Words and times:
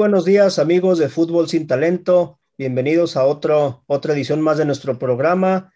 buenos 0.00 0.24
días 0.24 0.58
amigos 0.58 0.98
de 0.98 1.10
Fútbol 1.10 1.46
sin 1.46 1.66
Talento. 1.66 2.40
Bienvenidos 2.56 3.18
a 3.18 3.26
otro, 3.26 3.84
otra 3.86 4.14
edición 4.14 4.40
más 4.40 4.56
de 4.56 4.64
nuestro 4.64 4.98
programa. 4.98 5.74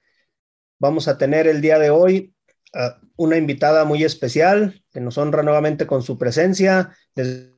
Vamos 0.79 1.09
a 1.09 1.19
tener 1.19 1.47
el 1.47 1.61
día 1.61 1.79
de 1.79 1.91
hoy 1.91 2.35
a 2.73 2.97
una 3.17 3.37
invitada 3.37 3.85
muy 3.85 4.03
especial 4.03 4.83
que 4.91 5.03
nos 5.03 5.19
honra 5.19 5.43
nuevamente 5.43 5.87
con 5.87 6.03
su 6.03 6.17
presencia 6.17 6.97
desde 7.15 7.55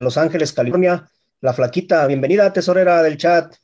Los 0.00 0.18
Ángeles, 0.18 0.52
California. 0.52 1.08
La 1.40 1.52
flaquita, 1.52 2.04
bienvenida 2.08 2.52
tesorera 2.52 3.00
del 3.04 3.16
chat. 3.16 3.54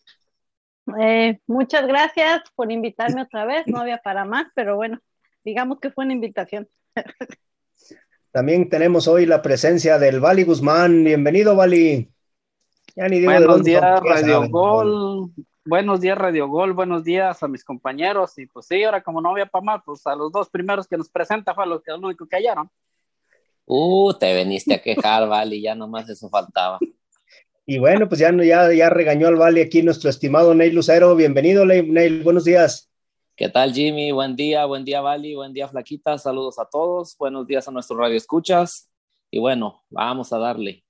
Eh, 1.00 1.40
muchas 1.48 1.88
gracias 1.88 2.42
por 2.54 2.70
invitarme 2.70 3.22
otra 3.22 3.46
vez. 3.46 3.64
No 3.66 3.80
había 3.80 3.98
para 3.98 4.24
más, 4.24 4.46
pero 4.54 4.76
bueno, 4.76 5.00
digamos 5.42 5.80
que 5.80 5.90
fue 5.90 6.04
una 6.04 6.14
invitación. 6.14 6.68
También 8.30 8.68
tenemos 8.68 9.08
hoy 9.08 9.26
la 9.26 9.42
presencia 9.42 9.98
del 9.98 10.20
Vali 10.20 10.44
Guzmán. 10.44 11.02
Bienvenido, 11.02 11.56
Vali. 11.56 12.12
Buenos 12.98 13.62
días, 13.62 14.00
Radio 14.00 14.48
Gol. 14.48 15.30
Buenos 15.64 16.00
días, 16.00 16.18
Radio 16.18 16.48
Gol. 16.48 16.72
Buenos 16.72 17.04
días 17.04 17.42
a 17.42 17.48
mis 17.48 17.62
compañeros. 17.62 18.36
Y 18.38 18.46
pues 18.46 18.66
sí, 18.66 18.82
ahora 18.82 19.02
como 19.02 19.20
no 19.20 19.30
había 19.30 19.46
para 19.46 19.64
más, 19.64 19.82
pues 19.84 20.04
a 20.06 20.16
los 20.16 20.32
dos 20.32 20.48
primeros 20.50 20.88
que 20.88 20.96
nos 20.96 21.08
presenta 21.08 21.54
fue 21.54 21.66
lo, 21.66 21.80
que, 21.80 21.92
lo 21.92 21.98
único 21.98 22.26
que 22.26 22.36
hallaron. 22.36 22.68
Uh, 23.66 24.12
te 24.14 24.34
veniste 24.34 24.74
a 24.74 24.82
quejar, 24.82 25.28
Vali, 25.28 25.60
ya 25.60 25.74
nomás 25.74 26.08
eso 26.08 26.28
faltaba. 26.28 26.78
Y 27.66 27.78
bueno, 27.78 28.08
pues 28.08 28.18
ya, 28.18 28.32
ya, 28.42 28.72
ya 28.72 28.90
regañó 28.90 29.28
al 29.28 29.36
Vali 29.36 29.60
aquí 29.60 29.82
nuestro 29.82 30.10
estimado 30.10 30.54
Neil 30.54 30.74
Lucero. 30.74 31.14
Bienvenido, 31.14 31.66
Neil. 31.66 32.22
Buenos 32.22 32.44
días. 32.44 32.90
¿Qué 33.36 33.48
tal, 33.48 33.72
Jimmy? 33.72 34.10
Buen 34.10 34.34
día, 34.34 34.64
buen 34.64 34.84
día, 34.84 35.00
Vali, 35.02 35.36
buen 35.36 35.52
día, 35.52 35.68
Flaquita. 35.68 36.18
Saludos 36.18 36.58
a 36.58 36.64
todos. 36.64 37.16
Buenos 37.16 37.46
días 37.46 37.68
a 37.68 37.70
nuestro 37.70 37.96
radio 37.96 38.16
escuchas. 38.16 38.90
Y 39.30 39.38
bueno, 39.38 39.84
vamos 39.90 40.32
a 40.32 40.38
darle. 40.38 40.82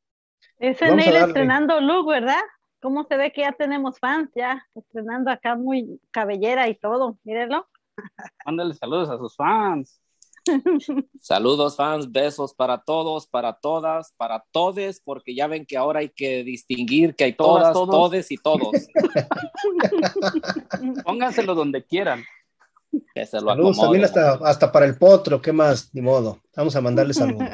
Ese 0.59 0.95
Neil 0.95 1.17
estrenando 1.17 1.81
look, 1.81 2.09
¿verdad? 2.09 2.41
¿Cómo 2.81 3.05
se 3.05 3.17
ve 3.17 3.33
que 3.33 3.43
ya 3.43 3.53
tenemos 3.53 3.99
fans 3.99 4.31
ya? 4.35 4.65
Estrenando 4.75 5.31
acá 5.31 5.57
muy 5.57 6.01
cabellera 6.11 6.69
y 6.69 6.75
todo. 6.75 7.19
Mírenlo. 7.25 7.67
Mándale 8.47 8.75
saludos 8.75 9.11
a 9.11 9.19
sus 9.19 9.37
fans. 9.37 10.01
Saludos 11.21 11.77
fans, 11.77 12.11
besos 12.11 12.55
para 12.55 12.79
todos, 12.79 13.27
para 13.27 13.53
todas, 13.53 14.15
para 14.17 14.45
todes, 14.51 15.01
porque 15.01 15.35
ya 15.35 15.47
ven 15.47 15.67
que 15.67 15.77
ahora 15.77 16.01
hay 16.01 16.09
que 16.09 16.43
distinguir 16.43 17.15
que 17.15 17.25
hay 17.25 17.33
todas, 17.35 17.75
todes 17.75 18.31
y 18.31 18.37
todos. 18.37 18.73
Pónganselo 21.05 21.55
donde 21.55 21.85
quieran. 21.85 22.25
Que 23.15 23.27
se 23.27 23.41
lo 23.41 23.49
saludos 23.49 23.79
también 23.79 24.05
hasta, 24.05 24.35
hasta, 24.43 24.73
para 24.73 24.87
el 24.87 24.97
potro, 24.97 25.43
¿qué 25.43 25.53
más? 25.53 25.91
Ni 25.93 26.01
modo. 26.01 26.41
Vamos 26.57 26.75
a 26.77 26.81
mandarle 26.81 27.15
saludos. 27.15 27.49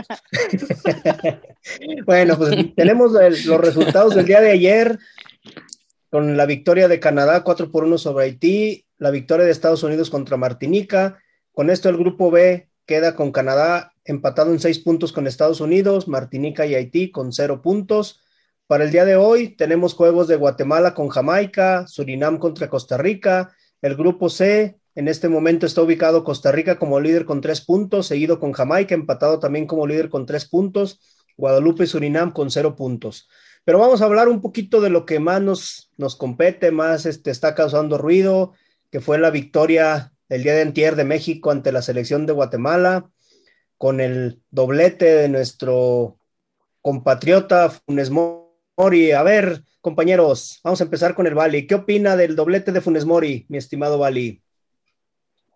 bueno, 2.06 2.36
pues 2.36 2.74
tenemos 2.74 3.12
los 3.12 3.60
resultados 3.60 4.14
del 4.14 4.26
día 4.26 4.40
de 4.40 4.52
ayer 4.52 4.98
con 6.10 6.36
la 6.36 6.46
victoria 6.46 6.86
de 6.86 7.00
Canadá 7.00 7.42
4 7.42 7.72
por 7.72 7.84
1 7.84 7.98
sobre 7.98 8.26
Haití, 8.26 8.86
la 8.98 9.10
victoria 9.10 9.44
de 9.44 9.50
Estados 9.50 9.82
Unidos 9.82 10.10
contra 10.10 10.36
Martinica. 10.36 11.18
Con 11.52 11.70
esto 11.70 11.88
el 11.88 11.96
grupo 11.96 12.30
B 12.30 12.68
queda 12.86 13.16
con 13.16 13.32
Canadá 13.32 13.92
empatado 14.04 14.52
en 14.52 14.60
seis 14.60 14.78
puntos 14.78 15.12
con 15.12 15.26
Estados 15.26 15.60
Unidos, 15.60 16.06
Martinica 16.08 16.66
y 16.66 16.74
Haití 16.74 17.10
con 17.10 17.32
cero 17.32 17.62
puntos. 17.62 18.20
Para 18.66 18.84
el 18.84 18.92
día 18.92 19.04
de 19.04 19.16
hoy 19.16 19.56
tenemos 19.56 19.94
juegos 19.94 20.28
de 20.28 20.36
Guatemala 20.36 20.94
con 20.94 21.08
Jamaica, 21.08 21.86
Surinam 21.86 22.38
contra 22.38 22.68
Costa 22.68 22.96
Rica, 22.96 23.52
el 23.82 23.96
grupo 23.96 24.30
C 24.30 24.78
en 24.94 25.08
este 25.08 25.28
momento 25.28 25.66
está 25.66 25.82
ubicado 25.82 26.24
Costa 26.24 26.52
Rica 26.52 26.78
como 26.78 27.00
líder 27.00 27.24
con 27.24 27.40
tres 27.40 27.60
puntos, 27.60 28.06
seguido 28.06 28.38
con 28.38 28.52
Jamaica, 28.52 28.94
empatado 28.94 29.40
también 29.40 29.66
como 29.66 29.86
líder 29.86 30.08
con 30.08 30.26
tres 30.26 30.46
puntos, 30.46 31.00
Guadalupe 31.36 31.84
y 31.84 31.86
Surinam 31.86 32.30
con 32.30 32.50
cero 32.50 32.76
puntos. 32.76 33.28
Pero 33.64 33.78
vamos 33.78 34.02
a 34.02 34.04
hablar 34.04 34.28
un 34.28 34.40
poquito 34.40 34.80
de 34.80 34.90
lo 34.90 35.04
que 35.06 35.18
más 35.18 35.42
nos, 35.42 35.90
nos 35.96 36.16
compete, 36.16 36.70
más 36.70 37.06
este, 37.06 37.30
está 37.30 37.54
causando 37.54 37.98
ruido, 37.98 38.52
que 38.90 39.00
fue 39.00 39.18
la 39.18 39.30
victoria 39.30 40.12
el 40.28 40.42
día 40.42 40.54
de 40.54 40.62
antier 40.62 40.94
de 40.96 41.04
México 41.04 41.50
ante 41.50 41.72
la 41.72 41.82
selección 41.82 42.26
de 42.26 42.32
Guatemala, 42.32 43.10
con 43.78 44.00
el 44.00 44.40
doblete 44.50 45.06
de 45.06 45.28
nuestro 45.28 46.18
compatriota 46.82 47.70
Funes 47.70 48.10
Mori. 48.10 49.12
A 49.12 49.22
ver, 49.22 49.64
compañeros, 49.80 50.60
vamos 50.62 50.80
a 50.80 50.84
empezar 50.84 51.14
con 51.14 51.26
el 51.26 51.34
Bali. 51.34 51.66
¿Qué 51.66 51.74
opina 51.74 52.16
del 52.16 52.36
doblete 52.36 52.70
de 52.70 52.80
Funes 52.80 53.06
Mori, 53.06 53.46
mi 53.48 53.58
estimado 53.58 53.98
Bali? 53.98 54.43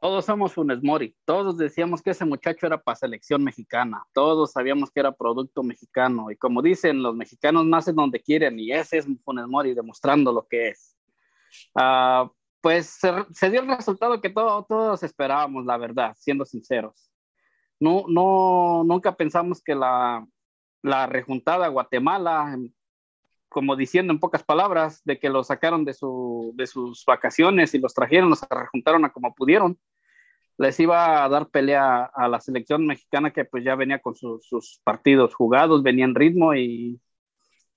Todos 0.00 0.26
somos 0.26 0.52
Funes 0.52 0.82
Mori, 0.82 1.16
todos 1.24 1.58
decíamos 1.58 2.02
que 2.02 2.10
ese 2.10 2.24
muchacho 2.24 2.66
era 2.66 2.80
para 2.80 2.94
selección 2.94 3.42
mexicana, 3.42 4.04
todos 4.12 4.52
sabíamos 4.52 4.90
que 4.90 5.00
era 5.00 5.10
producto 5.10 5.62
mexicano 5.64 6.30
y 6.30 6.36
como 6.36 6.62
dicen, 6.62 7.02
los 7.02 7.16
mexicanos 7.16 7.66
nacen 7.66 7.96
donde 7.96 8.20
quieren 8.20 8.60
y 8.60 8.70
ese 8.70 8.98
es 8.98 9.06
Funes 9.24 9.48
Mori 9.48 9.74
demostrando 9.74 10.32
lo 10.32 10.46
que 10.46 10.68
es. 10.68 10.96
Uh, 11.74 12.30
pues 12.60 12.98
se, 13.32 13.50
dio 13.50 13.60
el 13.60 13.68
resultado 13.68 14.20
que 14.20 14.30
todos 14.30 15.02
esperábamos, 15.02 15.64
la 15.64 15.76
verdad, 15.76 16.14
siendo 16.18 16.44
sinceros. 16.44 17.10
No, 17.80 18.04
no, 18.08 18.82
nunca 18.84 19.16
pensamos 19.16 19.62
que 19.62 19.74
la, 19.74 20.26
la 20.82 21.06
rejuntada 21.06 21.68
Guatemala, 21.68 22.58
como 23.48 23.76
diciendo 23.76 24.12
en 24.12 24.18
pocas 24.18 24.42
palabras, 24.42 25.02
de 25.04 25.18
que 25.18 25.30
los 25.30 25.46
sacaron 25.46 25.84
de, 25.84 25.94
su, 25.94 26.52
de 26.56 26.66
sus 26.66 27.04
vacaciones 27.04 27.74
y 27.74 27.78
los 27.78 27.94
trajeron, 27.94 28.30
los 28.30 28.42
rejuntaron 28.48 29.04
a 29.04 29.12
como 29.12 29.34
pudieron, 29.34 29.78
les 30.58 30.78
iba 30.80 31.24
a 31.24 31.28
dar 31.28 31.48
pelea 31.48 32.04
a 32.04 32.28
la 32.28 32.40
selección 32.40 32.86
mexicana 32.86 33.32
que 33.32 33.44
pues 33.44 33.64
ya 33.64 33.76
venía 33.76 34.00
con 34.00 34.14
sus 34.16 34.80
partidos 34.84 35.34
jugados, 35.34 35.84
venía 35.84 36.04
en 36.04 36.16
ritmo 36.16 36.54
y, 36.54 37.00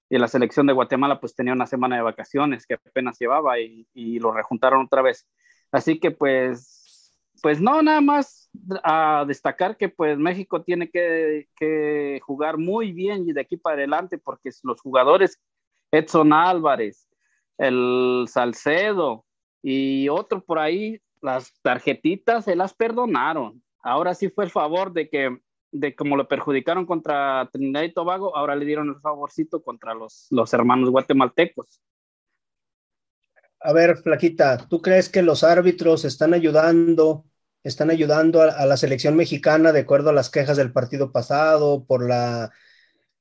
y, 0.09 0.17
la 0.17 0.27
selección 0.27 0.65
de 0.65 0.73
Guatemala 0.73 1.19
pues 1.19 1.35
tenía 1.35 1.53
una 1.53 1.67
semana 1.67 1.95
de 1.97 2.01
vacaciones 2.01 2.65
que 2.65 2.73
apenas 2.73 3.17
llevaba 3.19 3.59
y, 3.59 3.87
y 3.93 4.19
lo 4.19 4.31
rejuntaron 4.31 4.85
otra 4.85 5.03
vez. 5.03 5.27
Así 5.71 5.99
que 5.99 6.09
pues, 6.09 7.15
pues 7.41 7.61
no, 7.61 7.81
nada 7.83 8.01
más 8.01 8.49
a 8.83 9.25
destacar 9.27 9.77
que 9.77 9.89
pues 9.89 10.17
México 10.17 10.63
tiene 10.63 10.89
que, 10.89 11.47
que 11.55 12.19
jugar 12.23 12.57
muy 12.57 12.91
bien 12.93 13.29
y 13.29 13.33
de 13.33 13.41
aquí 13.41 13.57
para 13.57 13.75
adelante 13.75 14.17
porque 14.17 14.49
los 14.63 14.81
jugadores 14.81 15.39
Edson 15.91 16.33
Álvarez, 16.33 17.07
el 17.57 18.25
Salcedo 18.27 19.25
y 19.61 20.09
otro 20.09 20.43
por 20.43 20.57
ahí 20.57 20.99
las 21.21 21.53
tarjetitas 21.61 22.45
se 22.45 22.55
las 22.55 22.73
perdonaron. 22.73 23.63
Ahora 23.83 24.13
sí 24.13 24.29
fue 24.29 24.45
el 24.45 24.51
favor 24.51 24.93
de 24.93 25.09
que, 25.09 25.37
de 25.71 25.95
como 25.95 26.17
lo 26.17 26.27
perjudicaron 26.27 26.85
contra 26.85 27.49
Trinidad 27.51 27.83
y 27.83 27.93
Tobago, 27.93 28.35
ahora 28.35 28.55
le 28.55 28.65
dieron 28.65 28.89
el 28.89 28.99
favorcito 28.99 29.63
contra 29.63 29.93
los, 29.93 30.27
los 30.29 30.53
hermanos 30.53 30.89
guatemaltecos. 30.89 31.81
A 33.63 33.73
ver, 33.73 33.97
Flaquita, 33.97 34.57
¿tú 34.67 34.81
crees 34.81 35.07
que 35.07 35.21
los 35.21 35.43
árbitros 35.43 36.03
están 36.03 36.33
ayudando, 36.33 37.25
están 37.63 37.91
ayudando 37.91 38.41
a, 38.41 38.65
la 38.65 38.75
selección 38.75 39.15
mexicana 39.15 39.71
de 39.71 39.81
acuerdo 39.81 40.09
a 40.09 40.13
las 40.13 40.31
quejas 40.31 40.57
del 40.57 40.71
partido 40.71 41.11
pasado, 41.11 41.85
por 41.85 42.07
la, 42.07 42.51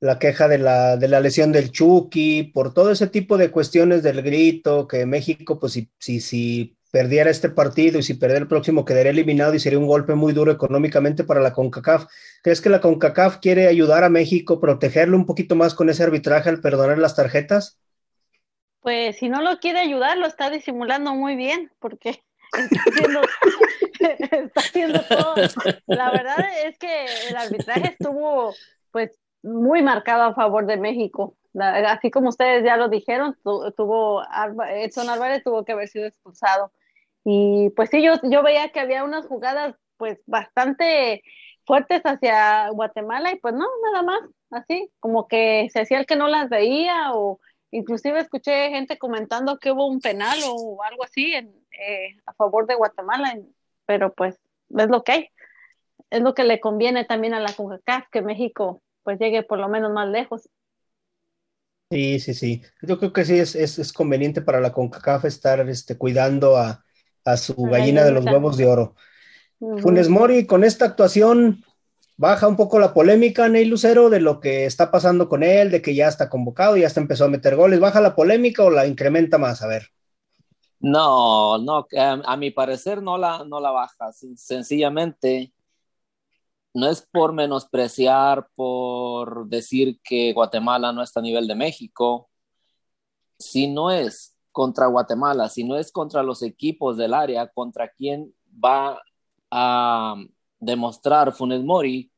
la 0.01 0.19
queja 0.19 0.49
de 0.49 0.57
la, 0.57 0.97
de 0.97 1.09
la, 1.09 1.21
lesión 1.21 1.53
del 1.53 1.71
Chucky, 1.71 2.45
por 2.55 2.73
todo 2.73 2.91
ese 2.91 3.07
tipo 3.07 3.37
de 3.37 3.51
cuestiones 3.51 4.03
del 4.03 4.23
grito, 4.23 4.89
que 4.89 5.05
México, 5.05 5.61
pues 5.61 5.75
si, 5.75 5.91
si, 5.99 6.21
si 6.21 6.79
perdiera 6.91 7.31
este 7.31 7.49
partido 7.49 7.99
y 7.99 8.03
si 8.03 8.15
perdiera 8.15 8.43
el 8.43 8.49
próximo 8.49 8.85
quedaría 8.85 9.13
eliminado 9.13 9.55
y 9.55 9.61
sería 9.61 9.79
un 9.79 9.87
golpe 9.87 10.15
muy 10.15 10.33
duro 10.33 10.53
económicamente 10.53 11.25
para 11.25 11.41
la 11.41 11.53
CONCACAF. 11.53 12.07
¿Crees 12.43 12.61
que 12.61 12.71
la 12.71 12.81
CONCACAF 12.81 13.39
quiere 13.39 13.67
ayudar 13.67 14.05
a 14.05 14.11
México, 14.11 14.61
protegerlo 14.61 15.17
un 15.17 15.27
poquito 15.27 15.57
más 15.57 15.75
con 15.75 15.89
ese 15.89 16.03
arbitraje 16.03 16.49
al 16.49 16.61
perdonar 16.61 16.99
las 16.99 17.17
tarjetas? 17.17 17.79
Pues 18.81 19.19
si 19.19 19.29
no 19.29 19.43
lo 19.43 19.59
quiere 19.59 19.79
ayudar, 19.79 20.17
lo 20.17 20.27
está 20.27 20.51
disimulando 20.51 21.15
muy 21.15 21.37
bien, 21.37 21.71
porque 21.79 22.23
está 22.51 22.81
haciendo, 24.61 25.01
todo. 25.03 25.35
La 25.87 26.11
verdad 26.11 26.45
es 26.65 26.79
que 26.79 27.07
el 27.29 27.37
arbitraje 27.37 27.97
estuvo 27.99 28.55
pues 28.91 29.11
muy 29.43 29.83
marcado 29.83 30.25
a 30.25 30.35
favor 30.35 30.67
de 30.67 30.77
México. 30.77 31.37
así 31.55 32.11
como 32.11 32.31
ustedes 32.31 32.65
ya 32.65 32.77
lo 32.77 32.89
dijeron, 32.89 33.37
tuvo 33.43 34.23
Edson 34.71 35.11
Álvarez 35.11 35.45
tuvo 35.45 35.65
que 35.65 35.73
haber 35.73 35.89
sido 35.89 36.07
expulsado. 36.07 36.73
Y 37.25 37.71
pues 37.71 37.91
sí, 37.91 38.03
yo, 38.03 38.15
yo 38.23 38.43
veía 38.43 38.71
que 38.71 38.81
había 38.81 39.05
unas 39.05 39.27
jugadas 39.27 39.75
pues 39.97 40.19
bastante 40.27 41.23
fuertes 41.67 42.03
hacia 42.05 42.69
Guatemala 42.71 43.33
y 43.33 43.39
pues 43.39 43.55
no, 43.55 43.67
nada 43.85 44.03
más, 44.03 44.21
así, 44.51 44.91
como 44.99 45.29
que 45.29 45.69
se 45.73 45.81
hacía 45.81 45.99
el 45.99 46.07
que 46.07 46.17
no 46.17 46.27
las 46.27 46.49
veía 46.49 47.13
o 47.15 47.39
inclusive 47.71 48.19
escuché 48.19 48.71
gente 48.71 48.99
comentando 48.99 49.59
que 49.59 49.71
hubo 49.71 49.87
un 49.87 50.01
penal 50.01 50.39
o 50.49 50.83
algo 50.83 51.05
así 51.05 51.35
en, 51.35 51.55
eh, 51.87 52.17
a 52.27 52.33
favor 52.33 52.67
de 52.67 52.75
Guatemala, 52.75 53.37
pero 53.87 54.13
pues 54.15 54.37
es 54.77 54.89
lo 54.89 55.05
que 55.05 55.13
hay, 55.13 55.29
es 56.11 56.23
lo 56.23 56.35
que 56.35 56.45
le 56.45 56.61
conviene 56.61 57.05
también 57.05 57.35
a 57.35 57.41
la 57.41 57.53
CONCACAF 57.53 58.09
que 58.11 58.23
México 58.23 58.83
pues 59.03 59.19
llegue 59.19 59.43
por 59.43 59.59
lo 59.59 59.69
menos 59.69 59.93
más 59.93 60.09
lejos. 60.09 60.49
Sí, 61.91 62.21
sí, 62.21 62.35
sí. 62.35 62.63
Yo 62.83 62.99
creo 62.99 63.13
que 63.13 63.25
sí 63.25 63.39
es, 63.39 63.55
es, 63.55 63.79
es 63.79 63.93
conveniente 63.93 64.43
para 64.43 64.61
la 64.61 64.73
CONCACAF 64.73 65.25
estar 65.25 65.69
este, 65.69 65.99
cuidando 65.99 66.57
a, 66.57 66.85
a 67.33 67.37
su 67.37 67.55
gallina 67.55 68.05
de 68.05 68.13
los 68.13 68.25
huevos 68.25 68.57
de 68.57 68.67
oro. 68.67 68.95
Funes 69.59 70.09
Mori, 70.09 70.47
con 70.47 70.65
esta 70.65 70.87
actuación, 70.87 71.65
baja 72.17 72.49
un 72.49 72.57
poco 72.57 72.79
la 72.79 72.95
polémica, 72.95 73.49
Ney 73.49 73.67
Lucero, 73.67 74.09
de 74.09 74.21
lo 74.21 74.41
que 74.41 74.65
está 74.65 74.91
pasando 74.91 75.29
con 75.29 75.43
él, 75.43 75.71
de 75.71 75.83
que 75.83 75.95
ya 75.95 76.09
está 76.09 76.29
convocado, 76.29 76.77
ya 76.77 76.87
está 76.87 77.01
empezó 77.01 77.25
a 77.25 77.29
meter 77.29 77.57
goles. 77.57 77.81
¿Baja 77.81 78.01
la 78.01 78.15
polémica 78.15 78.65
o 78.65 78.71
la 78.71 78.87
incrementa 78.87 79.39
más? 79.39 79.63
A 79.63 79.67
ver. 79.67 79.89
No, 80.81 81.59
no, 81.59 81.87
a, 81.97 82.37
mi 82.39 82.51
parecer 82.51 83.03
no 83.03 83.19
la, 83.19 83.45
no 83.45 83.61
la 83.61 83.71
baja. 83.71 84.13
Sencillamente, 84.13 85.53
no 86.73 86.89
es 86.89 87.07
por 87.11 87.35
menospreciar, 87.35 88.49
por 88.55 89.47
decir 89.49 90.01
que 90.03 90.33
Guatemala 90.33 90.93
no 90.93 91.03
está 91.03 91.21
a 91.21 91.23
nivel 91.23 91.47
de 91.47 91.55
México. 91.55 92.31
Si 93.39 93.67
no 93.67 93.91
es 93.91 94.37
contra 94.61 94.89
Guatemala, 94.89 95.49
si 95.49 95.65
no 95.65 95.75
es 95.75 95.91
contra 95.91 96.23
los 96.23 96.43
equipos 96.43 96.99
del 96.99 97.15
área, 97.15 97.47
contra 97.47 97.89
quién 97.89 98.35
va 98.63 99.01
a 99.51 100.17
demostrar 100.59 101.33
Funes 101.33 101.65
Mori 101.65 102.13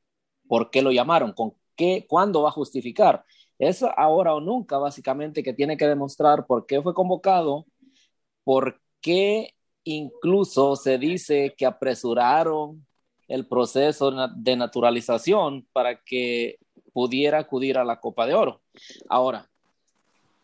por 0.48 0.68
qué 0.68 0.82
lo 0.82 0.90
llamaron, 0.90 1.34
con 1.34 1.54
qué, 1.76 2.04
cuándo 2.08 2.42
va 2.42 2.48
a 2.48 2.58
justificar. 2.60 3.24
Es 3.60 3.84
ahora 3.96 4.34
o 4.34 4.40
nunca, 4.40 4.78
básicamente, 4.78 5.44
que 5.44 5.52
tiene 5.52 5.76
que 5.76 5.86
demostrar 5.86 6.44
por 6.44 6.66
qué 6.66 6.82
fue 6.82 6.94
convocado, 6.94 7.64
por 8.42 8.80
qué 9.00 9.54
incluso 9.84 10.74
se 10.74 10.98
dice 10.98 11.54
que 11.56 11.64
apresuraron 11.64 12.84
el 13.28 13.46
proceso 13.46 14.10
de 14.34 14.56
naturalización 14.56 15.68
para 15.72 16.02
que 16.02 16.58
pudiera 16.92 17.38
acudir 17.38 17.78
a 17.78 17.84
la 17.84 18.00
Copa 18.00 18.26
de 18.26 18.34
Oro. 18.34 18.62
Ahora, 19.08 19.48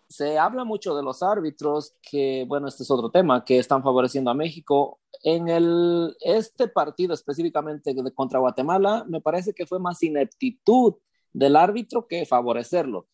se 0.08 0.38
habla 0.38 0.64
mucho 0.64 0.96
de 0.96 1.02
los 1.02 1.22
árbitros 1.22 1.94
que, 2.00 2.44
bueno, 2.48 2.66
este 2.68 2.82
es 2.82 2.90
otro 2.90 3.10
tema, 3.10 3.44
que 3.44 3.58
están 3.58 3.82
favoreciendo 3.82 4.30
a 4.30 4.34
México. 4.34 5.00
En 5.22 5.48
el, 5.48 6.16
este 6.20 6.68
partido 6.68 7.12
específicamente 7.12 7.94
contra 8.14 8.38
Guatemala, 8.38 9.04
me 9.06 9.20
parece 9.20 9.52
que 9.52 9.66
fue 9.66 9.78
más 9.78 10.02
ineptitud 10.02 10.94
del 11.32 11.56
árbitro 11.56 12.06
que 12.06 12.24
favorecerlo. 12.24 13.06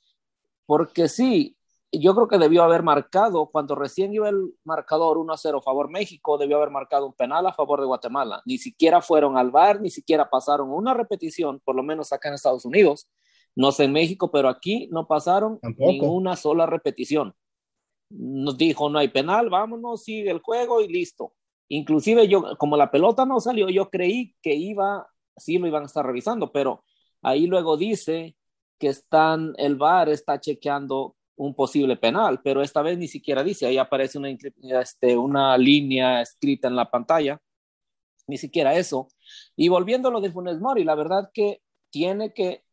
Porque 0.67 1.09
sí, 1.09 1.57
yo 1.91 2.15
creo 2.15 2.29
que 2.29 2.39
debió 2.39 2.63
haber 2.63 2.83
marcado, 2.85 3.47
cuando 3.47 3.75
recién 3.75 4.13
iba 4.15 4.29
el 4.29 4.55
marcador 4.63 5.19
1 5.19 5.33
a 5.33 5.37
0 5.37 5.59
a 5.59 5.63
favor 5.63 5.91
México, 5.91 6.39
debió 6.39 6.59
haber 6.59 6.71
marcado 6.71 7.07
un 7.07 7.13
penal 7.13 7.47
a 7.47 7.53
favor 7.53 7.81
de 7.81 7.87
Guatemala. 7.87 8.41
Ni 8.47 8.59
siquiera 8.59 9.03
fueron 9.03 9.37
al 9.37 9.51
bar, 9.51 9.81
ni 9.81 9.91
siquiera 9.91 10.31
pasaron 10.31 10.71
una 10.71 10.95
repetición, 10.95 11.61
por 11.65 11.75
lo 11.75 11.83
menos 11.83 12.13
acá 12.13 12.29
en 12.29 12.35
Estados 12.35 12.65
Unidos, 12.65 13.09
no 13.57 13.73
sé 13.73 13.85
en 13.85 13.93
México, 13.93 14.31
pero 14.31 14.49
aquí 14.49 14.89
no 14.91 15.07
pasaron 15.07 15.59
ninguna 15.79 16.37
sola 16.37 16.67
repetición. 16.67 17.35
Nos 18.11 18.57
dijo, 18.57 18.89
no 18.89 18.99
hay 18.99 19.09
penal, 19.09 19.49
vámonos, 19.51 20.05
sigue 20.05 20.31
el 20.31 20.41
juego 20.41 20.81
y 20.81 20.89
listo. 20.89 21.33
Inclusive 21.69 22.29
yo, 22.29 22.57
como 22.59 22.77
la 22.77 22.91
pelota 22.91 23.25
no 23.25 23.41
salió, 23.41 23.69
yo 23.69 23.91
creí 23.91 24.35
que 24.43 24.55
iba, 24.55 25.09
sí 25.37 25.59
lo 25.59 25.67
iban 25.67 25.85
a 25.85 25.87
estar 25.87 26.05
revisando, 26.05 26.53
pero 26.53 26.85
ahí 27.23 27.47
luego 27.47 27.77
dice 27.77 28.37
que 28.79 28.89
están, 28.89 29.55
el 29.57 29.77
VAR 29.77 30.09
está 30.09 30.41
chequeando 30.41 31.17
un 31.37 31.55
posible 31.55 31.97
penal, 31.97 32.41
pero 32.43 32.63
esta 32.63 32.83
vez 32.83 32.99
ni 32.99 33.09
siquiera 33.09 33.43
dice, 33.43 33.67
ahí 33.67 33.79
aparece 33.79 34.19
una, 34.19 34.31
este, 34.81 35.17
una 35.17 35.57
línea 35.59 36.21
escrita 36.21 36.69
en 36.69 36.77
la 36.77 36.91
pantalla, 36.91 37.41
ni 38.27 38.37
siquiera 38.37 38.75
eso. 38.77 39.09
Y 39.57 39.69
volviendo 39.69 40.09
a 40.09 40.13
lo 40.13 40.21
de 40.21 40.31
Funes 40.31 40.61
Mori, 40.61 40.85
la 40.85 40.95
verdad 40.95 41.31
que 41.33 41.61
tiene 41.91 42.33
que 42.33 42.65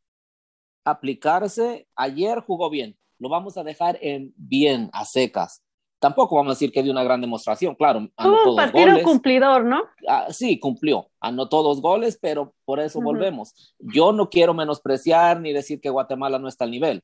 aplicarse. 0.83 1.87
Ayer 1.95 2.39
jugó 2.39 2.69
bien, 2.69 2.97
lo 3.19 3.29
vamos 3.29 3.57
a 3.57 3.63
dejar 3.63 3.97
en 4.01 4.33
bien, 4.35 4.89
a 4.93 5.05
secas. 5.05 5.61
Tampoco 5.99 6.35
vamos 6.35 6.51
a 6.51 6.55
decir 6.55 6.71
que 6.71 6.81
dio 6.81 6.91
una 6.91 7.03
gran 7.03 7.21
demostración, 7.21 7.75
claro. 7.75 8.09
Tuvo 8.17 8.49
un 8.49 8.55
partido 8.55 9.03
cumplidor, 9.03 9.63
¿no? 9.63 9.83
Ah, 10.07 10.27
sí, 10.31 10.59
cumplió, 10.59 11.11
anotó 11.19 11.61
dos 11.61 11.79
goles, 11.79 12.17
pero 12.19 12.55
por 12.65 12.79
eso 12.79 12.99
volvemos. 12.99 13.75
Yo 13.77 14.11
no 14.11 14.27
quiero 14.27 14.55
menospreciar 14.55 15.39
ni 15.39 15.53
decir 15.53 15.79
que 15.79 15.91
Guatemala 15.91 16.39
no 16.39 16.47
está 16.47 16.63
al 16.63 16.71
nivel, 16.71 17.03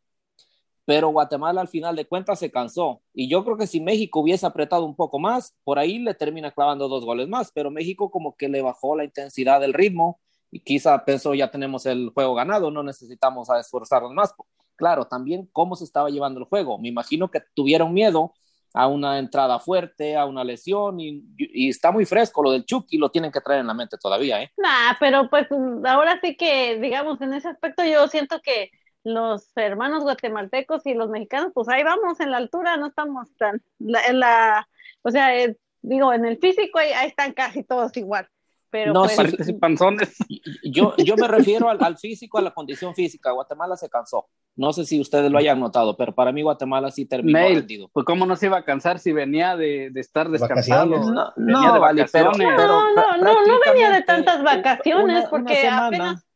pero 0.86 1.10
Guatemala 1.10 1.62
al 1.62 1.68
final 1.68 1.96
de 1.96 2.08
cuentas 2.08 2.40
se 2.40 2.50
cansó. 2.50 3.04
Y 3.14 3.30
yo 3.30 3.46
creo 3.46 3.56
que 3.56 3.68
si 3.68 3.80
México 3.82 4.22
hubiese 4.22 4.48
apretado 4.48 4.84
un 4.84 4.96
poco 4.96 5.20
más, 5.20 5.54
por 5.64 5.78
ahí 5.78 6.00
le 6.00 6.16
termina 6.16 6.50
clavando 6.50 6.88
dos 6.88 7.06
goles 7.06 7.28
más, 7.28 7.52
pero 7.54 7.70
México 7.70 8.10
como 8.10 8.36
que 8.36 8.50
le 8.50 8.64
bajó 8.64 8.96
la 8.96 9.04
intensidad 9.04 9.62
del 9.62 9.74
ritmo 9.76 10.20
y 10.52 10.60
quizá 10.62 11.04
pensó 11.04 11.34
ya 11.34 11.52
tenemos 11.52 11.86
el 11.86 12.12
juego 12.14 12.36
ganado, 12.36 12.72
no 12.72 12.84
necesitamos 12.84 13.50
esforzarnos 13.50 14.14
más. 14.14 14.34
Claro, 14.76 15.06
también 15.06 15.50
cómo 15.52 15.76
se 15.76 15.84
estaba 15.84 16.10
llevando 16.10 16.40
el 16.40 16.46
juego. 16.46 16.78
Me 16.78 16.88
imagino 16.88 17.30
que 17.32 17.42
tuvieron 17.56 17.94
miedo 17.94 18.34
a 18.74 18.88
una 18.88 19.18
entrada 19.18 19.60
fuerte, 19.60 20.16
a 20.16 20.26
una 20.26 20.44
lesión 20.44 21.00
y, 21.00 21.24
está 21.68 21.92
muy 21.92 22.06
fresco 22.06 22.44
lo 22.44 22.52
del 22.52 22.66
Chucky, 22.66 22.98
lo 22.98 23.10
tienen 23.10 23.32
que 23.32 23.42
traer 23.42 23.62
en 23.62 23.68
la 23.68 23.74
mente 23.74 23.98
todavía, 23.98 24.42
¿eh? 24.42 24.52
Nah, 24.58 24.94
pero 25.00 25.30
pues 25.30 25.48
ahora 25.86 26.20
sí 26.22 26.36
que, 26.36 26.80
digamos, 26.80 27.20
en 27.22 27.34
ese 27.34 27.48
aspecto 27.48 27.84
yo 27.84 28.08
siento 28.08 28.40
que 28.44 28.70
los 29.04 29.50
hermanos 29.56 30.04
guatemaltecos 30.04 30.86
y 30.86 30.94
los 30.94 31.10
mexicanos, 31.10 31.52
pues 31.54 31.68
ahí 31.70 31.84
vamos 31.84 32.20
en 32.20 32.30
la 32.30 32.38
altura, 32.38 32.78
no 32.78 32.88
estamos 32.88 33.34
tan, 33.38 33.64
en 33.80 34.20
la, 34.20 34.68
o 35.02 35.10
sea, 35.10 35.36
eh, 35.36 35.58
digo, 35.82 36.14
en 36.14 36.26
el 36.26 36.38
físico 36.38 36.78
ahí 36.78 36.92
están 37.08 37.34
casi 37.34 37.64
todos 37.64 37.96
igual. 37.98 38.28
Pero 38.70 38.94
no, 38.94 39.04
pues, 39.04 39.54
panzones. 39.60 40.16
Yo, 40.64 40.94
yo 40.98 41.16
me 41.16 41.28
refiero 41.28 41.70
al, 41.70 41.98
físico, 41.98 42.38
a 42.38 42.42
la 42.42 42.52
condición 42.52 42.94
física. 42.94 43.32
Guatemala 43.32 43.78
se 43.78 43.90
cansó. 43.90 44.28
No 44.56 44.74
sé 44.74 44.86
si 44.86 45.00
ustedes 45.00 45.32
lo 45.32 45.38
hayan 45.38 45.60
notado, 45.60 45.96
pero 45.96 46.14
para 46.14 46.32
mí 46.32 46.42
Guatemala 46.42 46.92
sí 46.92 47.06
terminó 47.06 47.40
rendido. 47.40 47.90
Pues 47.94 48.06
cómo 48.06 48.26
no 48.26 48.36
se 48.36 48.48
iba 48.48 48.58
a 48.58 48.66
cansar 48.66 49.00
si 49.00 49.14
venía 49.14 49.56
de, 49.56 49.90
de 49.92 50.02
estar 50.02 50.30
descansando. 50.30 50.98
No, 50.98 51.34
no, 51.36 51.74
de 51.74 51.80
vacaciones. 51.80 52.38
no, 52.38 52.94
no, 52.94 53.18
no, 53.18 53.46
no, 53.46 53.60
venía 53.66 53.92
de 53.92 54.02
tantas 54.02 54.44
vacaciones 54.44 55.26
porque 55.30 55.68
apenas 55.68 56.28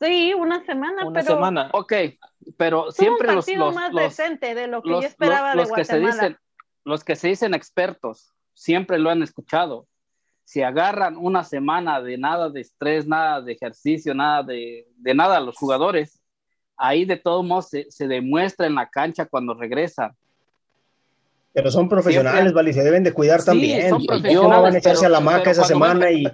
Sí, 0.00 0.32
una 0.32 0.64
semana, 0.64 1.04
una 1.06 1.22
semana. 1.22 1.70
Ok, 1.72 1.92
pero 2.56 2.92
siempre 2.92 3.34
los, 3.34 3.48
los, 3.48 3.74
más 3.74 3.92
los, 3.92 4.02
decente 4.02 4.54
de 4.54 4.68
lo 4.68 4.80
que 4.80 4.90
yo 4.90 5.00
esperaba 5.00 5.56
de 5.56 5.64
Guatemala. 5.64 5.76
Que 5.76 5.84
se 5.84 5.98
dicen, 5.98 6.38
los 6.84 7.04
que 7.04 7.16
se 7.16 7.28
dicen 7.28 7.54
expertos 7.54 8.32
siempre 8.54 8.98
lo 8.98 9.10
han 9.10 9.22
escuchado 9.22 9.88
si 10.48 10.62
agarran 10.62 11.18
una 11.18 11.44
semana 11.44 12.00
de 12.00 12.16
nada 12.16 12.48
de 12.48 12.62
estrés, 12.62 13.06
nada 13.06 13.42
de 13.42 13.52
ejercicio, 13.52 14.14
nada 14.14 14.42
de, 14.42 14.88
de 14.96 15.14
nada 15.14 15.36
a 15.36 15.40
los 15.40 15.54
jugadores, 15.58 16.22
ahí 16.74 17.04
de 17.04 17.18
todos 17.18 17.44
modos 17.44 17.68
se, 17.68 17.86
se, 17.90 18.08
demuestra 18.08 18.66
en 18.66 18.74
la 18.74 18.88
cancha 18.88 19.26
cuando 19.26 19.52
regresan. 19.52 20.16
Pero 21.52 21.70
son 21.70 21.86
profesionales, 21.86 22.54
Vale, 22.54 22.72
se 22.72 22.82
deben 22.82 23.04
de 23.04 23.12
cuidar 23.12 23.44
también. 23.44 23.90
Son 23.90 24.06
profesionales, 24.06 24.50
no 24.50 24.62
van 24.62 24.74
a 24.74 24.78
echarse 24.78 25.04
a 25.04 25.10
la 25.10 25.20
maca 25.20 25.50
esa 25.50 25.64
semana 25.64 26.10
y... 26.10 26.24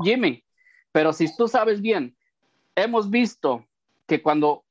Jimmy, 0.00 0.44
pero 0.92 1.12
si 1.12 1.26
tú 1.36 1.48
sabes 1.48 1.80
bien, 1.80 2.14
hemos 2.76 3.10
visto 3.10 3.66
que 4.06 4.22
cuando 4.22 4.62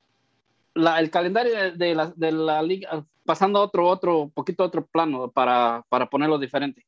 la, 0.73 0.97
el 1.01 1.09
calendario 1.09 1.53
de, 1.53 1.71
de, 1.71 1.93
la, 1.93 2.13
de, 2.15 2.31
la, 2.31 2.63
liga, 2.63 3.05
pasando 3.25 3.59
a 3.59 3.63
otro, 3.63 3.85
otro, 3.89 4.31
poquito 4.33 4.63
otro 4.63 4.85
plano 4.85 5.29
para, 5.29 5.83
para 5.89 6.09
ponerlo 6.09 6.39
diferente, 6.39 6.85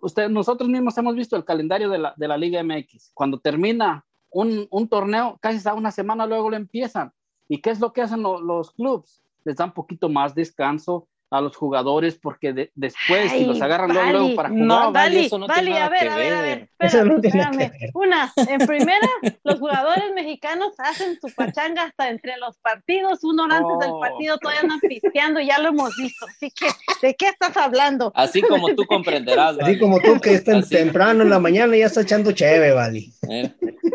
usted, 0.00 0.28
nosotros 0.28 0.68
mismos 0.68 0.96
hemos 0.98 1.14
visto 1.14 1.36
el 1.36 1.44
calendario 1.44 1.90
de 1.90 1.98
la, 1.98 2.14
de 2.16 2.28
la 2.28 2.36
Liga 2.36 2.62
MX. 2.62 3.10
Cuando 3.14 3.38
termina 3.38 4.04
un, 4.30 4.66
un, 4.70 4.88
torneo, 4.88 5.38
casi 5.40 5.66
a 5.68 5.74
una 5.74 5.90
semana 5.90 6.26
luego 6.26 6.50
lo 6.50 6.56
empiezan. 6.56 7.12
¿Y 7.48 7.58
qué 7.58 7.70
es 7.70 7.80
lo 7.80 7.92
que 7.92 8.02
hacen 8.02 8.22
los 8.22 8.70
clubes? 8.72 9.22
Les 9.44 9.56
dan 9.56 9.74
poquito 9.74 10.08
más 10.08 10.34
descanso, 10.34 11.08
a 11.32 11.40
los 11.40 11.56
jugadores 11.56 12.18
porque 12.20 12.70
después 12.74 13.32
si 13.32 13.46
los 13.46 13.60
agarran 13.62 13.90
luego, 13.92 14.36
para 14.36 14.50
jugar. 14.50 14.64
No, 14.66 14.92
vale, 14.92 15.24
eso 15.24 15.38
no 15.38 15.46
tiene 15.46 15.78
a 15.78 15.88
ver, 15.88 16.08
a 16.08 16.16
ver, 16.16 16.32
a 16.34 16.42
ver, 16.42 16.68
espérame, 16.78 17.72
Una, 17.94 18.30
en 18.36 18.58
primera, 18.66 19.08
los 19.42 19.58
jugadores 19.58 20.12
mexicanos 20.14 20.74
hacen 20.78 21.18
su 21.18 21.34
pachanga 21.34 21.84
hasta 21.84 22.10
entre 22.10 22.36
los 22.36 22.58
partidos, 22.58 23.24
uno 23.24 23.44
antes 23.44 23.78
del 23.80 23.98
partido 23.98 24.36
todavía 24.36 24.60
andan 24.60 24.80
pisteando, 24.80 25.40
ya 25.40 25.58
lo 25.58 25.68
hemos 25.70 25.96
visto. 25.96 26.26
Así 26.26 26.50
que, 26.50 26.66
¿de 27.00 27.14
qué 27.14 27.28
estás 27.28 27.56
hablando? 27.56 28.12
Así 28.14 28.42
como 28.42 28.74
tú 28.74 28.84
comprenderás. 28.84 29.56
Así 29.58 29.78
como 29.78 30.00
tú 30.00 30.20
que 30.20 30.34
estás 30.34 30.68
temprano 30.68 31.22
en 31.22 31.30
la 31.30 31.38
mañana 31.38 31.74
y 31.74 31.80
ya 31.80 31.86
está 31.86 32.02
echando 32.02 32.32
cheve, 32.32 32.72
vale. 32.72 33.06
Eh. 33.30 33.50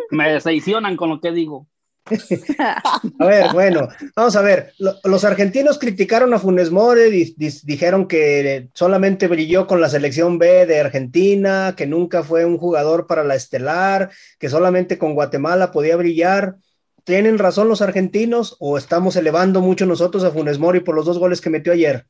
Me 0.09 0.31
decepcionan 0.31 0.97
con 0.97 1.09
lo 1.09 1.21
que 1.21 1.31
digo. 1.31 1.67
a 3.19 3.25
ver, 3.25 3.51
bueno, 3.53 3.87
vamos 4.15 4.35
a 4.35 4.41
ver. 4.41 4.73
los 4.77 5.23
argentinos 5.23 5.77
criticaron 5.77 6.33
a 6.33 6.39
Funes 6.39 6.71
Mori, 6.71 7.35
dijeron 7.63 8.07
que 8.07 8.69
solamente 8.73 9.27
brilló 9.27 9.67
con 9.67 9.81
la 9.81 9.89
selección 9.89 10.37
B 10.37 10.65
de 10.65 10.79
Argentina, 10.79 11.73
que 11.75 11.87
nunca 11.87 12.23
fue 12.23 12.45
un 12.45 12.57
jugador 12.57 13.07
para 13.07 13.23
la 13.23 13.35
estelar, 13.35 14.09
que 14.39 14.49
solamente 14.49 14.97
con 14.97 15.13
Guatemala 15.13 15.71
podía 15.71 15.95
brillar. 15.97 16.55
¿Tienen 17.03 17.37
razón 17.37 17.69
los 17.69 17.81
argentinos 17.81 18.57
o 18.59 18.77
estamos 18.77 19.15
elevando 19.15 19.61
mucho 19.61 19.85
nosotros 19.85 20.23
a 20.23 20.31
Funes 20.31 20.59
Mori 20.59 20.81
por 20.81 20.95
los 20.95 21.05
dos 21.05 21.19
goles 21.19 21.41
que 21.41 21.49
metió 21.49 21.71
ayer? 21.71 22.05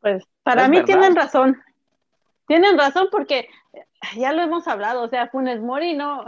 Pues 0.00 0.24
para 0.42 0.68
mí 0.68 0.84
tienen 0.84 1.16
razón. 1.16 1.56
Tienen 2.46 2.76
razón 2.76 3.08
porque 3.10 3.48
ya 4.16 4.32
lo 4.32 4.42
hemos 4.42 4.66
hablado, 4.68 5.02
o 5.02 5.08
sea, 5.08 5.28
Funes 5.28 5.60
Mori 5.60 5.94
no, 5.94 6.24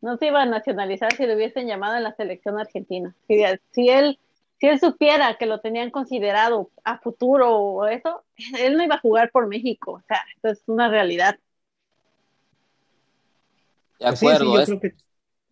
no 0.00 0.16
se 0.16 0.26
iba 0.26 0.42
a 0.42 0.46
nacionalizar 0.46 1.14
si 1.14 1.26
lo 1.26 1.34
hubiesen 1.34 1.66
llamado 1.66 1.96
en 1.96 2.02
la 2.02 2.14
selección 2.14 2.58
argentina. 2.58 3.14
Si, 3.28 3.42
si, 3.72 3.88
él, 3.88 4.18
si 4.58 4.66
él 4.66 4.80
supiera 4.80 5.36
que 5.36 5.46
lo 5.46 5.60
tenían 5.60 5.90
considerado 5.90 6.70
a 6.84 6.98
futuro 6.98 7.56
o 7.56 7.86
eso, 7.86 8.22
él 8.58 8.76
no 8.76 8.84
iba 8.84 8.96
a 8.96 9.00
jugar 9.00 9.30
por 9.30 9.46
México. 9.46 9.92
O 9.92 10.02
sea, 10.06 10.20
esto 10.34 10.48
es 10.48 10.62
una 10.66 10.88
realidad. 10.88 11.38
De 13.98 14.06
acuerdo. 14.06 14.56
Sí, 14.56 14.64
sí, 14.66 14.72
yo 14.72 14.78
creo 14.78 14.80
que... 14.80 14.94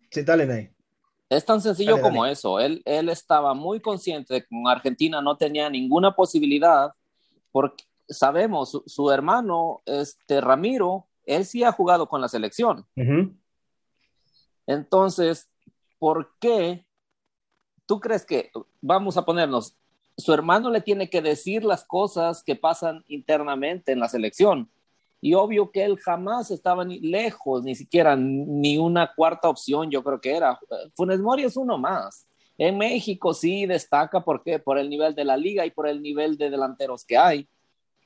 sí 0.09 0.23
dale, 0.23 0.73
Es 1.29 1.45
tan 1.45 1.61
sencillo 1.61 2.01
como 2.01 2.25
eso. 2.25 2.59
Él, 2.59 2.81
él 2.85 3.09
estaba 3.09 3.53
muy 3.53 3.79
consciente 3.79 4.33
de 4.33 4.41
que 4.41 4.47
con 4.47 4.67
Argentina 4.67 5.21
no 5.21 5.37
tenía 5.37 5.69
ninguna 5.69 6.15
posibilidad, 6.15 6.91
porque 7.51 7.83
sabemos, 8.07 8.81
su, 8.85 9.11
hermano, 9.11 9.81
este 9.85 10.41
Ramiro, 10.41 11.05
él 11.25 11.45
sí 11.45 11.63
ha 11.63 11.71
jugado 11.71 12.09
con 12.09 12.21
la 12.21 12.27
selección. 12.27 12.85
Entonces, 14.69 15.49
¿por 15.97 16.35
qué 16.39 16.85
tú 17.87 17.99
crees 17.99 18.23
que, 18.23 18.51
vamos 18.81 19.17
a 19.17 19.25
ponernos, 19.25 19.75
su 20.15 20.31
hermano 20.31 20.69
le 20.69 20.81
tiene 20.81 21.09
que 21.09 21.23
decir 21.23 21.63
las 21.63 21.83
cosas 21.83 22.43
que 22.43 22.55
pasan 22.55 23.03
internamente 23.07 23.91
en 23.91 23.99
la 23.99 24.07
selección? 24.07 24.69
Y 25.21 25.33
obvio 25.33 25.71
que 25.71 25.83
él 25.83 25.97
jamás 25.97 26.51
estaba 26.51 26.85
ni 26.85 26.99
lejos, 26.99 27.63
ni 27.63 27.73
siquiera 27.73 28.15
ni 28.15 28.77
una 28.77 29.11
cuarta 29.15 29.49
opción, 29.49 29.89
yo 29.89 30.03
creo 30.03 30.21
que 30.21 30.35
era. 30.35 30.59
Funes 30.93 31.19
Mori 31.19 31.45
es 31.45 31.57
uno 31.57 31.79
más. 31.79 32.27
En 32.55 32.77
México 32.77 33.33
sí 33.33 33.65
destaca 33.65 34.23
porque 34.23 34.59
por 34.59 34.77
el 34.77 34.87
nivel 34.87 35.15
de 35.15 35.25
la 35.25 35.35
liga 35.35 35.65
y 35.65 35.71
por 35.71 35.87
el 35.87 35.99
nivel 36.03 36.37
de 36.37 36.51
delanteros 36.51 37.03
que 37.03 37.17
hay. 37.17 37.49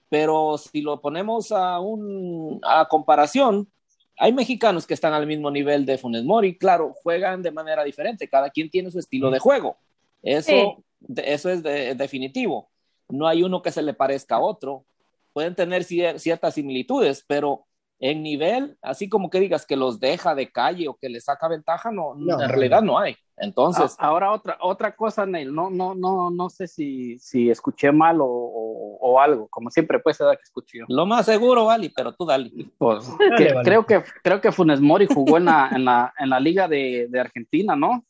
Pero 0.07 0.57
si 0.57 0.81
lo 0.81 1.01
ponemos 1.01 1.51
a 1.51 1.81
un 1.81 2.61
a 2.63 2.87
comparación, 2.87 3.69
hay 4.17 4.33
mexicanos 4.33 4.85
que 4.85 4.93
están 4.93 5.13
al 5.13 5.27
mismo 5.27 5.49
nivel 5.51 5.85
de 5.85 5.97
Funes 5.97 6.23
Mori, 6.23 6.57
claro, 6.57 6.93
juegan 7.01 7.41
de 7.41 7.51
manera 7.51 7.83
diferente, 7.83 8.27
cada 8.27 8.49
quien 8.49 8.69
tiene 8.69 8.91
su 8.91 8.99
estilo 8.99 9.31
de 9.31 9.39
juego. 9.39 9.77
Eso, 10.21 10.83
eso 11.17 11.49
es 11.49 11.63
definitivo. 11.63 12.69
No 13.09 13.27
hay 13.27 13.43
uno 13.43 13.61
que 13.61 13.71
se 13.71 13.81
le 13.81 13.93
parezca 13.93 14.35
a 14.35 14.39
otro 14.39 14.85
pueden 15.33 15.55
tener 15.55 15.83
ciertas 15.83 16.53
similitudes, 16.53 17.25
pero 17.27 17.65
en 18.05 18.21
nivel, 18.21 18.77
así 18.81 19.07
como 19.07 19.29
que 19.29 19.39
digas 19.39 19.65
que 19.65 19.77
los 19.77 19.97
deja 19.97 20.35
de 20.35 20.51
calle 20.51 20.89
o 20.89 20.95
que 20.95 21.07
les 21.07 21.23
saca 21.23 21.47
ventaja, 21.47 21.89
no, 21.89 22.15
en 22.17 22.49
realidad 22.49 22.81
no 22.81 22.99
hay. 22.99 23.15
Entonces. 23.37 23.95
Ahora 23.97 24.33
otra, 24.33 24.57
otra 24.59 24.93
cosa, 24.93 25.25
Neil, 25.25 25.55
no, 25.55 25.69
no, 25.69 25.95
no, 25.95 26.29
no 26.29 26.49
sé 26.49 26.67
si, 26.67 27.17
si 27.19 27.49
escuché 27.49 27.93
mal 27.93 28.19
o, 28.19 28.27
o, 28.27 29.21
algo, 29.21 29.47
como 29.47 29.69
siempre 29.69 29.99
puede 29.99 30.15
ser 30.15 30.35
que 30.35 30.43
escuché 30.43 30.79
Lo 30.89 31.05
más 31.05 31.25
seguro, 31.25 31.63
Vali, 31.63 31.93
pero 31.95 32.13
tú 32.13 32.25
dale. 32.25 32.51
Pues 32.77 33.07
creo 33.63 33.85
que 33.85 34.03
creo 34.21 34.41
que 34.41 34.51
Funes 34.51 34.81
Mori 34.81 35.07
jugó 35.07 35.37
en 35.37 35.45
la, 35.45 35.69
en 35.73 35.85
la, 35.85 36.13
en 36.19 36.29
la 36.29 36.41
liga 36.41 36.67
de, 36.67 37.07
de 37.09 37.19
Argentina, 37.21 37.73
¿no? 37.73 38.03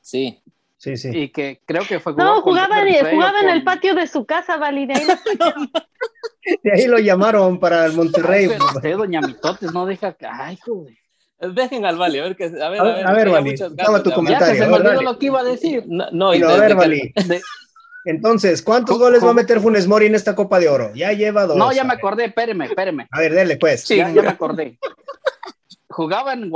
Sí. 0.00 0.42
Sí, 0.78 0.96
sí. 0.96 1.10
Y 1.12 1.28
que 1.28 1.60
creo 1.64 1.82
que 1.82 1.98
fue. 1.98 2.14
No, 2.14 2.40
jugaba, 2.40 2.76
jugaba 3.10 3.40
en 3.40 3.50
el 3.50 3.64
patio 3.64 3.96
de 3.96 4.06
su 4.06 4.24
casa, 4.24 4.58
Valide. 4.58 4.94
De 4.94 5.00
ahí 5.00 5.06
lo 6.88 6.98
llamaron 6.98 7.58
para 7.58 7.86
el 7.86 7.92
Monterrey. 7.92 8.44
Ay, 8.44 8.50
pero 8.50 8.66
usted, 8.66 8.96
doña 8.96 9.20
Mitotes, 9.20 9.72
no 9.72 9.86
deja 9.86 10.12
que. 10.12 10.26
Ay, 10.26 10.58
joder. 10.64 10.94
Dejen 11.40 11.86
al 11.86 11.96
Vali, 11.96 12.18
a 12.18 12.22
ver, 12.24 12.36
que, 12.36 12.44
a 12.44 12.68
ver, 12.68 12.80
a 12.80 12.82
ver, 12.82 13.06
a 13.06 13.12
ver 13.12 13.30
Vali, 13.30 13.54
dame 13.56 14.00
tu 14.00 14.10
comentario. 14.10 14.54
Ya 14.54 14.64
se 14.64 14.66
me 14.66 14.76
olvidó 14.76 15.02
lo 15.02 15.18
que 15.18 15.26
iba 15.26 15.40
a 15.40 15.44
decir. 15.44 15.84
No, 15.86 16.06
no, 16.10 16.34
y 16.34 16.42
a 16.42 16.56
ver, 16.56 16.74
Vali. 16.74 17.14
Entonces, 18.04 18.62
¿cuántos 18.62 18.98
goles 18.98 19.24
va 19.24 19.30
a 19.30 19.34
meter 19.34 19.60
Funes 19.60 19.86
Mori 19.86 20.06
en 20.06 20.14
esta 20.14 20.34
Copa 20.34 20.58
de 20.58 20.68
Oro? 20.68 20.92
Ya 20.94 21.12
lleva 21.12 21.46
dos. 21.46 21.56
No, 21.56 21.72
ya 21.72 21.84
me 21.84 21.94
acordé, 21.94 22.24
espéreme, 22.24 22.66
espéreme. 22.66 23.06
A 23.10 23.20
ver, 23.20 23.34
dele, 23.34 23.56
pues. 23.56 23.82
Sí, 23.82 23.96
ya, 23.96 24.10
ya 24.10 24.22
me 24.22 24.28
acordé 24.28 24.78
jugaba 25.90 26.32
en, 26.32 26.50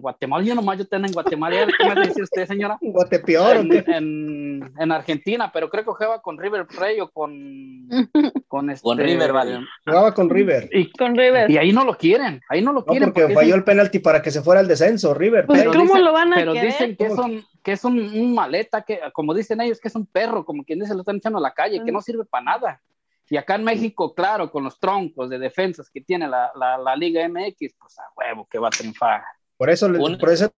Guatemala, 0.00 0.44
yo 0.44 0.54
nomás 0.54 0.78
yo 0.78 0.86
tengo 0.86 1.06
en 1.06 1.12
Guatemala, 1.12 1.66
¿qué 1.78 1.94
me 1.94 2.06
dice 2.06 2.22
usted, 2.22 2.46
señora? 2.46 2.78
Guatepeor. 2.80 3.56
En, 3.56 4.72
en, 4.78 4.92
Argentina, 4.92 5.50
pero 5.52 5.68
creo 5.68 5.84
que 5.84 5.90
jugaba 5.90 6.22
con 6.22 6.38
River 6.38 6.66
Plate 6.66 7.02
o 7.02 7.08
con... 7.10 7.88
Con, 8.48 8.70
este, 8.70 8.84
con 8.84 8.98
River, 8.98 9.32
vale. 9.32 9.58
Jugaba 9.84 10.14
con 10.14 10.30
River. 10.30 10.68
Y, 10.70 10.92
con 10.92 11.16
River. 11.16 11.50
Y 11.50 11.58
ahí 11.58 11.72
no 11.72 11.84
lo 11.84 11.96
quieren, 11.96 12.40
ahí 12.48 12.62
no 12.62 12.72
lo 12.72 12.84
quieren. 12.84 13.12
porque, 13.12 13.34
falló 13.34 13.56
el 13.56 13.64
penalti 13.64 13.98
para 13.98 14.22
que 14.22 14.30
se 14.30 14.42
fuera 14.42 14.60
al 14.60 14.68
descenso, 14.68 15.12
River. 15.12 15.46
Pues, 15.46 15.64
¿cómo 15.64 15.98
lo 15.98 16.12
van 16.12 16.32
a 16.32 16.36
Pero 16.36 16.52
dicen 16.52 16.94
que 16.94 17.06
es, 17.06 17.18
un, 17.18 17.44
que 17.64 17.72
es 17.72 17.84
un, 17.84 18.32
maleta, 18.32 18.82
que 18.82 19.00
como 19.12 19.34
dicen 19.34 19.60
ellos, 19.60 19.80
que 19.80 19.88
es 19.88 19.94
un 19.96 20.06
perro, 20.06 20.44
como 20.44 20.62
quien 20.62 20.78
dice, 20.78 20.94
lo 20.94 21.00
están 21.00 21.16
echando 21.16 21.38
a 21.38 21.42
la 21.42 21.52
calle, 21.52 21.82
que 21.84 21.90
no 21.90 22.00
sirve 22.00 22.24
para 22.24 22.44
nada. 22.44 22.80
Y 23.34 23.36
acá 23.36 23.56
en 23.56 23.64
México, 23.64 24.14
claro, 24.14 24.48
con 24.48 24.62
los 24.62 24.78
troncos 24.78 25.28
de 25.28 25.40
defensas 25.40 25.90
que 25.90 26.00
tiene 26.00 26.28
la, 26.28 26.52
la, 26.54 26.94
Liga 26.94 27.28
MX, 27.28 27.74
pues 27.80 27.98
a 27.98 28.04
huevo 28.16 28.46
que 28.48 28.60
va 28.60 28.68
a 28.68 28.70
triunfar. 28.70 29.24
Por 29.56 29.70
eso, 29.70 29.88
por 30.20 30.30
eso 30.30 30.52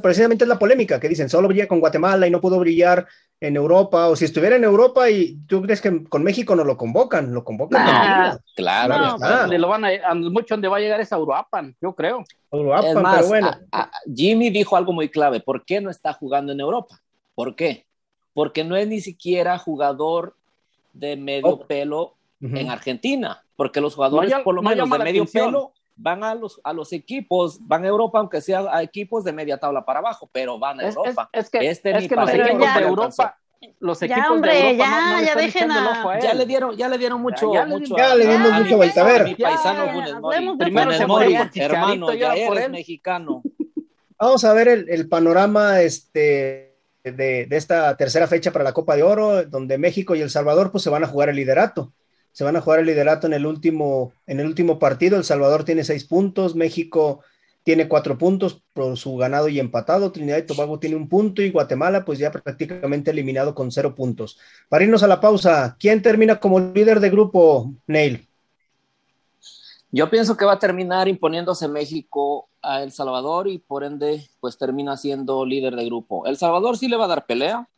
precisamente 0.00 0.44
es 0.44 0.48
la 0.48 0.58
polémica, 0.58 0.98
que 0.98 1.10
dicen, 1.10 1.28
solo 1.28 1.46
brilla 1.46 1.68
con 1.68 1.78
Guatemala 1.78 2.26
y 2.26 2.30
no 2.30 2.40
pudo 2.40 2.58
brillar 2.58 3.06
en 3.38 3.54
Europa, 3.54 4.08
o 4.08 4.16
si 4.16 4.24
estuviera 4.24 4.56
en 4.56 4.64
Europa 4.64 5.10
y 5.10 5.36
tú 5.46 5.60
crees 5.60 5.82
que 5.82 6.04
con 6.04 6.22
México 6.22 6.56
no 6.56 6.64
lo 6.64 6.78
convocan, 6.78 7.34
lo 7.34 7.44
convocan. 7.44 7.82
Ah, 7.86 8.38
claro. 8.54 9.18
donde 9.18 9.58
lo 9.58 9.68
van 9.68 9.84
a, 9.84 10.14
mucho 10.14 10.54
donde 10.54 10.68
va 10.68 10.78
a 10.78 10.80
llegar 10.80 11.02
es 11.02 11.12
a 11.12 11.18
Uruapan, 11.18 11.76
yo 11.82 11.94
creo. 11.94 12.24
Uruapan, 12.48 13.04
pero 13.14 13.28
bueno. 13.28 13.50
Jimmy 14.14 14.48
dijo 14.48 14.74
algo 14.74 14.94
muy 14.94 15.10
clave, 15.10 15.40
¿por 15.40 15.66
qué 15.66 15.82
no 15.82 15.90
está 15.90 16.14
jugando 16.14 16.52
en 16.52 16.60
Europa? 16.60 16.98
¿Por 17.34 17.54
qué? 17.54 17.84
Porque 18.32 18.64
no 18.64 18.74
es 18.74 18.88
ni 18.88 19.02
siquiera 19.02 19.58
jugador 19.58 20.34
de 20.98 21.16
medio 21.16 21.48
oh. 21.48 21.66
pelo 21.66 22.14
en 22.40 22.70
Argentina, 22.70 23.42
porque 23.56 23.80
los 23.80 23.94
jugadores 23.94 24.32
por 24.44 24.54
lo 24.54 24.62
menos 24.62 24.88
de 24.88 24.98
medio 24.98 25.24
pelo 25.26 25.72
van 25.96 26.22
a 26.22 26.34
los, 26.34 26.60
a 26.62 26.72
los 26.72 26.92
equipos, 26.92 27.58
van 27.66 27.84
a 27.84 27.88
Europa, 27.88 28.18
aunque 28.18 28.40
sea 28.40 28.66
a 28.70 28.82
equipos 28.82 29.24
de 29.24 29.32
media 29.32 29.58
tabla 29.58 29.84
para 29.84 30.00
abajo, 30.00 30.28
pero 30.30 30.58
van 30.58 30.80
a 30.80 30.88
Europa. 30.88 31.30
Es, 31.32 31.48
que, 31.48 31.66
este 31.68 31.96
es 31.96 32.08
que 32.08 32.14
los 32.14 32.30
equipos 32.30 32.74
de 32.74 32.82
Europa, 32.82 33.38
los 33.80 34.02
equipos 34.02 34.22
ya, 34.22 34.32
hombre, 34.32 34.52
de 34.52 34.70
Europa 34.70 34.84
ya, 35.20 35.26
ya 35.26 35.34
dejen 35.34 35.70
a... 35.70 36.18
ya 36.20 36.34
le 36.34 36.44
dieron, 36.44 36.76
ya 36.76 36.88
le 36.88 36.98
dieron 36.98 37.22
mucho, 37.22 37.52
ya, 37.52 37.64
mucho, 37.64 37.96
ya, 37.96 38.14
le 38.14 38.26
dimos 38.26 38.52
mucho 38.52 38.76
vuelta 38.76 39.00
a 39.00 39.04
ver. 39.04 39.24
Mi 39.24 39.34
paisano 39.34 40.58
Primero 40.58 40.92
se 40.92 41.06
Mori, 41.06 41.36
hermano, 41.54 42.12
ya 42.12 42.34
eres 42.34 42.68
mexicano. 42.68 43.42
Vamos 44.18 44.44
a 44.44 44.52
ver 44.52 44.68
el, 44.68 44.88
el 44.88 45.08
panorama, 45.08 45.80
este 45.80 46.65
de, 47.12 47.48
esta 47.50 47.96
tercera 47.96 48.26
fecha 48.26 48.52
para 48.52 48.64
la 48.64 48.72
Copa 48.72 48.96
de 48.96 49.02
Oro, 49.02 49.44
donde 49.44 49.78
México 49.78 50.14
y 50.14 50.20
El 50.20 50.30
Salvador 50.30 50.72
pues 50.72 50.84
se 50.84 50.90
van 50.90 51.04
a 51.04 51.08
jugar 51.08 51.28
el 51.28 51.36
liderato. 51.36 51.92
Se 52.32 52.44
van 52.44 52.56
a 52.56 52.60
jugar 52.60 52.80
el 52.80 52.86
liderato 52.86 53.26
en 53.26 53.32
el 53.32 53.46
último, 53.46 54.12
en 54.26 54.40
el 54.40 54.46
último 54.46 54.78
partido. 54.78 55.16
El 55.16 55.24
Salvador 55.24 55.64
tiene 55.64 55.84
seis 55.84 56.04
puntos, 56.04 56.54
México 56.54 57.22
tiene 57.62 57.88
cuatro 57.88 58.16
puntos 58.18 58.62
por 58.72 58.96
su 58.96 59.16
ganado 59.16 59.48
y 59.48 59.58
empatado. 59.58 60.12
Trinidad 60.12 60.38
y 60.38 60.42
Tobago 60.46 60.78
tiene 60.78 60.96
un 60.96 61.08
punto 61.08 61.42
y 61.42 61.50
Guatemala 61.50 62.04
pues 62.04 62.18
ya 62.18 62.30
prácticamente 62.30 63.10
eliminado 63.10 63.54
con 63.54 63.72
cero 63.72 63.94
puntos. 63.94 64.38
Para 64.68 64.84
irnos 64.84 65.02
a 65.02 65.08
la 65.08 65.20
pausa, 65.20 65.76
¿quién 65.80 66.02
termina 66.02 66.38
como 66.38 66.60
líder 66.60 67.00
de 67.00 67.10
grupo, 67.10 67.72
Neil? 67.86 68.28
Yo 69.90 70.10
pienso 70.10 70.36
que 70.36 70.44
va 70.44 70.52
a 70.52 70.58
terminar 70.58 71.08
imponiéndose 71.08 71.68
México 71.68 72.48
a 72.66 72.82
El 72.82 72.92
Salvador 72.92 73.48
y 73.48 73.58
por 73.58 73.84
ende, 73.84 74.28
pues 74.40 74.58
termina 74.58 74.96
siendo 74.96 75.46
líder 75.46 75.76
de 75.76 75.84
grupo. 75.86 76.26
El 76.26 76.36
Salvador 76.36 76.76
sí 76.76 76.88
le 76.88 76.96
va 76.96 77.04
a 77.04 77.08
dar 77.08 77.26
pelea, 77.26 77.68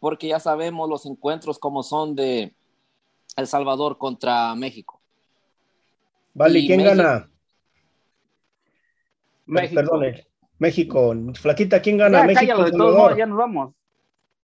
porque 0.00 0.28
ya 0.28 0.40
sabemos 0.40 0.88
los 0.88 1.06
encuentros 1.06 1.58
como 1.58 1.82
son 1.82 2.16
de 2.16 2.54
El 3.36 3.46
Salvador 3.46 3.98
contra 3.98 4.54
México. 4.54 5.00
Vale, 6.34 6.66
¿quién 6.66 6.82
gana? 6.82 7.28
México. 9.46 9.74
Perdón, 9.74 10.04
México. 10.58 11.14
Flaquita, 11.34 11.82
¿quién 11.82 11.98
gana? 11.98 12.24
México. 12.24 12.64
De 12.64 12.72
todos 12.72 13.16
ya 13.16 13.26
nos 13.26 13.38
vamos. 13.38 13.74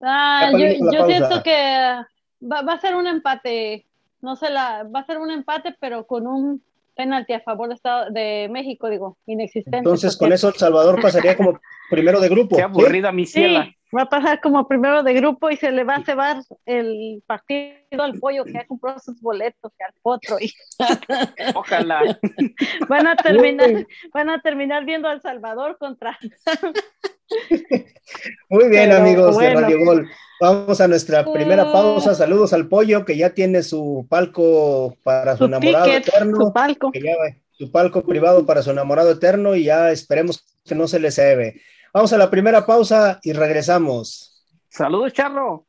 Ah, 0.01 0.51
yo, 0.53 0.91
yo 0.91 1.05
siento 1.05 1.43
que 1.43 1.51
va, 1.51 2.61
va, 2.61 2.73
a 2.73 2.79
ser 2.79 2.95
un 2.95 3.07
empate. 3.07 3.85
No 4.21 4.35
sé, 4.35 4.49
la, 4.49 4.83
va 4.83 4.99
a 4.99 5.05
ser 5.05 5.17
un 5.17 5.31
empate, 5.31 5.75
pero 5.79 6.05
con 6.05 6.27
un 6.27 6.63
penalti 6.99 7.31
a 7.31 7.39
favor 7.39 7.69
de, 7.69 7.75
Estado, 7.75 8.11
de 8.11 8.49
México, 8.51 8.89
digo, 8.89 9.17
inexistente. 9.25 9.77
Entonces, 9.77 10.17
con 10.17 10.33
eso 10.33 10.49
El 10.49 10.55
Salvador 10.55 11.01
pasaría 11.01 11.37
como 11.37 11.57
primero 11.89 12.19
de 12.19 12.27
grupo. 12.27 12.57
Qué 12.57 12.61
aburrida 12.61 13.13
mi 13.13 13.25
ciela. 13.25 13.73
va 13.97 14.01
a 14.01 14.09
pasar 14.09 14.41
como 14.41 14.67
primero 14.67 15.01
de 15.01 15.13
grupo 15.13 15.49
y 15.49 15.55
se 15.55 15.71
le 15.71 15.85
va 15.85 15.95
a 15.95 16.03
cebar 16.03 16.41
el 16.65 17.23
partido 17.25 18.03
al 18.03 18.19
pollo 18.19 18.43
que 18.43 18.57
ha 18.57 18.67
comprado 18.67 18.99
sus 18.99 19.21
boletos, 19.21 19.71
que 19.77 19.85
al 19.85 19.93
potro. 20.01 20.39
Y... 20.41 20.51
Ojalá. 21.55 22.19
van 22.89 23.07
a 23.07 23.15
terminar, 23.15 23.87
van 24.13 24.29
a 24.29 24.41
terminar 24.41 24.83
viendo 24.83 25.07
al 25.07 25.21
Salvador 25.21 25.77
contra. 25.79 26.19
Muy 28.49 28.67
bien, 28.67 28.91
amigos 28.91 29.37
de 29.37 29.53
Radio 29.53 29.85
Gol. 29.85 30.09
Vamos 30.41 30.79
a 30.79 30.87
nuestra 30.87 31.25
primera 31.25 31.71
pausa. 31.71 32.15
Saludos 32.15 32.53
al 32.53 32.67
pollo 32.67 33.03
que 33.03 33.17
ya 33.17 33.31
tiene 33.31 33.61
su 33.61 34.05
palco 34.09 34.95
para 35.03 35.35
su, 35.35 35.45
enamorado 35.45 35.91
eterno. 35.91 36.37
Su 36.37 36.53
palco. 36.53 36.91
su 37.51 37.71
palco 37.71 38.03
privado 38.03 38.45
para 38.45 38.61
su 38.61 38.71
enamorado 38.71 39.11
eterno 39.11 39.55
y 39.55 39.65
ya 39.65 39.91
esperemos 39.91 40.45
que 40.65 40.75
no 40.75 40.87
se 40.87 40.99
le 40.99 41.11
cebe. 41.11 41.61
Vamos 41.93 42.13
a 42.13 42.17
la 42.17 42.29
primera 42.29 42.65
pausa 42.65 43.19
y 43.23 43.33
regresamos. 43.33 44.45
Saludos, 44.69 45.13
Charro. 45.13 45.65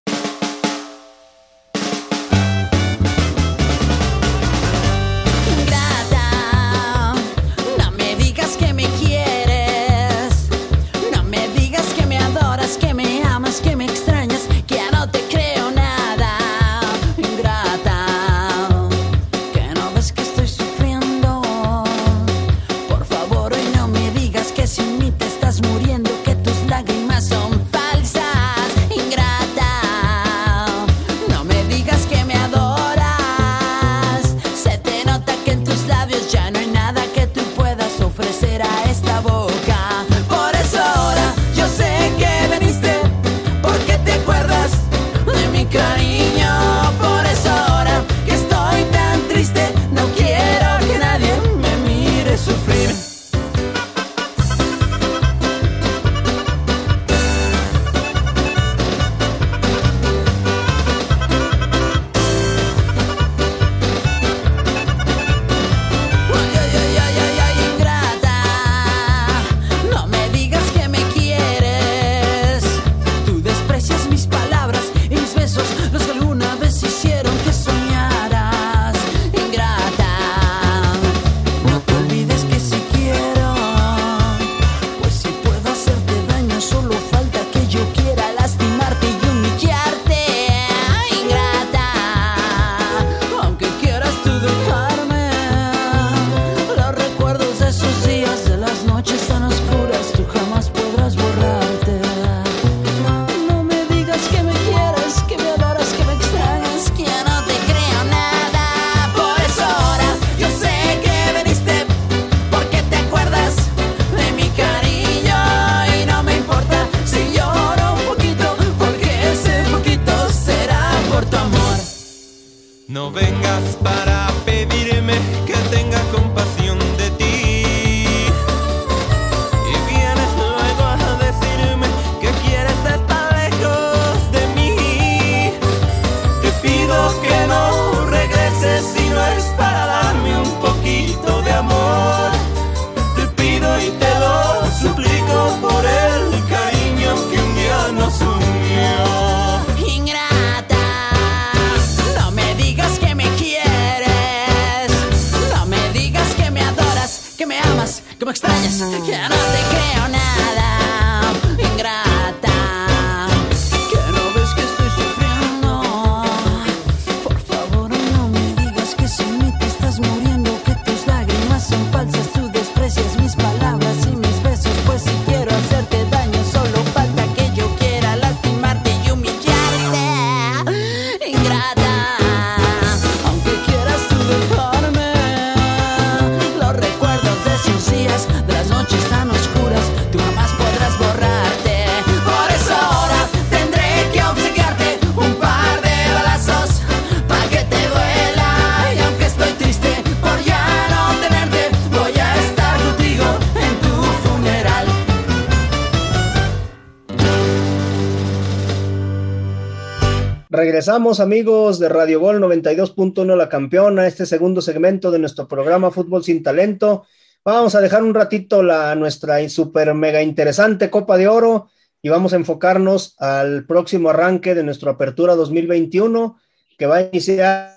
Regresamos 210.52 211.20
amigos 211.20 211.78
de 211.78 211.88
Radio 211.88 212.18
Gol 212.18 212.40
92.1 212.42 213.36
La 213.36 213.48
Campeona, 213.48 214.08
este 214.08 214.26
segundo 214.26 214.60
segmento 214.60 215.12
de 215.12 215.20
nuestro 215.20 215.46
programa 215.46 215.92
Fútbol 215.92 216.24
sin 216.24 216.42
Talento. 216.42 217.06
Vamos 217.44 217.76
a 217.76 217.80
dejar 217.80 218.02
un 218.02 218.14
ratito 218.14 218.64
la 218.64 218.96
nuestra 218.96 219.48
super 219.48 219.94
mega 219.94 220.22
interesante 220.22 220.90
Copa 220.90 221.16
de 221.16 221.28
Oro 221.28 221.70
y 222.02 222.08
vamos 222.08 222.32
a 222.32 222.36
enfocarnos 222.36 223.14
al 223.20 223.64
próximo 223.64 224.10
arranque 224.10 224.56
de 224.56 224.64
nuestra 224.64 224.90
apertura 224.90 225.36
2021 225.36 226.36
que 226.76 226.86
va 226.86 226.96
a 226.96 227.02
iniciar 227.02 227.76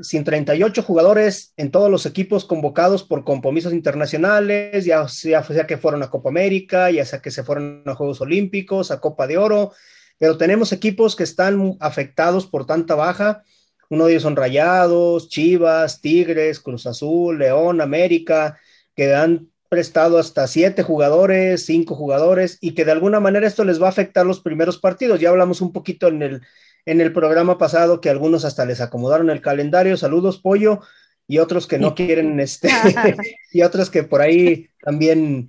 sin 0.00 0.22
38 0.22 0.82
jugadores 0.82 1.54
en 1.56 1.70
todos 1.70 1.90
los 1.90 2.04
equipos 2.04 2.44
convocados 2.44 3.02
por 3.02 3.24
compromisos 3.24 3.72
internacionales, 3.72 4.84
ya 4.84 5.08
sea, 5.08 5.42
sea 5.42 5.66
que 5.66 5.78
fueron 5.78 6.02
a 6.02 6.10
Copa 6.10 6.28
América, 6.28 6.90
ya 6.90 7.06
sea 7.06 7.22
que 7.22 7.30
se 7.30 7.44
fueron 7.44 7.82
a 7.86 7.94
Juegos 7.94 8.20
Olímpicos, 8.20 8.90
a 8.90 9.00
Copa 9.00 9.26
de 9.26 9.38
Oro, 9.38 9.72
pero 10.20 10.36
tenemos 10.36 10.70
equipos 10.72 11.16
que 11.16 11.22
están 11.22 11.78
afectados 11.80 12.46
por 12.46 12.66
tanta 12.66 12.94
baja. 12.94 13.42
Uno 13.88 14.04
de 14.04 14.12
ellos 14.12 14.22
son 14.22 14.36
Rayados, 14.36 15.30
Chivas, 15.30 16.02
Tigres, 16.02 16.60
Cruz 16.60 16.86
Azul, 16.86 17.38
León, 17.38 17.80
América, 17.80 18.58
que 18.94 19.14
han 19.14 19.48
prestado 19.70 20.18
hasta 20.18 20.46
siete 20.46 20.82
jugadores, 20.82 21.64
cinco 21.64 21.94
jugadores, 21.94 22.58
y 22.60 22.72
que 22.72 22.84
de 22.84 22.92
alguna 22.92 23.18
manera 23.18 23.46
esto 23.46 23.64
les 23.64 23.80
va 23.80 23.86
a 23.86 23.90
afectar 23.90 24.26
los 24.26 24.40
primeros 24.40 24.76
partidos. 24.76 25.20
Ya 25.20 25.30
hablamos 25.30 25.62
un 25.62 25.72
poquito 25.72 26.08
en 26.08 26.20
el, 26.20 26.42
en 26.84 27.00
el 27.00 27.14
programa 27.14 27.56
pasado 27.56 28.02
que 28.02 28.10
algunos 28.10 28.44
hasta 28.44 28.66
les 28.66 28.82
acomodaron 28.82 29.30
el 29.30 29.40
calendario. 29.40 29.96
Saludos, 29.96 30.38
Pollo, 30.38 30.80
y 31.26 31.38
otros 31.38 31.66
que 31.66 31.78
no 31.78 31.94
quieren, 31.94 32.38
este, 32.40 32.68
y 33.52 33.62
otros 33.62 33.88
que 33.88 34.02
por 34.02 34.20
ahí 34.20 34.68
también 34.82 35.48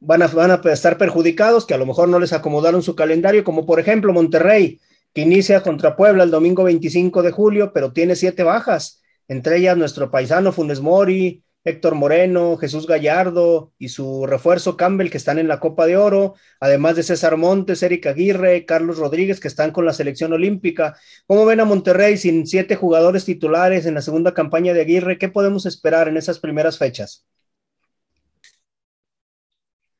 van 0.00 0.22
a, 0.22 0.26
van 0.28 0.50
a 0.50 0.60
estar 0.72 0.98
perjudicados, 0.98 1.66
que 1.66 1.74
a 1.74 1.78
lo 1.78 1.86
mejor 1.86 2.08
no 2.08 2.18
les 2.18 2.32
acomodaron 2.32 2.82
su 2.82 2.94
calendario, 2.94 3.44
como 3.44 3.66
por 3.66 3.80
ejemplo 3.80 4.12
Monterrey, 4.12 4.80
que 5.14 5.22
inicia 5.22 5.62
contra 5.62 5.96
Puebla 5.96 6.24
el 6.24 6.30
domingo 6.30 6.64
25 6.64 7.22
de 7.22 7.32
julio, 7.32 7.72
pero 7.72 7.92
tiene 7.92 8.16
siete 8.16 8.42
bajas, 8.42 9.02
entre 9.26 9.58
ellas 9.58 9.76
nuestro 9.76 10.10
paisano 10.10 10.52
Funes 10.52 10.80
Mori, 10.80 11.42
Héctor 11.64 11.94
Moreno, 11.96 12.56
Jesús 12.56 12.86
Gallardo 12.86 13.72
y 13.78 13.88
su 13.88 14.26
refuerzo 14.26 14.76
Campbell, 14.76 15.10
que 15.10 15.18
están 15.18 15.38
en 15.38 15.48
la 15.48 15.60
Copa 15.60 15.86
de 15.86 15.96
Oro, 15.96 16.34
además 16.60 16.96
de 16.96 17.02
César 17.02 17.36
Montes, 17.36 17.82
Eric 17.82 18.06
Aguirre, 18.06 18.64
Carlos 18.64 18.98
Rodríguez, 18.98 19.38
que 19.40 19.48
están 19.48 19.72
con 19.72 19.84
la 19.84 19.92
selección 19.92 20.32
olímpica. 20.32 20.96
¿Cómo 21.26 21.44
ven 21.44 21.60
a 21.60 21.64
Monterrey 21.64 22.16
sin 22.16 22.46
siete 22.46 22.76
jugadores 22.76 23.24
titulares 23.24 23.86
en 23.86 23.94
la 23.94 24.02
segunda 24.02 24.32
campaña 24.32 24.72
de 24.72 24.80
Aguirre? 24.80 25.18
¿Qué 25.18 25.28
podemos 25.28 25.66
esperar 25.66 26.08
en 26.08 26.16
esas 26.16 26.38
primeras 26.38 26.78
fechas? 26.78 27.26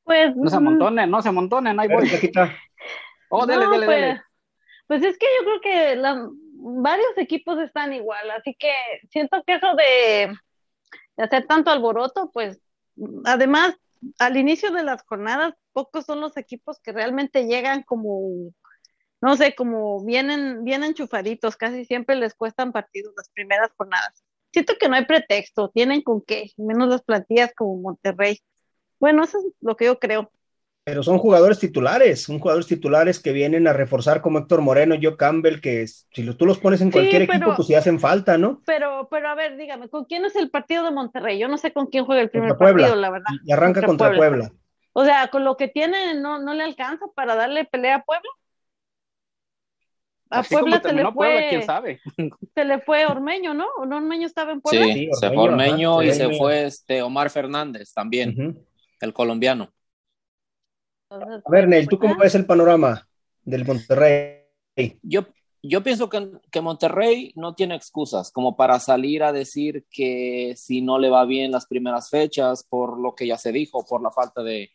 Pues, 0.08 0.34
no 0.34 0.48
se 0.48 0.56
amontonen, 0.56 1.10
no 1.10 1.20
se 1.20 1.28
amontonen, 1.28 1.78
ahí 1.78 1.86
voy. 1.86 2.10
Oh, 3.28 3.44
dele, 3.44 3.66
dele, 3.66 3.84
pues, 3.84 4.00
dele. 4.00 4.22
Pues 4.86 5.02
es 5.02 5.18
que 5.18 5.26
yo 5.38 5.44
creo 5.44 5.60
que 5.60 6.02
varios 6.54 7.18
equipos 7.18 7.58
están 7.58 7.92
igual, 7.92 8.30
así 8.30 8.56
que 8.58 8.72
siento 9.10 9.42
que 9.46 9.56
eso 9.56 9.74
de, 9.74 10.34
hacer 11.18 11.46
tanto 11.46 11.70
alboroto, 11.70 12.30
pues 12.32 12.58
además 13.26 13.76
al 14.18 14.38
inicio 14.38 14.70
de 14.70 14.82
las 14.82 15.02
jornadas, 15.02 15.52
pocos 15.74 16.06
son 16.06 16.22
los 16.22 16.38
equipos 16.38 16.80
que 16.82 16.92
realmente 16.92 17.46
llegan 17.46 17.82
como, 17.82 18.50
no 19.20 19.36
sé, 19.36 19.54
como 19.54 20.02
vienen, 20.06 20.64
vienen 20.64 20.94
chufaditos, 20.94 21.58
casi 21.58 21.84
siempre 21.84 22.16
les 22.16 22.34
cuestan 22.34 22.72
partidos 22.72 23.12
las 23.14 23.28
primeras 23.28 23.70
jornadas. 23.76 24.24
Siento 24.54 24.72
que 24.80 24.88
no 24.88 24.94
hay 24.94 25.04
pretexto, 25.04 25.68
tienen 25.68 26.00
con 26.00 26.22
qué, 26.22 26.50
menos 26.56 26.88
las 26.88 27.02
plantillas 27.02 27.52
como 27.54 27.76
Monterrey. 27.76 28.40
Bueno, 29.00 29.24
eso 29.24 29.38
es 29.38 29.44
lo 29.61 29.76
que 29.76 29.87
yo 29.87 29.98
creo. 29.98 30.30
Pero 30.88 31.02
son 31.02 31.18
jugadores 31.18 31.58
titulares, 31.58 32.22
son 32.22 32.38
jugadores 32.38 32.66
titulares 32.66 33.20
que 33.20 33.32
vienen 33.32 33.68
a 33.68 33.74
reforzar 33.74 34.22
como 34.22 34.38
Héctor 34.38 34.62
Moreno, 34.62 34.96
Joe 34.98 35.18
Campbell, 35.18 35.61
que 35.61 35.87
si 35.87 36.34
tú 36.34 36.46
los 36.46 36.58
pones 36.58 36.80
en 36.80 36.90
cualquier 36.90 37.20
equipo, 37.20 37.54
pues 37.54 37.68
sí 37.68 37.74
hacen 37.74 38.00
falta, 38.00 38.38
¿no? 38.38 38.62
Pero, 38.64 39.06
pero 39.11 39.28
a 39.28 39.34
ver, 39.34 39.58
dígame, 39.58 39.90
¿con 39.90 40.06
quién 40.06 40.24
es 40.24 40.34
el 40.34 40.48
partido 40.48 40.84
de 40.84 40.90
Monterrey? 40.90 41.38
Yo 41.38 41.46
no 41.46 41.58
sé 41.58 41.74
con 41.74 41.88
quién 41.88 42.06
juega 42.06 42.22
el 42.22 42.30
primer 42.30 42.56
partido, 42.56 42.96
la 42.96 43.11
verdad. 43.11 43.26
Y 43.44 43.52
arranca 43.52 43.82
contra, 43.82 44.16
Puebla. 44.16 44.50
O 44.94 45.04
sea, 45.04 45.28
con 45.28 45.44
lo 45.44 45.58
que 45.58 45.68
tiene, 45.68 46.14
¿no, 46.14 46.38
no 46.38 46.54
le 46.54 46.64
alcanza 46.64 47.04
para 47.14 47.34
darle 47.34 47.66
pelea 47.66 47.96
a 47.96 48.02
Puebla? 48.04 48.30
A 50.30 50.42
Puebla 50.42 50.80
se 50.80 50.92
le 50.94 51.12
fue. 51.12 51.46
quién 51.50 51.62
sabe. 51.64 52.00
Se 52.54 52.64
le 52.64 52.80
fue 52.80 53.04
Ormeño, 53.04 53.52
¿no? 53.52 53.66
Ormeño 53.76 54.26
estaba 54.26 54.52
en 54.52 54.62
Puebla? 54.62 54.87
Sí, 54.87 55.11
se 55.12 55.28
fue 55.28 55.37
Ormeño 55.37 56.02
y 56.02 56.12
se 56.12 56.30
fue 56.34 56.64
este 56.64 57.02
Omar 57.02 57.28
Fernández 57.28 57.92
también 57.92 58.58
el 59.00 59.12
colombiano. 59.12 59.72
A 61.11 61.50
ver, 61.50 61.68
Neil, 61.68 61.88
¿tú 61.88 61.98
cómo 61.98 62.16
ves 62.16 62.34
el 62.34 62.46
panorama 62.46 63.08
del 63.42 63.64
Monterrey? 63.64 64.44
Yo, 65.02 65.26
yo 65.62 65.82
pienso 65.82 66.08
que, 66.08 66.30
que, 66.50 66.61
Monterrey 66.61 67.32
no 67.34 67.54
tiene 67.54 67.74
excusas 67.74 68.30
como 68.30 68.56
para 68.56 68.78
salir 68.78 69.22
a 69.22 69.32
decir 69.32 69.87
que 69.90 70.54
si 70.56 70.82
no 70.82 70.98
le 70.98 71.08
va 71.08 71.24
bien 71.24 71.50
las 71.50 71.66
primeras 71.66 72.11
fechas, 72.11 72.64
por 72.64 73.00
lo 73.00 73.14
que 73.14 73.26
ya 73.26 73.38
se 73.38 73.52
dijo, 73.52 73.87
por 73.87 74.02
la 74.02 74.11
falta 74.11 74.42
de 74.42 74.70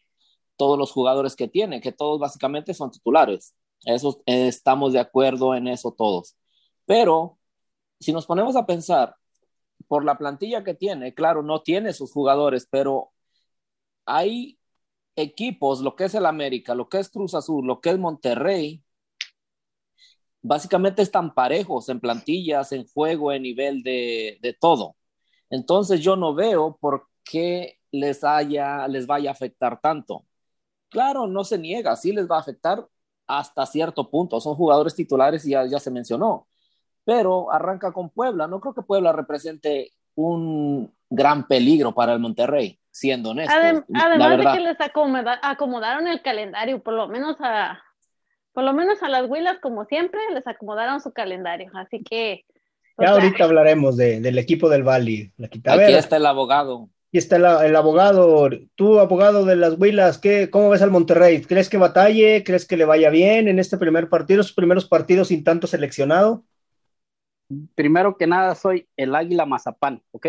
todos 0.57 0.77
los 0.77 0.91
jugadores 0.91 1.35
que 1.35 1.47
tiene, 1.47 1.81
que 1.81 1.91
todos 1.91 2.19
básicamente 2.19 2.73
son 2.73 2.91
titulares. 2.91 3.55
Eso, 3.85 4.21
estamos 4.25 4.93
de 4.93 4.99
acuerdo 4.99 5.55
en 5.55 5.67
eso 5.67 5.93
todos. 5.93 6.35
Pero 6.85 7.37
si 7.99 8.11
nos 8.11 8.25
ponemos 8.25 8.55
a 8.55 8.65
pensar 8.65 9.15
por 9.87 10.05
la 10.05 10.17
plantilla 10.17 10.63
que 10.63 10.73
tiene, 10.73 11.13
claro, 11.13 11.43
no 11.43 11.61
tiene 11.61 11.93
sus 11.93 12.11
jugadores, 12.11 12.67
pero 12.69 13.12
hay 14.05 14.59
equipos, 15.15 15.81
lo 15.81 15.95
que 15.95 16.05
es 16.05 16.15
el 16.15 16.25
América, 16.25 16.75
lo 16.75 16.89
que 16.89 16.99
es 16.99 17.09
Cruz 17.09 17.35
Azul, 17.35 17.65
lo 17.65 17.81
que 17.81 17.91
es 17.91 17.99
Monterrey, 17.99 18.83
básicamente 20.41 21.01
están 21.01 21.33
parejos 21.33 21.89
en 21.89 21.99
plantillas, 21.99 22.71
en 22.71 22.85
juego, 22.87 23.31
en 23.31 23.43
nivel 23.43 23.83
de, 23.83 24.37
de 24.41 24.53
todo. 24.53 24.95
Entonces 25.49 26.01
yo 26.01 26.15
no 26.15 26.33
veo 26.35 26.77
por 26.79 27.07
qué 27.23 27.79
les, 27.91 28.23
haya, 28.23 28.87
les 28.87 29.07
vaya 29.07 29.29
a 29.31 29.33
afectar 29.33 29.79
tanto. 29.81 30.25
Claro, 30.89 31.27
no 31.27 31.43
se 31.43 31.57
niega, 31.57 31.95
sí 31.95 32.11
les 32.13 32.29
va 32.29 32.37
a 32.37 32.41
afectar 32.41 32.87
hasta 33.27 33.65
cierto 33.65 34.09
punto. 34.09 34.39
Son 34.41 34.55
jugadores 34.55 34.95
titulares 34.95 35.45
y 35.45 35.51
ya, 35.51 35.65
ya 35.65 35.79
se 35.79 35.91
mencionó. 35.91 36.47
Pero 37.05 37.51
arranca 37.51 37.93
con 37.93 38.09
Puebla. 38.11 38.47
No 38.47 38.59
creo 38.61 38.73
que 38.73 38.83
Puebla 38.83 39.11
represente 39.13 39.93
un 40.15 40.93
gran 41.13 41.47
peligro 41.47 41.93
para 41.93 42.13
el 42.13 42.19
Monterrey 42.19 42.79
siendo 42.91 43.31
honesto. 43.31 43.53
además 43.55 44.37
de 44.37 44.51
que 44.53 44.59
les 44.59 44.77
acomodaron 44.79 46.07
el 46.07 46.21
calendario, 46.21 46.81
por 46.81 46.93
lo 46.93 47.07
menos 47.07 47.37
a 47.39 47.81
por 48.53 48.63
lo 48.63 48.73
menos 48.73 49.01
a 49.01 49.09
las 49.09 49.27
Huilas, 49.27 49.57
como 49.59 49.85
siempre, 49.85 50.19
les 50.33 50.45
acomodaron 50.45 51.01
su 51.01 51.11
calendario. 51.11 51.71
Así 51.73 52.03
que. 52.03 52.45
ya 52.99 53.09
ahorita 53.09 53.45
hablaremos 53.45 53.97
del 53.97 54.37
equipo 54.37 54.69
del 54.69 54.83
Bali. 54.83 55.31
Aquí 55.43 55.59
está 55.95 56.17
el 56.17 56.25
abogado. 56.27 56.89
Aquí 57.09 57.17
está 57.17 57.37
el, 57.37 57.75
abogado. 57.75 58.47
Tú, 58.75 58.99
abogado 58.99 59.45
de 59.45 59.55
las 59.55 59.79
Huilas, 59.79 60.19
¿qué, 60.19 60.51
¿cómo 60.51 60.69
ves 60.69 60.83
al 60.83 60.91
Monterrey? 60.91 61.41
¿Crees 61.41 61.67
que 61.67 61.77
batalle? 61.77 62.43
¿Crees 62.43 62.67
que 62.67 62.77
le 62.77 62.85
vaya 62.85 63.09
bien 63.09 63.47
en 63.47 63.57
este 63.57 63.77
primer 63.77 64.07
partido, 64.07 64.43
sus 64.43 64.53
primeros 64.53 64.85
partidos 64.85 65.29
sin 65.29 65.43
tanto 65.43 65.65
seleccionado? 65.65 66.43
Primero 67.73 68.17
que 68.17 68.27
nada, 68.27 68.53
soy 68.53 68.87
el 68.97 69.15
Águila 69.15 69.47
Mazapán, 69.47 70.03
¿ok? 70.11 70.27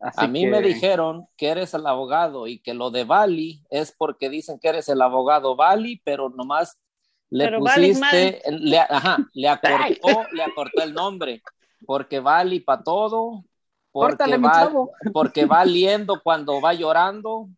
A 0.00 0.26
mí 0.26 0.46
me 0.46 0.62
dijeron 0.62 1.26
que 1.36 1.48
eres 1.48 1.74
el 1.74 1.86
abogado 1.86 2.46
y 2.46 2.58
que 2.60 2.74
lo 2.74 2.90
de 2.90 3.04
Bali 3.04 3.62
es 3.70 3.92
porque 3.92 4.30
dicen 4.30 4.58
que 4.58 4.68
eres 4.68 4.88
el 4.88 5.02
abogado 5.02 5.56
Bali, 5.56 6.00
pero 6.04 6.30
nomás 6.30 6.80
le 7.28 7.58
pusiste, 7.58 8.42
le, 8.50 8.78
ajá, 8.78 9.18
le 9.34 9.48
acortó, 9.48 10.26
le 10.32 10.42
acortó 10.42 10.82
el 10.82 10.94
nombre, 10.94 11.42
porque 11.86 12.20
Bali 12.20 12.60
para 12.60 12.82
todo, 12.82 13.44
porque 13.92 14.36
va, 14.38 14.72
porque 15.12 15.44
va 15.44 15.64
liendo 15.64 16.20
cuando 16.22 16.60
va 16.60 16.72
llorando, 16.72 17.48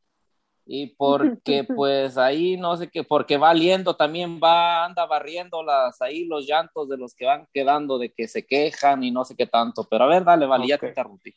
y 0.67 0.89
porque 0.97 1.65
pues 1.77 2.17
ahí 2.19 2.57
no 2.57 2.77
sé 2.77 2.91
qué, 2.91 3.05
porque 3.05 3.37
va 3.37 3.55
liendo 3.55 3.97
también 3.97 4.41
va, 4.43 4.85
anda 4.85 5.07
barriendo 5.07 5.63
las, 5.63 6.01
ahí 6.01 6.25
los 6.25 6.47
llantos 6.47 6.89
de 6.89 6.97
los 6.97 7.15
que 7.15 7.27
van 7.27 7.47
quedando 7.53 7.99
de 7.99 8.13
que 8.13 8.29
se 8.29 8.47
quejan 8.47 9.03
y 9.05 9.11
no 9.11 9.25
sé 9.25 9.37
qué 9.37 9.47
tanto, 9.47 9.87
pero 9.89 10.05
a 10.05 10.09
ver, 10.09 10.25
dale, 10.25 10.47
vale, 10.47 10.67
ya 10.67 10.79
te 10.79 10.89
interrumpí. 10.89 11.35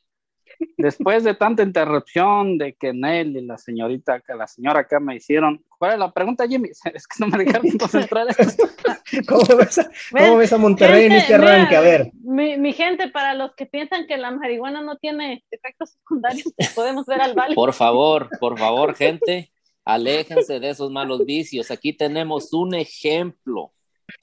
Después 0.78 1.24
de 1.24 1.34
tanta 1.34 1.64
interrupción 1.64 2.58
de 2.58 2.74
que 2.74 2.94
Nel 2.94 3.38
y 3.38 3.46
la 3.46 3.58
señorita, 3.58 4.20
que 4.22 4.34
la 4.34 4.48
señora 4.48 4.82
acá 4.82 5.00
me 5.00 5.16
hicieron, 5.16 5.64
¿cuál 5.78 5.94
es 5.94 6.00
la 6.00 6.12
pregunta, 6.12 6.48
Jimmy? 6.48 6.70
Es 6.94 7.08
que 7.08 7.16
no 7.20 7.28
me 7.28 7.44
dejaron 7.44 7.78
concentrar. 7.78 8.28
¿Cómo 9.28 9.58
ves, 9.58 9.80
a, 9.80 9.90
¿Cómo 10.12 10.38
ves 10.38 10.54
a 10.54 10.58
Monterrey 10.58 11.06
en 11.06 11.12
este 11.14 11.36
arranque? 11.36 11.76
a 11.76 11.82
ver. 11.82 12.12
Mi, 12.24 12.58
mi, 12.58 12.74
gente, 12.74 13.10
para 13.10 13.34
los 13.34 13.54
que 13.56 13.66
piensan 13.66 14.08
que 14.08 14.18
la 14.18 14.32
marihuana 14.32 14.82
no 14.82 14.98
tiene 14.98 15.44
efectos 15.52 15.92
secundarios, 15.92 16.54
podemos 16.76 17.06
ver 17.06 17.22
al 17.22 17.34
Vale. 17.34 17.56
Por 17.56 17.74
favor, 17.74 18.30
por 18.40 18.58
favor, 18.58 18.96
gente, 18.96 19.52
aléjense 19.84 20.60
de 20.60 20.70
esos 20.70 20.92
malos 20.92 21.26
vicios. 21.26 21.72
Aquí 21.72 21.94
tenemos 21.94 22.54
un 22.54 22.76
ejemplo 22.76 23.72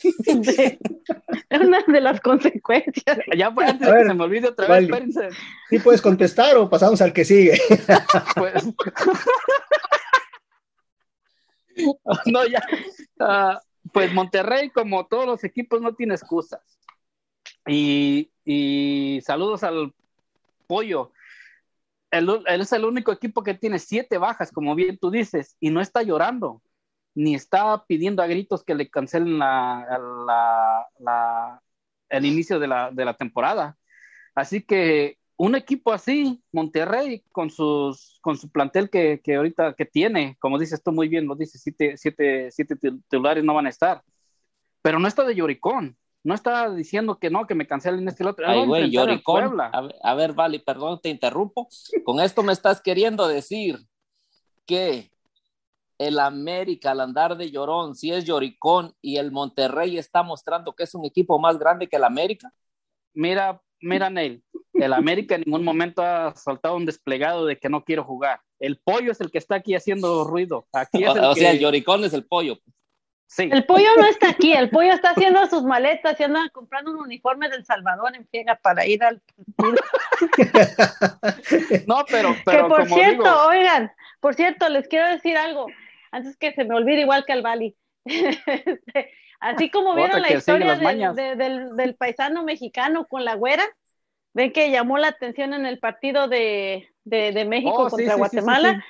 de, 0.03 0.79
una 1.51 1.83
de 1.87 2.01
las 2.01 2.21
consecuencias. 2.21 3.19
Ya 3.37 3.51
fue 3.51 3.67
antes 3.67 3.89
de 3.89 3.99
que 3.99 4.05
se 4.05 4.15
me 4.15 4.25
olvide 4.25 4.49
otra 4.49 4.69
vez, 4.69 4.85
espérense. 4.85 5.29
Sí 5.71 5.79
puedes 5.79 6.01
contestar 6.01 6.57
o 6.57 6.69
pasamos 6.69 7.01
al 7.01 7.13
que 7.13 7.25
sigue. 7.25 7.61
Pues, 8.37 8.65
no, 12.27 12.47
ya. 12.47 12.63
Uh, 13.19 13.59
pues 13.93 14.13
Monterrey, 14.13 14.71
como 14.71 15.07
todos 15.07 15.27
los 15.27 15.45
equipos, 15.45 15.81
no 15.81 15.95
tiene 15.95 16.15
excusas. 16.15 16.61
Y, 17.67 18.31
y 18.45 19.21
saludos 19.25 19.63
al 19.63 19.95
pollo. 20.67 21.13
Él, 22.11 22.29
él, 22.47 22.61
es 22.61 22.73
el 22.73 22.85
único 22.85 23.11
equipo 23.13 23.43
que 23.43 23.55
tiene 23.55 23.79
siete 23.79 24.19
bajas, 24.19 24.53
como 24.53 24.75
bien 24.75 24.99
tú 24.99 25.11
dices, 25.11 25.57
y 25.61 25.71
no 25.71 25.81
está 25.81 26.03
llorando 26.03 26.61
ni 27.15 27.35
está 27.35 27.85
pidiendo 27.87 28.23
a 28.23 28.27
gritos 28.27 28.65
que 28.65 28.75
le 28.75 28.91
cancelen 28.91 29.39
la, 29.39 29.87
la, 30.99 31.63
el 32.09 32.27
inicio 32.27 32.59
de 32.59 32.67
la, 32.67 32.91
de 32.91 33.05
la, 33.05 33.15
temporada. 33.15 33.77
Así 34.35 34.63
que 34.63 35.19
un 35.37 35.55
equipo 35.55 35.93
así, 35.93 36.43
Monterrey, 36.53 37.25
con, 37.33 37.51
sus, 37.51 38.19
con 38.23 38.37
su 38.37 38.51
plantel 38.51 38.91
que, 38.91 39.21
que 39.23 39.37
ahorita 39.37 39.75
que 39.75 39.85
tiene, 39.85 40.37
como 40.41 40.59
dices 40.59 40.83
tú 40.83 40.93
muy 40.93 41.09
bien, 41.09 41.27
lo 41.27 41.35
dices, 41.35 41.61
siete, 41.63 41.97
siete, 41.97 42.51
siete 42.51 42.77
titulares 42.77 43.45
no 43.45 43.55
van 43.55 43.67
a 43.67 43.71
estar, 43.71 44.03
pero 44.83 44.99
no 44.99 45.09
está 45.09 45.25
de 45.25 45.35
lloricón. 45.35 45.97
No 46.25 46.35
está 46.35 46.73
diciendo 46.73 47.19
que 47.19 47.31
no, 47.31 47.49
que 47.49 47.57
me 47.57 47.67
cancelen 47.67 48.07
este 48.07 48.25
otro. 48.25 48.47
Ay, 48.47 48.65
güey, 48.65 48.91
lloricón. 48.93 49.61
A 49.61 49.81
ver, 49.81 49.97
a 50.05 50.15
ver, 50.15 50.33
vale, 50.35 50.61
perdón, 50.61 51.01
te 51.03 51.09
interrumpo. 51.09 51.69
Con 52.05 52.21
esto 52.21 52.45
me 52.45 52.53
estás 52.53 52.81
queriendo 52.81 53.27
decir 53.27 53.81
que 54.65 55.12
el 55.99 56.19
América 56.19 56.93
al 56.93 57.01
andar 57.01 57.37
de 57.37 57.51
llorón, 57.51 57.95
si 57.95 58.13
es 58.13 58.25
lloricón 58.25 58.95
y 59.01 59.17
el 59.17 59.31
Monterrey 59.31 59.99
está 59.99 60.23
mostrando 60.23 60.75
que 60.75 60.85
es 60.85 60.95
un 60.95 61.05
equipo 61.05 61.39
más 61.39 61.59
grande 61.59 61.89
que 61.89 61.97
el 61.97 62.05
América? 62.05 62.53
Mira, 63.15 63.61
mira, 63.81 64.11
Neil, 64.11 64.43
el 64.75 64.93
América 64.93 65.35
en 65.35 65.43
ningún 65.43 65.65
momento 65.65 66.03
ha 66.03 66.35
soltado 66.35 66.77
un 66.77 66.87
desplegado 66.87 67.47
de 67.47 67.59
que 67.59 67.69
no 67.69 67.85
quiero 67.85 68.05
jugar. 68.05 68.41
El 68.59 68.79
pollo 68.79 69.13
es 69.13 69.21
el 69.21 69.31
que 69.31 69.39
está 69.39 69.57
aquí 69.57 69.75
haciendo 69.75 70.25
ruido. 70.25 70.67
Aquí 70.73 71.05
es 71.05 71.11
o, 71.11 71.35
sea, 71.35 71.51
el 71.51 71.59
lloricón 71.59 72.05
es 72.05 72.15
el 72.15 72.25
pollo. 72.25 72.59
Sí. 73.27 73.49
El 73.51 73.65
pollo 73.65 73.89
no 73.97 74.07
está 74.07 74.29
aquí, 74.29 74.53
el 74.53 74.69
pollo 74.69 74.93
está 74.93 75.11
haciendo 75.11 75.47
sus 75.47 75.63
maletas 75.63 76.21
y 76.21 76.23
anda 76.23 76.51
comprando 76.53 76.91
un 76.91 76.99
uniforme 76.99 77.49
del 77.49 77.65
Salvador 77.65 78.15
en 78.15 78.29
Fiega 78.29 78.61
para 78.63 78.87
ir 78.87 79.03
al. 79.03 79.23
no, 81.87 82.05
pero, 82.11 82.37
pero. 82.45 82.65
Que 82.65 82.69
por 82.69 82.87
cierto, 82.89 83.47
oigan, 83.47 83.91
por 84.21 84.35
cierto, 84.35 84.69
les 84.69 84.87
quiero 84.87 85.09
decir 85.09 85.39
algo 85.39 85.67
antes 86.13 86.37
que 86.37 86.53
se 86.53 86.65
me 86.65 86.75
olvide 86.77 87.01
igual 87.01 87.25
que 87.27 87.33
al 87.33 87.43
Bali. 87.43 87.77
Este, 88.05 89.11
así 89.41 89.71
como 89.71 89.95
vieron 89.95 90.23
la 90.23 90.33
historia 90.33 90.77
del, 90.77 91.95
paisano 91.97 92.45
mexicano 92.45 93.07
con 93.09 93.25
la 93.25 93.35
güera, 93.35 93.65
ven 94.35 94.53
que 94.53 94.71
llamó 94.71 94.99
la 94.99 95.09
atención 95.09 95.55
en 95.55 95.67
el 95.67 95.79
partido 95.79 96.29
de, 96.29 96.89
México 97.05 97.87
oh, 97.87 97.91
contra 97.91 98.15
Guatemala. 98.15 98.85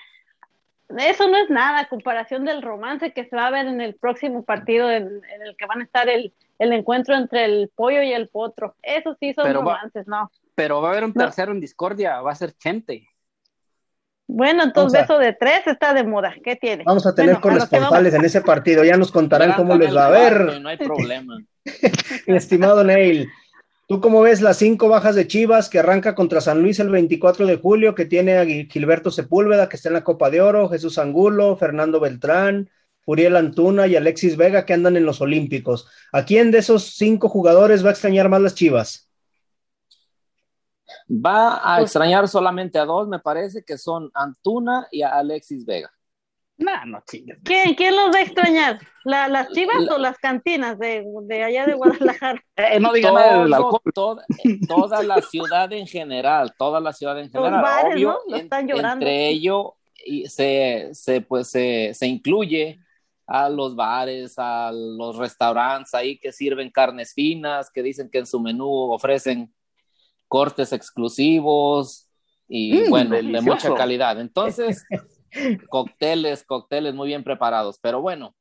Eso 0.99 1.29
no 1.29 1.39
es 1.39 1.49
nada 1.49 1.81
a 1.81 1.89
comparación 1.89 2.45
del 2.45 2.61
romance 2.61 3.13
que 3.13 3.25
se 3.25 3.35
va 3.35 3.47
a 3.47 3.51
ver 3.51 3.67
en 3.67 3.81
el 3.81 3.95
próximo 3.95 4.45
partido 4.45 4.91
en, 4.91 5.23
el 5.41 5.57
que 5.57 5.67
van 5.67 5.81
a 5.81 5.85
estar 5.85 6.09
el, 6.09 6.35
encuentro 6.59 7.15
entre 7.15 7.47
el 7.47 7.71
pollo 7.75 8.03
y 8.03 8.13
el 8.13 8.29
potro. 8.29 8.77
Eso 8.83 9.17
sí 9.19 9.33
son 9.33 9.53
romances, 9.55 10.07
¿no? 10.07 10.31
Pero 10.55 10.83
va 10.83 10.89
a 10.89 10.93
haber 10.93 11.05
un 11.05 11.15
tercero 11.15 11.53
en 11.53 11.61
discordia, 11.61 12.21
va 12.21 12.33
a 12.33 12.35
ser 12.35 12.53
Chente. 12.53 13.09
Bueno, 14.35 14.63
entonces 14.63 15.03
eso 15.03 15.19
de 15.19 15.35
tres 15.35 15.67
está 15.67 15.93
de 15.93 16.05
moda. 16.05 16.35
¿Qué 16.43 16.57
tiene? 16.57 16.85
Vamos 16.85 17.07
a 17.07 17.15
tener 17.15 17.39
corresponsales 17.39 18.15
en 18.15 18.25
ese 18.25 18.41
partido. 18.41 18.83
Ya 18.83 18.97
nos 18.97 19.13
contarán 19.13 19.53
cómo 19.53 19.77
les 19.77 19.95
va 19.95 20.07
a 20.07 20.11
ver. 20.11 20.59
No 20.61 20.71
hay 20.71 20.79
problema. 20.79 21.39
estimado 22.27 22.83
Neil, 22.83 23.29
¿tú 23.87 24.01
cómo 24.01 24.23
ves 24.23 24.41
las 24.41 24.57
cinco 24.57 24.89
bajas 24.89 25.15
de 25.17 25.27
Chivas 25.27 25.69
que 25.69 25.79
arranca 25.79 26.15
contra 26.15 26.41
San 26.41 26.63
Luis 26.63 26.81
el 26.81 26.89
24 26.89 27.47
de 27.47 27.59
julio, 27.59 27.95
que 27.95 28.07
tiene 28.07 28.39
a 28.39 28.47
Gilberto 28.47 29.11
Sepúlveda, 29.11 29.69
que 29.69 29.77
está 29.77 29.91
en 29.91 29.95
la 29.95 30.05
Copa 30.05 30.31
de 30.31 30.41
Oro, 30.41 30.71
Jesús 30.71 30.99
Angulo, 30.99 31.57
Fernando 31.57 32.01
Beltrán, 32.01 32.71
Uriel 33.05 33.37
Antuna 33.37 33.87
y 33.87 33.97
Alexis 33.97 34.39
Vega, 34.39 34.65
que 34.65 34.73
andan 34.73 34.97
en 34.97 35.05
los 35.05 35.21
Olímpicos? 35.21 35.89
¿A 36.11 36.25
quién 36.25 36.51
de 36.51 36.59
esos 36.59 36.95
cinco 36.95 37.29
jugadores 37.29 37.85
va 37.85 37.91
a 37.91 37.93
extrañar 37.93 38.31
más 38.31 38.41
las 38.41 38.55
Chivas? 38.55 39.12
Va 41.09 41.57
a 41.57 41.77
pues, 41.77 41.91
extrañar 41.91 42.29
solamente 42.29 42.79
a 42.79 42.85
dos, 42.85 43.09
me 43.09 43.19
parece, 43.19 43.65
que 43.65 43.79
son 43.79 44.11
Antuna 44.15 44.89
y 44.91 45.03
a 45.03 45.11
Alexis 45.11 45.65
Vega. 45.65 45.91
No, 46.59 46.87
no 46.87 47.03
chingues. 47.09 47.39
¿Quién, 47.43 47.75
¿Quién 47.75 47.97
los 47.97 48.15
va 48.15 48.19
a 48.19 48.23
extrañar? 48.23 48.79
¿Las 49.05 49.51
chivas 49.51 49.89
o 49.91 49.99
las 49.99 50.19
cantinas 50.19 50.79
de, 50.79 51.05
de 51.25 51.43
allá 51.43 51.67
de 51.67 51.75
Guadalajara? 51.75 52.43
Eh, 52.57 52.79
no 52.79 52.93
digan 52.93 53.15
nada 53.15 53.43
del 53.43 53.53
alcohol. 53.53 53.81
Toda, 53.95 54.25
toda, 54.69 55.03
la 55.03 55.21
ciudad 55.23 55.73
en 55.73 55.87
general, 55.87 56.55
toda 56.57 56.79
la 56.81 56.93
ciudad 56.93 57.19
en 57.19 57.31
general. 57.31 57.65
Obvio, 57.87 58.21
están 58.35 58.69
llorando. 58.69 59.05
Entre 59.05 59.29
ellos 59.29 59.73
se, 60.27 60.91
se, 60.93 61.21
pues, 61.23 61.49
se, 61.49 61.93
se 61.95 62.07
incluye 62.07 62.79
a 63.27 63.49
los 63.49 63.75
bares, 63.75 64.35
a 64.37 64.71
los 64.73 65.17
restaurantes 65.17 65.95
ahí 65.95 66.19
que 66.19 66.33
sirven 66.33 66.71
carnes 66.71 67.15
finas, 67.15 67.71
que 67.71 67.83
dicen 67.83 68.11
que 68.11 68.19
en 68.19 68.27
su 68.27 68.39
menú 68.39 68.93
ofrecen 68.93 69.53
cortes 70.33 70.73
exclusivos 70.73 72.09
y 72.49 72.73
mm, 72.73 72.89
bueno, 72.89 73.17
de 73.17 73.41
mucha 73.43 73.75
calidad. 73.75 74.19
Entonces, 74.19 74.83
cócteles, 75.69 76.43
cócteles 76.43 76.95
muy 76.95 77.09
bien 77.09 77.23
preparados. 77.23 77.79
Pero 77.83 78.01
bueno, 78.01 78.35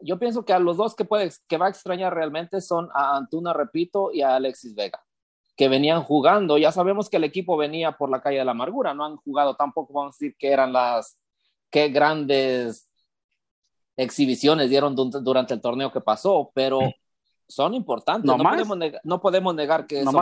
yo 0.00 0.20
pienso 0.20 0.44
que 0.44 0.52
a 0.52 0.60
los 0.60 0.76
dos 0.76 0.94
que, 0.94 1.04
puede, 1.04 1.32
que 1.48 1.56
va 1.56 1.66
a 1.66 1.70
extrañar 1.70 2.14
realmente 2.14 2.60
son 2.60 2.90
a 2.94 3.16
Antuna, 3.16 3.52
repito, 3.52 4.12
y 4.12 4.22
a 4.22 4.36
Alexis 4.36 4.76
Vega, 4.76 5.02
que 5.56 5.66
venían 5.66 6.04
jugando. 6.04 6.58
Ya 6.58 6.70
sabemos 6.70 7.10
que 7.10 7.16
el 7.16 7.24
equipo 7.24 7.56
venía 7.56 7.90
por 7.98 8.08
la 8.08 8.22
calle 8.22 8.38
de 8.38 8.44
la 8.44 8.52
amargura, 8.52 8.94
no 8.94 9.04
han 9.04 9.16
jugado 9.16 9.56
tampoco, 9.56 9.94
vamos 9.94 10.14
a 10.14 10.18
decir 10.20 10.36
que 10.38 10.52
eran 10.52 10.72
las, 10.72 11.18
qué 11.70 11.88
grandes 11.88 12.88
exhibiciones 13.96 14.70
dieron 14.70 14.94
durante 14.94 15.54
el 15.54 15.60
torneo 15.60 15.90
que 15.90 16.00
pasó, 16.00 16.52
pero 16.54 16.82
son 17.48 17.74
importantes. 17.74 18.24
No, 18.24 18.36
podemos, 18.36 18.76
negar, 18.76 19.00
no 19.04 19.20
podemos 19.20 19.54
negar 19.54 19.86
que, 19.86 20.02
son, 20.02 20.14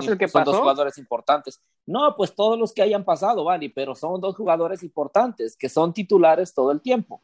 dos 0.44 0.56
jugadores 0.58 0.98
importantes. 0.98 1.60
No, 1.87 2.14
pues 2.16 2.34
todos 2.34 2.58
los 2.58 2.72
que 2.72 2.82
hayan 2.82 3.04
pasado, 3.04 3.44
vale, 3.44 3.72
pero 3.74 3.94
son 3.94 4.20
dos 4.20 4.37
jugadores 4.37 4.82
importantes 4.82 5.56
que 5.56 5.68
son 5.68 5.92
titulares 5.92 6.52
todo 6.52 6.70
el 6.70 6.80
tiempo. 6.80 7.20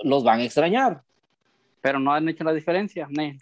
los 0.00 0.22
van 0.22 0.40
a 0.40 0.44
extrañar. 0.44 1.02
Pero 1.80 1.98
no 1.98 2.12
han 2.12 2.28
hecho 2.28 2.44
la 2.44 2.52
diferencia, 2.52 3.06
ne 3.10 3.38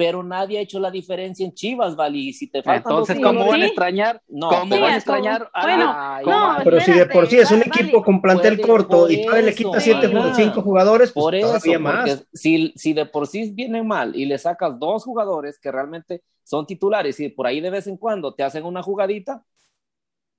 pero 0.00 0.22
nadie 0.22 0.56
ha 0.56 0.62
hecho 0.62 0.80
la 0.80 0.90
diferencia 0.90 1.44
en 1.44 1.52
Chivas, 1.52 1.94
Vali. 1.94 2.32
Si 2.32 2.46
te 2.46 2.62
faltan 2.62 2.90
Entonces, 2.90 3.20
¿cómo 3.22 3.46
van 3.46 3.60
a 3.60 3.66
extrañar? 3.66 4.22
No, 4.28 4.48
¿Cómo 4.48 4.80
van 4.80 4.94
a 4.94 4.96
extrañar? 4.96 5.50
Bueno, 5.60 6.20
no, 6.24 6.56
pero 6.64 6.80
si 6.80 6.92
de 6.92 7.04
por 7.04 7.26
sí 7.26 7.36
es 7.36 7.50
un 7.50 7.60
equipo 7.60 8.02
con 8.02 8.22
plantel 8.22 8.62
corto 8.62 9.10
y 9.10 9.22
todavía 9.26 9.50
le 9.50 9.54
quita 9.54 9.78
siete, 9.78 10.10
cinco 10.34 10.62
jugadores, 10.62 11.12
pues 11.12 11.22
por 11.22 11.34
eso, 11.34 11.48
todavía 11.48 11.78
más. 11.78 12.26
Si, 12.32 12.72
si 12.76 12.94
de 12.94 13.04
por 13.04 13.26
sí 13.26 13.52
vienen 13.52 13.86
mal 13.86 14.16
y 14.16 14.24
le 14.24 14.38
sacas 14.38 14.78
dos 14.78 15.04
jugadores 15.04 15.58
que 15.58 15.70
realmente 15.70 16.22
son 16.44 16.64
titulares 16.64 17.20
y 17.20 17.28
por 17.28 17.46
ahí 17.46 17.60
de 17.60 17.68
vez 17.68 17.86
en 17.86 17.98
cuando 17.98 18.32
te 18.32 18.42
hacen 18.42 18.64
una 18.64 18.82
jugadita, 18.82 19.44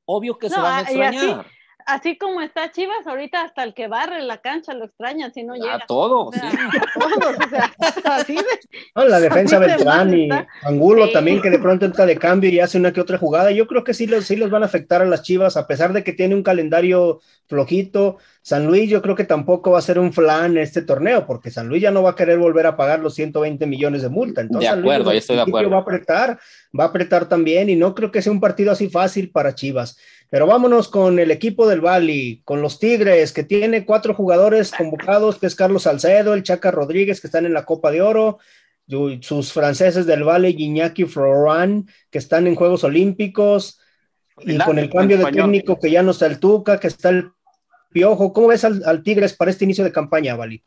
obvio 0.06 0.40
que 0.40 0.50
se 0.50 0.60
van 0.60 0.74
a 0.74 0.82
extrañar 0.82 1.14
así 1.14 1.61
como 2.20 2.42
está 2.42 2.72
Chivas, 2.72 3.06
ahorita 3.06 3.42
hasta 3.42 3.64
el 3.64 3.74
que 3.74 3.88
barre 3.88 4.22
la 4.22 4.38
cancha 4.38 4.74
lo 4.74 4.86
extraña 4.86 5.32
si 5.32 5.44
no 5.44 5.56
llega. 5.56 5.76
A 5.82 5.86
todos, 5.86 6.36
sí. 6.36 6.42
así 8.06 8.36
de, 8.36 9.10
la 9.10 9.20
defensa 9.20 9.60
Beltrán 9.60 10.14
y 10.18 10.30
Angulo 10.64 11.12
también, 11.12 11.42
que 11.42 11.50
de 11.50 11.60
pronto 11.60 11.86
entra 11.86 12.06
de 12.06 12.18
cambio 12.18 12.50
y 12.50 12.60
hace 12.60 12.78
una 12.78 12.92
que 12.92 13.02
otra 13.02 13.18
jugada. 13.18 13.52
Yo 13.52 13.68
creo 13.68 13.84
que 13.84 13.94
sí 13.94 14.08
los, 14.08 14.26
sí 14.26 14.36
los 14.36 14.50
van 14.50 14.64
a 14.64 14.68
afectar 14.68 15.02
a 15.02 15.06
las 15.06 15.24
Chivas, 15.24 15.58
a 15.58 15.68
pesar 15.68 15.94
de 15.94 16.04
que 16.04 16.14
tiene 16.14 16.36
un 16.36 16.44
calendario 16.44 17.22
flojito. 17.48 18.18
San 18.42 18.66
Luis 18.66 18.90
yo 18.90 19.02
creo 19.02 19.16
que 19.16 19.24
tampoco 19.24 19.72
va 19.72 19.80
a 19.80 19.84
ser 19.84 20.00
un 20.00 20.14
flan 20.14 20.58
este 20.58 20.82
torneo, 20.82 21.28
porque 21.28 21.52
San 21.52 21.68
Luis 21.68 21.82
ya 21.82 21.92
no 21.92 22.02
va 22.02 22.12
a 22.12 22.16
querer 22.16 22.40
volver 22.40 22.66
a 22.66 22.76
pagar 22.76 23.00
los 23.00 23.14
120 23.14 23.68
millones 23.68 24.02
de 24.02 24.10
multa. 24.10 24.42
Entonces, 24.42 24.72
de 24.72 24.80
acuerdo, 24.80 25.06
San 25.06 25.16
estoy 25.16 25.36
de 25.36 25.42
acuerdo. 25.44 25.70
Va 25.70 25.78
a 25.78 25.82
apretar, 25.82 26.40
va 26.78 26.86
a 26.86 26.88
apretar 26.88 27.28
también, 27.28 27.70
y 27.70 27.76
no 27.76 27.94
creo 27.94 28.12
que 28.12 28.22
sea 28.22 28.32
un 28.32 28.40
partido 28.40 28.72
así 28.72 28.90
fácil 28.90 29.30
para 29.30 29.54
Chivas. 29.54 29.98
Pero 30.32 30.48
vámonos 30.48 30.88
con 30.88 31.20
el 31.20 31.30
equipo 31.30 31.68
del 31.68 31.82
Bali, 31.82 32.42
con 32.46 32.62
los 32.62 32.80
Tigres, 32.80 33.34
que 33.34 33.44
tiene 33.44 33.86
cuatro 33.86 34.14
jugadores 34.14 34.72
convocados, 34.72 35.38
que 35.38 35.46
es 35.46 35.56
Carlos 35.56 35.84
Salcedo, 35.84 36.34
el 36.34 36.44
Chaca 36.44 36.72
Rodríguez, 36.72 37.20
que 37.20 37.28
están 37.28 37.46
en 37.46 37.52
la 37.52 37.66
Copa 37.66 37.92
de 37.92 38.02
Oro, 38.02 38.40
sus 39.20 39.52
franceses 39.52 40.06
del 40.06 40.24
Valle, 40.24 40.54
Guiñaki 40.54 41.04
Florán, 41.04 41.86
que 42.10 42.18
están 42.18 42.48
en 42.48 42.56
Juegos 42.56 42.86
Olímpicos, 42.86 43.82
y 44.40 44.58
con 44.60 44.80
el 44.80 44.90
cambio 44.90 45.18
de 45.18 45.30
técnico 45.34 45.78
que 45.78 45.92
ya 45.92 46.02
no 46.02 46.12
está 46.12 46.28
el 46.28 46.40
Tuca, 46.40 46.80
que 46.80 46.88
está 46.88 47.10
el 47.10 47.32
Piojo. 47.90 48.32
¿Cómo 48.32 48.48
ves 48.48 48.64
al, 48.64 49.04
Tigres 49.04 49.36
para 49.36 49.52
este 49.52 49.66
inicio 49.66 49.84
de 49.84 49.92
campaña, 49.92 50.38
Vali? 50.38 50.64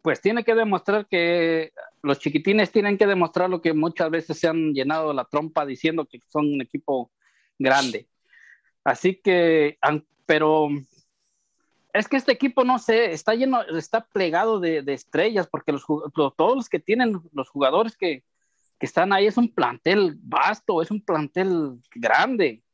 Pues 0.00 0.20
tiene 0.20 0.44
que 0.44 0.54
demostrar 0.54 1.08
que 1.08 1.72
los 2.02 2.20
chiquitines 2.20 2.70
tienen 2.70 2.96
que 2.96 3.08
demostrar 3.08 3.50
lo 3.50 3.60
que 3.60 3.72
muchas 3.72 4.08
veces 4.10 4.38
se 4.38 4.46
han 4.46 4.72
llenado 4.72 5.12
la 5.12 5.24
trompa 5.24 5.66
diciendo 5.66 6.06
que 6.06 6.20
son 6.28 6.52
un 6.54 6.60
equipo 6.60 7.10
grande. 7.58 8.06
Así 8.84 9.14
que, 9.16 9.78
pero 10.26 10.68
es 11.92 12.08
que 12.08 12.16
este 12.16 12.32
equipo, 12.32 12.64
no 12.64 12.78
sé, 12.78 13.12
está 13.12 13.34
lleno, 13.34 13.62
está 13.62 14.04
plegado 14.06 14.60
de, 14.60 14.82
estrellas, 14.88 15.46
porque 15.46 15.72
los, 15.72 15.84
todos 15.84 16.56
los 16.56 16.68
que 16.68 16.78
tienen, 16.78 17.20
los 17.32 17.48
jugadores 17.48 17.96
que, 17.96 18.24
están 18.80 19.12
ahí, 19.12 19.28
es 19.28 19.36
un 19.36 19.54
plantel 19.54 20.16
vasto, 20.22 20.82
es 20.82 20.90
un 20.90 21.00
plantel 21.00 21.78
grande. 21.94 22.64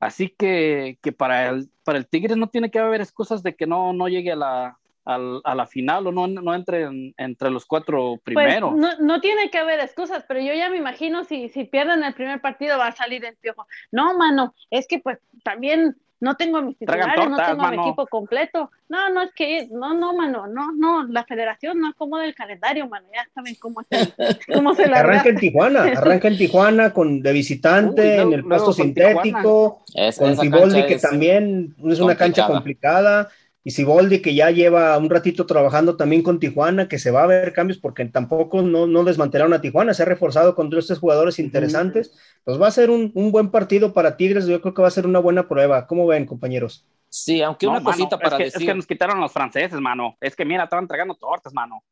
Así 0.00 0.30
que, 0.30 0.98
para, 1.18 1.50
el, 1.50 1.70
para 1.84 1.98
el 1.98 2.06
Tigres 2.06 2.38
no 2.38 2.48
tiene 2.48 2.70
que 2.70 2.78
haber 2.78 3.02
excusas 3.02 3.42
de 3.42 3.54
que 3.54 3.66
no, 3.66 3.92
no 3.92 4.08
llegue 4.08 4.32
a 4.32 4.36
la, 4.36 4.78
a, 5.04 5.54
la 5.54 5.66
final 5.66 6.06
o 6.06 6.12
no, 6.12 6.26
no 6.26 6.54
entre 6.54 7.12
entre 7.16 7.50
los 7.50 7.66
cuatro 7.66 8.20
pues, 8.24 8.36
primeros. 8.36 8.74
no, 8.74 8.96
no, 8.98 9.20
tiene 9.20 9.50
que 9.50 9.58
haber 9.58 9.80
excusas, 9.80 10.24
pero 10.28 10.40
yo 10.40 10.54
ya 10.54 10.70
me 10.70 10.76
imagino 10.76 11.24
si, 11.24 11.48
si 11.48 11.64
pierden 11.64 12.04
el 12.04 12.14
primer 12.14 12.40
partido 12.40 12.78
va 12.78 12.88
a 12.88 12.92
salir 12.92 13.24
el 13.24 13.36
piojo. 13.36 13.66
No, 13.90 14.16
mano, 14.16 14.54
es 14.70 14.86
que 14.86 15.00
pues 15.00 15.18
también 15.42 15.96
no 16.22 16.36
tengo 16.36 16.62
mis 16.62 16.78
titulares, 16.78 17.28
no 17.28 17.36
tengo 17.36 17.68
mi 17.68 17.76
equipo 17.78 18.06
completo. 18.06 18.70
No, 18.88 19.10
no, 19.10 19.22
es 19.22 19.32
que, 19.34 19.66
no, 19.72 19.92
no, 19.92 20.14
mano, 20.14 20.46
no, 20.46 20.70
no, 20.70 21.04
la 21.08 21.24
federación 21.24 21.80
no 21.80 21.88
acomoda 21.88 22.24
el 22.24 22.34
calendario, 22.36 22.88
mano, 22.88 23.08
ya 23.12 23.26
saben 23.34 23.56
cómo, 23.56 23.80
es 23.90 24.14
cómo 24.54 24.72
se 24.72 24.86
la 24.86 25.00
Arranca 25.00 25.30
en 25.30 25.36
Tijuana, 25.38 25.82
arranca 25.96 26.28
en 26.28 26.38
Tijuana 26.38 26.92
con 26.92 27.22
de 27.22 27.32
visitante, 27.32 28.18
en 28.20 28.32
el 28.34 28.44
pasto 28.44 28.72
sintético, 28.72 29.82
con 30.16 30.38
Fiboldi, 30.38 30.86
que 30.86 30.98
también 31.00 31.74
es 31.86 31.98
una 31.98 32.14
cancha 32.14 32.46
complicada 32.46 33.28
y 33.64 33.70
Siboldi, 33.70 34.20
que 34.20 34.34
ya 34.34 34.50
lleva 34.50 34.98
un 34.98 35.08
ratito 35.08 35.46
trabajando 35.46 35.96
también 35.96 36.22
con 36.22 36.40
Tijuana, 36.40 36.88
que 36.88 36.98
se 36.98 37.12
va 37.12 37.22
a 37.22 37.28
ver 37.28 37.52
cambios 37.52 37.78
porque 37.78 38.04
tampoco 38.06 38.60
no, 38.62 38.88
no 38.88 39.04
desmantelaron 39.04 39.52
a 39.52 39.60
Tijuana, 39.60 39.94
se 39.94 40.02
ha 40.02 40.06
reforzado 40.06 40.56
con 40.56 40.76
estos 40.76 40.98
jugadores 40.98 41.38
interesantes. 41.38 42.12
Pues 42.42 42.60
va 42.60 42.66
a 42.66 42.72
ser 42.72 42.90
un, 42.90 43.12
buen 43.14 43.50
partido 43.50 43.92
para 43.92 44.16
Tigres, 44.16 44.46
yo 44.46 44.60
creo 44.60 44.74
que 44.74 44.82
va 44.82 44.88
a 44.88 44.92
ser 44.92 45.06
una 45.06 45.20
buena 45.20 45.46
prueba. 45.46 45.86
¿Cómo 45.86 46.06
ven, 46.08 46.26
compañeros? 46.26 46.84
Sí, 47.08 47.40
aunque 47.40 47.68
una 47.68 47.82
cosita 47.82 48.18
para 48.18 48.36
es 48.38 48.52
que, 48.52 48.58
Es 48.58 48.66
que 48.66 48.74
nos 48.74 48.86
quitaron 48.86 49.20
los 49.20 49.30
franceses, 49.30 49.78
mano. 49.78 50.16
Es 50.20 50.34
que 50.34 50.44
mira, 50.44 50.64
estaban 50.64 50.84
entregando 50.84 51.14
tortas, 51.14 51.54
mano. 51.54 51.84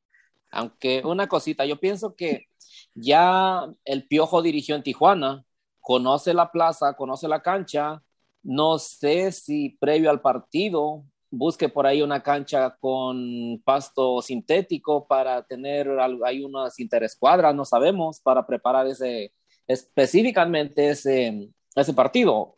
Aunque 0.51 1.03
una 1.05 1.29
cosita, 1.29 1.65
yo 1.65 1.79
pienso 1.79 2.17
que 2.17 2.47
ya 2.95 3.65
el 3.85 4.09
Piojo 4.09 4.43
dirigió 4.43 4.75
en 4.75 4.83
Tijuana, 4.83 5.45
conoce 5.79 6.35
la 6.35 6.51
plaza, 6.51 6.95
conoce 6.95 7.29
la 7.29 7.43
cancha. 7.43 8.03
No 8.43 8.79
sé 8.81 9.31
si 9.31 9.77
previo 9.79 10.11
al 10.11 10.21
partido 10.21 11.05
busque 11.31 11.69
por 11.69 11.87
ahí 11.87 12.03
una 12.03 12.23
cancha 12.23 12.77
con 12.81 13.61
pasto 13.65 14.21
sintético 14.21 15.07
para 15.07 15.43
tener, 15.43 15.89
hay 16.25 16.45
unas 16.45 16.79
interescuadras, 16.81 17.55
no 17.55 17.65
sabemos, 17.65 18.21
para 18.21 18.47
preparar 18.47 18.87
ese, 18.87 19.33
específicamente 19.67 20.91
ese, 20.91 21.49
ese 21.75 21.95
partido. 21.95 22.57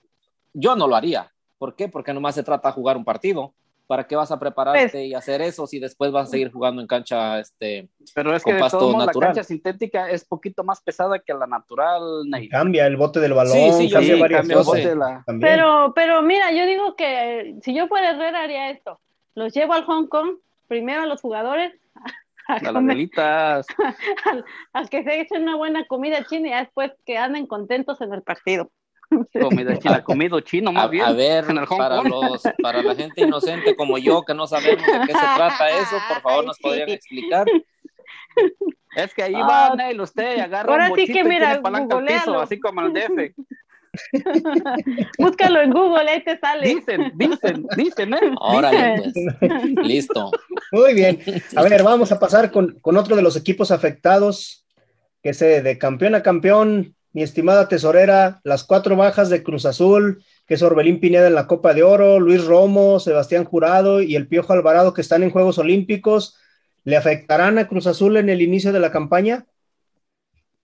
Yo 0.52 0.74
no 0.76 0.86
lo 0.86 0.96
haría. 0.96 1.30
¿Por 1.58 1.76
qué? 1.76 1.88
Porque 1.88 2.12
nomás 2.12 2.34
se 2.34 2.42
trata 2.42 2.68
de 2.68 2.74
jugar 2.74 2.96
un 2.96 3.04
partido. 3.04 3.54
¿Para 3.86 4.06
qué 4.06 4.16
vas 4.16 4.30
a 4.30 4.38
prepararte 4.38 4.88
pues 4.88 4.94
y 5.04 5.14
hacer 5.14 5.42
eso 5.42 5.66
si 5.66 5.78
después 5.78 6.10
vas 6.12 6.28
a 6.28 6.30
seguir 6.30 6.50
jugando 6.50 6.80
en 6.80 6.86
cancha 6.86 7.40
este 7.40 7.90
Pero 8.14 8.34
es 8.34 8.42
que 8.42 8.54
pasto 8.54 8.92
natural? 8.92 9.06
la 9.06 9.26
cancha 9.26 9.44
sintética 9.44 10.08
es 10.08 10.24
poquito 10.24 10.64
más 10.64 10.80
pesada 10.80 11.18
que 11.18 11.34
la 11.34 11.46
natural. 11.46 12.24
Cambia 12.50 12.86
el 12.86 12.96
bote 12.96 13.20
del 13.20 13.34
balón, 13.34 13.52
sí, 13.52 13.72
sí, 13.72 13.90
cambia 13.90 14.16
varias 14.16 14.48
cosas. 14.48 14.96
Pero, 15.40 15.92
pero 15.94 16.22
mira, 16.22 16.52
yo 16.52 16.64
digo 16.64 16.96
que 16.96 17.56
si 17.62 17.74
yo 17.74 17.88
fuera 17.88 18.10
Herrera 18.10 18.42
haría 18.42 18.70
esto. 18.70 19.00
Los 19.34 19.54
llevo 19.54 19.72
al 19.72 19.84
Hong 19.84 20.06
Kong, 20.08 20.36
primero 20.68 21.02
a 21.02 21.06
los 21.06 21.20
jugadores, 21.20 21.72
a, 22.48 22.72
las 22.72 22.84
velitas. 22.84 23.66
a, 24.72 24.84
que 24.86 25.02
se 25.02 25.20
echen 25.20 25.42
una 25.42 25.56
buena 25.56 25.86
comida 25.86 26.24
china 26.24 26.48
y 26.48 26.60
después 26.64 26.92
que 27.04 27.18
anden 27.18 27.46
contentos 27.46 28.00
en 28.00 28.12
el 28.12 28.22
partido. 28.22 28.70
Comida 29.40 29.78
china, 29.78 30.02
comido 30.02 30.40
chino 30.40 30.72
más 30.72 30.90
bien. 30.90 31.04
A 31.04 31.12
ver, 31.12 31.44
para, 31.76 32.02
los, 32.02 32.42
para 32.62 32.82
la 32.82 32.94
gente 32.94 33.22
inocente 33.22 33.76
como 33.76 33.98
yo 33.98 34.22
que 34.22 34.34
no 34.34 34.46
sabemos 34.46 34.86
de 34.86 35.00
qué 35.06 35.12
se 35.12 35.12
trata 35.36 35.70
eso, 35.70 35.96
por 36.08 36.22
favor 36.22 36.44
nos 36.46 36.58
podrían 36.58 36.90
explicar. 36.90 37.46
Es 38.96 39.14
que 39.14 39.22
ahí 39.22 39.32
va, 39.32 39.74
Neil, 39.74 40.00
usted 40.00 40.38
agarra 40.38 40.70
Ahora 40.70 40.90
un 40.90 40.96
sí 40.98 41.06
que 41.06 41.24
mira, 41.24 41.60
palanca 41.62 41.96
al 41.96 42.04
piso, 42.04 42.40
así 42.40 42.58
como 42.58 42.82
el 42.82 42.92
DF. 42.92 43.34
Búscalo 45.18 45.60
en 45.60 45.70
Google, 45.70 46.10
ahí 46.10 46.24
te 46.24 46.38
sale. 46.38 46.66
Dicen, 46.66 47.12
dicen, 47.14 47.66
dicen, 47.76 48.14
¿eh? 48.14 48.34
Órale, 48.38 49.02
pues. 49.38 49.86
Listo. 49.86 50.30
Muy 50.72 50.94
bien. 50.94 51.20
A 51.56 51.62
ver, 51.62 51.82
vamos 51.82 52.10
a 52.10 52.18
pasar 52.18 52.50
con, 52.50 52.78
con 52.80 52.96
otro 52.96 53.16
de 53.16 53.22
los 53.22 53.36
equipos 53.36 53.70
afectados, 53.70 54.66
que 55.22 55.30
es 55.30 55.38
de 55.38 55.76
campeón 55.78 56.14
a 56.14 56.22
campeón, 56.22 56.96
mi 57.12 57.22
estimada 57.22 57.68
tesorera, 57.68 58.40
las 58.44 58.64
cuatro 58.64 58.96
bajas 58.96 59.28
de 59.28 59.42
Cruz 59.42 59.66
Azul, 59.66 60.24
que 60.46 60.54
es 60.54 60.62
Orbelín 60.62 61.00
Pineda 61.00 61.26
en 61.26 61.34
la 61.34 61.46
Copa 61.46 61.74
de 61.74 61.82
Oro, 61.82 62.20
Luis 62.20 62.44
Romo, 62.44 63.00
Sebastián 63.00 63.44
Jurado 63.44 64.00
y 64.00 64.16
el 64.16 64.28
Piojo 64.28 64.52
Alvarado, 64.52 64.94
que 64.94 65.02
están 65.02 65.22
en 65.22 65.30
Juegos 65.30 65.58
Olímpicos, 65.58 66.38
¿le 66.84 66.96
afectarán 66.96 67.58
a 67.58 67.68
Cruz 67.68 67.86
Azul 67.86 68.16
en 68.16 68.28
el 68.28 68.40
inicio 68.40 68.72
de 68.72 68.80
la 68.80 68.90
campaña? 68.90 69.46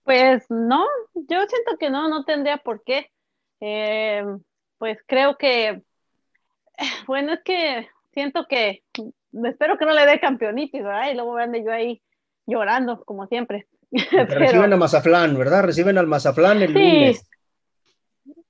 Pues 0.03 0.43
no, 0.49 0.85
yo 1.13 1.37
siento 1.47 1.77
que 1.79 1.89
no, 1.89 2.09
no 2.09 2.25
tendría 2.25 2.57
por 2.57 2.83
qué. 2.83 3.11
Eh, 3.61 4.23
pues 4.79 4.97
creo 5.05 5.37
que, 5.37 5.83
bueno, 7.07 7.33
es 7.33 7.41
que 7.43 7.87
siento 8.13 8.45
que, 8.49 8.83
espero 9.43 9.77
que 9.77 9.85
no 9.85 9.93
le 9.93 10.05
dé 10.07 10.19
campeonitis, 10.19 10.83
¿verdad? 10.83 11.11
Y 11.11 11.13
luego 11.13 11.37
ande 11.37 11.63
yo 11.63 11.71
ahí 11.71 12.01
llorando, 12.47 13.03
como 13.05 13.27
siempre. 13.27 13.67
Reciben 13.91 14.73
a 14.73 14.77
Mazaflán, 14.77 15.37
¿verdad? 15.37 15.63
Reciben 15.63 15.97
al 15.97 16.07
Mazaflán 16.07 16.61
el 16.61 16.73
lunes. 16.73 17.29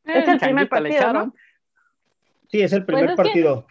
Es 0.05 0.27
el 0.27 0.39
primer 0.39 0.69
partido, 0.69 1.13
¿no? 1.13 1.33
Sí, 2.49 2.61
es 2.61 2.73
el 2.73 2.85
pues 2.85 2.97
primer 2.97 3.15
partido. 3.15 3.67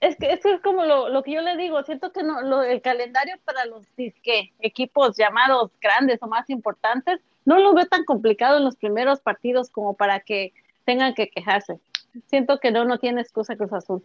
es 0.00 0.16
que 0.16 0.32
es 0.32 0.40
como 0.62 0.84
lo, 0.84 1.22
que 1.22 1.32
yo 1.32 1.40
le 1.40 1.56
digo, 1.56 1.82
siento 1.82 2.12
que 2.12 2.22
no, 2.22 2.62
el 2.62 2.82
calendario 2.82 3.36
para 3.44 3.64
los 3.64 3.86
equipos 4.60 5.16
llamados 5.16 5.70
grandes 5.80 6.18
o 6.22 6.26
más 6.26 6.50
importantes, 6.50 7.20
no 7.46 7.58
lo 7.58 7.72
veo 7.74 7.86
tan 7.86 8.04
complicado 8.04 8.58
en 8.58 8.64
los 8.64 8.76
primeros 8.76 9.20
partidos 9.20 9.70
como 9.70 9.94
para 9.94 10.20
que 10.20 10.52
tengan 10.84 11.14
que 11.14 11.30
quejarse. 11.30 11.80
Siento 12.26 12.58
que 12.58 12.70
no, 12.70 12.84
no 12.84 12.98
tiene 12.98 13.22
excusa 13.22 13.56
Cruz 13.56 13.72
Azul. 13.72 14.04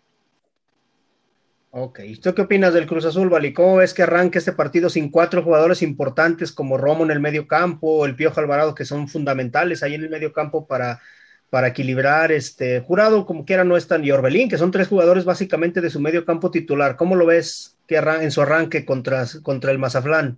Ok, 1.75 2.01
¿tú 2.21 2.35
qué 2.35 2.43
opinas 2.43 2.71
del 2.75 2.85
Cruz 2.85 3.03
Azul, 3.03 3.29
Vali? 3.29 3.51
¿Cómo 3.51 3.77
ves 3.77 3.95
que 3.95 4.03
arranque 4.03 4.37
este 4.37 4.51
partido 4.51 4.91
sin 4.91 5.09
cuatro 5.09 5.41
jugadores 5.41 5.81
importantes 5.81 6.51
como 6.51 6.77
Romo 6.77 7.03
en 7.03 7.09
el 7.09 7.19
medio 7.19 7.47
campo, 7.47 8.05
el 8.05 8.15
Piojo 8.15 8.39
Alvarado, 8.39 8.75
que 8.75 8.85
son 8.85 9.07
fundamentales 9.07 9.81
ahí 9.81 9.95
en 9.95 10.03
el 10.03 10.11
medio 10.11 10.33
campo 10.33 10.67
para, 10.67 11.01
para 11.49 11.69
equilibrar, 11.69 12.31
este, 12.31 12.81
Jurado 12.81 13.25
como 13.25 13.43
quiera 13.43 13.63
no 13.63 13.75
están, 13.75 14.05
y 14.05 14.11
Orbelín, 14.11 14.49
que 14.49 14.59
son 14.59 14.69
tres 14.69 14.87
jugadores 14.87 15.25
básicamente 15.25 15.81
de 15.81 15.89
su 15.89 15.99
medio 15.99 16.25
campo 16.25 16.51
titular. 16.51 16.95
¿Cómo 16.95 17.15
lo 17.15 17.25
ves 17.25 17.75
que 17.87 17.95
en 17.95 18.29
su 18.29 18.43
arranque 18.43 18.85
contra, 18.85 19.25
contra 19.41 19.71
el 19.71 19.79
Mazaflán? 19.79 20.37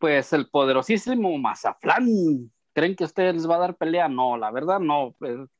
Pues 0.00 0.32
el 0.32 0.48
poderosísimo 0.48 1.38
Mazaflán. 1.38 2.50
¿Creen 2.72 2.96
que 2.96 3.04
ustedes 3.04 3.34
les 3.34 3.48
va 3.48 3.54
a 3.54 3.60
dar 3.60 3.76
pelea? 3.76 4.08
No, 4.08 4.36
la 4.36 4.50
verdad 4.50 4.80
no. 4.80 5.14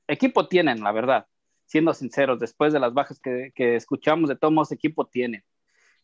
equipo 0.09 0.49
tienen, 0.49 0.83
la 0.83 0.91
verdad 0.91 1.27
siendo 1.73 1.95
sinceros, 1.95 2.39
después 2.39 2.75
de 2.75 2.79
las 2.79 2.93
bajas 2.93 3.19
que, 3.19 3.51
escuchamos, 3.57 4.29
de 4.29 4.37
todos 4.37 4.53
modos 4.53 4.73
equipo 4.73 5.07
tiene. 5.07 5.43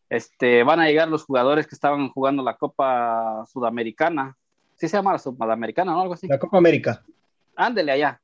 Este, 0.09 0.63
van 0.63 0.81
a 0.81 0.87
llegar 0.87 1.09
los 1.09 1.25
jugadores 1.25 1.67
que 1.67 1.75
estaban 1.75 2.09
jugando 2.09 2.43
la 2.43 2.57
Copa 2.57 3.45
Sudamericana. 3.53 4.35
¿Sí 4.77 4.89
se 4.89 4.97
llama 4.97 5.13
la 5.13 5.19
Sudamericana 5.19 5.95
o 5.95 6.01
algo 6.01 6.15
así? 6.15 6.27
La 6.27 6.39
Copa 6.39 6.57
América. 6.57 7.05
Ándele 7.55 7.93
allá. 7.93 8.19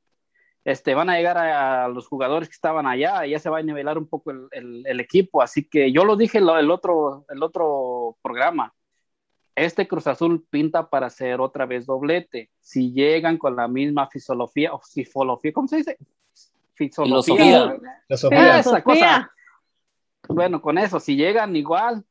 Este, 0.63 0.95
van 0.95 1.11
a 1.11 1.17
llegar 1.17 1.37
a, 1.37 1.87
los 1.87 2.07
jugadores 2.07 2.49
que 2.49 2.55
estaban 2.55 2.87
allá 2.87 3.27
y 3.27 3.29
ya 3.29 3.37
se 3.37 3.51
va 3.51 3.59
a 3.59 3.61
nivelar 3.61 3.99
un 3.99 4.07
poco 4.07 4.31
el, 4.31 4.99
equipo. 4.99 5.43
Así 5.43 5.69
que 5.69 5.91
yo 5.91 6.03
lo 6.03 6.15
dije 6.15 6.39
el 6.39 6.71
otro, 6.71 7.25
el 7.29 7.43
otro 7.43 8.17
programa. 8.23 8.73
Este 9.53 9.87
Cruz 9.87 10.07
Azul 10.07 10.43
pinta 10.49 10.89
para 10.89 11.11
ser 11.11 11.39
otra 11.41 11.67
vez 11.67 11.85
doblete. 11.85 12.49
Si 12.59 12.91
llegan 12.91 13.37
con 13.37 13.55
la 13.55 13.67
misma 13.67 14.07
fisiología 14.07 14.73
o 14.73 14.81
sifología, 14.83 15.53
¿cómo 15.53 15.67
se 15.67 15.77
dice? 15.77 15.99
Filosofía. 16.75 17.77
Esa 18.07 18.81
cosa. 18.81 19.31
Bueno, 20.27 20.61
con 20.61 20.77
eso, 20.77 20.99
si 20.99 21.15
llegan 21.15 21.55
igual, 21.55 22.03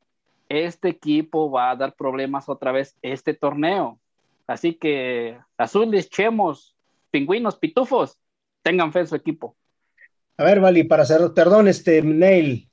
este 0.49 0.89
equipo 0.89 1.51
va 1.51 1.71
a 1.71 1.77
dar 1.77 1.95
problemas 1.95 2.49
otra 2.49 2.73
vez 2.73 2.97
este 3.03 3.35
torneo. 3.35 3.99
Así 4.47 4.75
que 4.75 5.39
azules, 5.57 6.11
chemos, 6.11 6.77
pingüinos, 7.11 7.57
pitufos, 7.57 8.19
tengan 8.63 8.93
fe 8.93 9.01
en 9.01 9.07
su 9.09 9.17
equipo. 9.17 9.57
A 10.37 10.45
ver, 10.45 10.61
Vali, 10.61 10.85
para 10.85 11.05
cerrar, 11.05 11.33
perdón, 11.33 11.69
este, 11.69 12.03
Neil, 12.03 12.69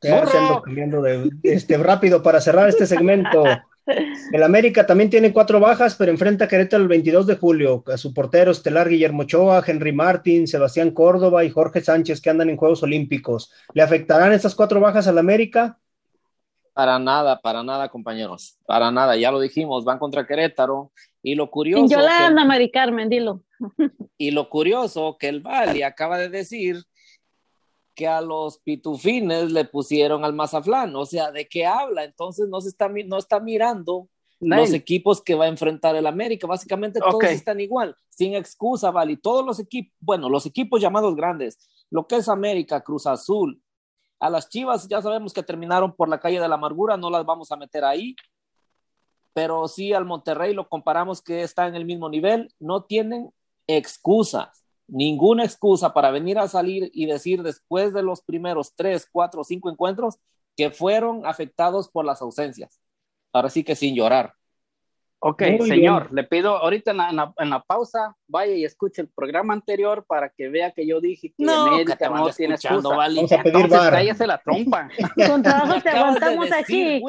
cambiando 0.63 1.01
de, 1.01 1.29
este, 1.43 1.77
rápido 1.77 2.23
para 2.23 2.41
cerrar 2.41 2.67
este 2.67 2.87
segmento. 2.87 3.43
El 4.31 4.43
América 4.43 4.85
también 4.85 5.09
tiene 5.09 5.33
cuatro 5.33 5.59
bajas, 5.59 5.95
pero 5.95 6.11
enfrenta 6.11 6.45
a 6.45 6.47
Querétaro 6.47 6.83
el 6.83 6.89
22 6.89 7.27
de 7.27 7.35
julio. 7.35 7.83
A 7.87 7.97
su 7.97 8.13
portero 8.13 8.51
estelar 8.51 8.89
Guillermo 8.89 9.23
Ochoa, 9.23 9.63
Henry 9.65 9.91
Martín, 9.91 10.47
Sebastián 10.47 10.91
Córdoba 10.91 11.43
y 11.43 11.49
Jorge 11.49 11.81
Sánchez 11.81 12.21
que 12.21 12.29
andan 12.29 12.49
en 12.49 12.57
Juegos 12.57 12.83
Olímpicos. 12.83 13.51
¿Le 13.73 13.81
afectarán 13.81 14.33
estas 14.33 14.55
cuatro 14.55 14.79
bajas 14.79 15.07
al 15.07 15.17
América? 15.17 15.77
Para 16.73 16.97
nada, 16.99 17.39
para 17.41 17.63
nada, 17.63 17.89
compañeros. 17.89 18.57
Para 18.65 18.91
nada, 18.91 19.17
ya 19.17 19.31
lo 19.31 19.39
dijimos, 19.39 19.83
van 19.83 19.99
contra 19.99 20.25
Querétaro. 20.25 20.91
Y 21.21 21.35
lo 21.35 21.51
curioso. 21.51 21.85
Yolanda, 21.87 22.45
Mari 22.45 22.71
Carmen, 22.71 23.09
dilo. 23.09 23.43
Y 24.17 24.31
lo 24.31 24.49
curioso 24.49 25.17
que 25.19 25.27
el 25.27 25.41
Valle 25.41 25.83
acaba 25.83 26.17
de 26.17 26.29
decir 26.29 26.83
que 27.93 28.07
a 28.07 28.21
los 28.21 28.59
pitufines 28.59 29.51
le 29.51 29.65
pusieron 29.65 30.23
al 30.23 30.33
Mazaflán, 30.33 30.95
o 30.95 31.05
sea, 31.05 31.31
¿de 31.31 31.47
qué 31.47 31.65
habla? 31.65 32.03
Entonces 32.03 32.47
no 32.47 32.61
se 32.61 32.69
está, 32.69 32.89
no 32.89 33.17
está 33.17 33.39
mirando 33.39 34.09
los 34.39 34.73
equipos 34.73 35.21
que 35.21 35.35
va 35.35 35.45
a 35.45 35.49
enfrentar 35.49 35.95
el 35.95 36.07
América, 36.07 36.47
básicamente 36.47 36.99
todos 36.99 37.23
están 37.25 37.59
igual, 37.59 37.95
sin 38.09 38.33
excusa, 38.33 38.89
vale, 38.89 39.17
todos 39.17 39.45
los 39.45 39.59
equipos, 39.59 39.93
bueno, 39.99 40.29
los 40.29 40.45
equipos 40.45 40.81
llamados 40.81 41.15
grandes, 41.15 41.59
lo 41.91 42.07
que 42.07 42.15
es 42.15 42.27
América, 42.27 42.81
Cruz 42.81 43.05
Azul, 43.05 43.61
a 44.19 44.29
las 44.29 44.49
Chivas 44.49 44.87
ya 44.87 45.01
sabemos 45.01 45.33
que 45.33 45.43
terminaron 45.43 45.95
por 45.95 46.09
la 46.09 46.19
calle 46.19 46.39
de 46.39 46.47
la 46.47 46.55
amargura, 46.55 46.97
no 46.97 47.09
las 47.09 47.25
vamos 47.25 47.51
a 47.51 47.55
meter 47.55 47.83
ahí, 47.83 48.15
pero 49.33 49.67
sí 49.67 49.93
al 49.93 50.05
Monterrey 50.05 50.53
lo 50.53 50.67
comparamos 50.67 51.21
que 51.21 51.43
está 51.43 51.67
en 51.67 51.75
el 51.75 51.85
mismo 51.85 52.09
nivel, 52.09 52.51
no 52.59 52.83
tienen 52.83 53.31
excusas 53.67 54.60
ninguna 54.91 55.45
excusa 55.45 55.93
para 55.93 56.11
venir 56.11 56.37
a 56.37 56.47
salir 56.47 56.91
y 56.93 57.05
decir 57.05 57.41
después 57.41 57.93
de 57.93 58.03
los 58.03 58.21
primeros 58.21 58.75
tres, 58.75 59.07
cuatro, 59.11 59.43
cinco 59.43 59.71
encuentros 59.71 60.19
que 60.55 60.69
fueron 60.69 61.25
afectados 61.25 61.89
por 61.89 62.05
las 62.05 62.21
ausencias. 62.21 62.79
Ahora 63.33 63.49
sí 63.49 63.63
que 63.63 63.75
sin 63.75 63.95
llorar. 63.95 64.33
Ok, 65.23 65.43
señor, 65.67 66.11
le 66.11 66.23
pido 66.23 66.57
ahorita 66.57 66.91
en 66.91 66.97
la, 67.49 67.63
pausa, 67.67 68.17
vaya 68.27 68.53
y 68.55 68.65
escuche 68.65 69.03
el 69.03 69.07
programa 69.07 69.53
anterior 69.53 70.03
para 70.07 70.29
que 70.29 70.49
vea 70.49 70.71
que 70.71 70.87
yo 70.87 70.99
dije 70.99 71.29
que 71.29 71.45
no, 71.45 71.67
América 71.67 72.09
no 72.09 72.27
tiene 72.31 72.55
excusa. 72.55 72.89
Vale. 72.89 73.15
Vamos 73.17 73.31
a 73.31 73.43
pedir 73.43 73.67
bar. 73.67 73.91
cállese 73.91 74.25
la 74.25 74.39
trompa. 74.39 74.89
Con 75.27 75.43
trabajo 75.43 75.79
te 75.79 75.89
aguantamos 75.89 76.51
aquí. 76.51 76.99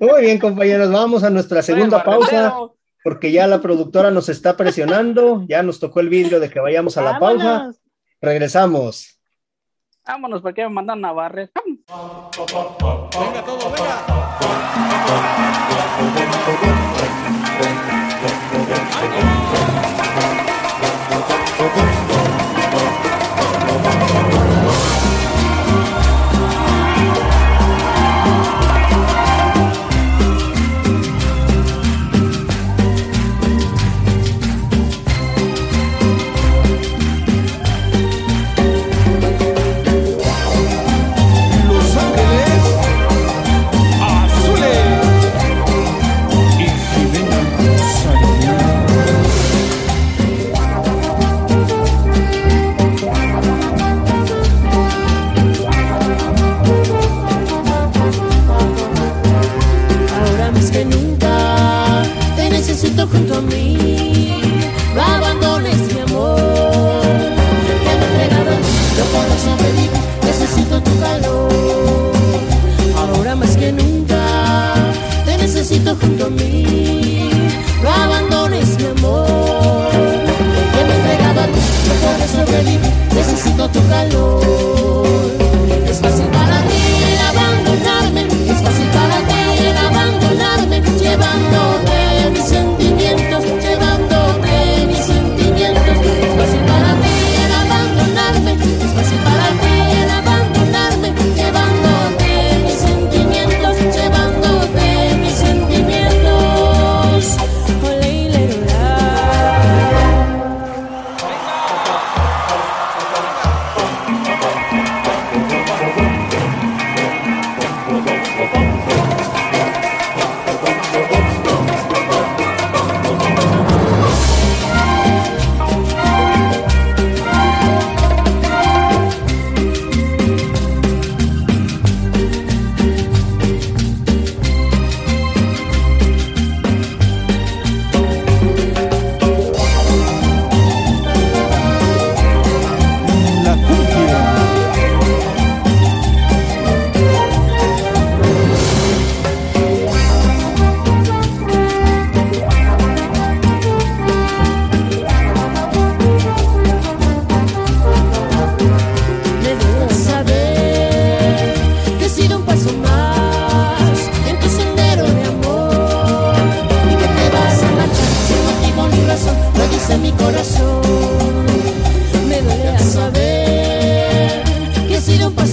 Muy 0.00 0.22
bien, 0.22 0.38
compañeros, 0.38 0.90
vamos 0.90 1.22
a 1.22 1.30
nuestra 1.30 1.60
segunda 1.62 2.02
pausa 2.02 2.70
porque 3.06 3.30
ya 3.30 3.46
la 3.46 3.62
productora 3.62 4.10
nos 4.10 4.28
está 4.28 4.56
presionando, 4.56 5.44
ya 5.46 5.62
nos 5.62 5.78
tocó 5.78 6.00
el 6.00 6.08
vidrio 6.08 6.40
de 6.40 6.50
que 6.50 6.58
vayamos 6.58 6.98
a 6.98 7.02
la 7.02 7.20
pausa. 7.20 7.72
Regresamos. 8.20 9.20
Vámonos, 10.04 10.42
porque 10.42 10.64
me 10.64 10.70
mandan 10.70 11.04
a 11.04 11.12
barrer. 11.12 11.52
Venga 11.54 13.44
todo, 13.44 13.70
venga. 13.70 14.26
más 60.56 60.70
que 60.70 60.84
nunca. 60.84 61.25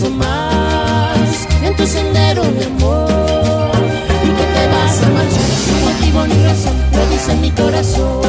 en 0.01 1.75
tu 1.75 1.85
sendero, 1.85 2.43
mi 2.45 2.63
amor. 2.63 3.71
Y 4.23 4.27
que 4.27 4.43
te 4.43 4.67
vas 4.67 5.03
a 5.03 5.09
marchar 5.09 5.49
sin 5.65 5.85
motivo 5.85 6.27
ni 6.27 6.43
razón, 6.43 6.73
lo 6.93 7.05
dice 7.09 7.35
mi 7.35 7.51
corazón. 7.51 8.22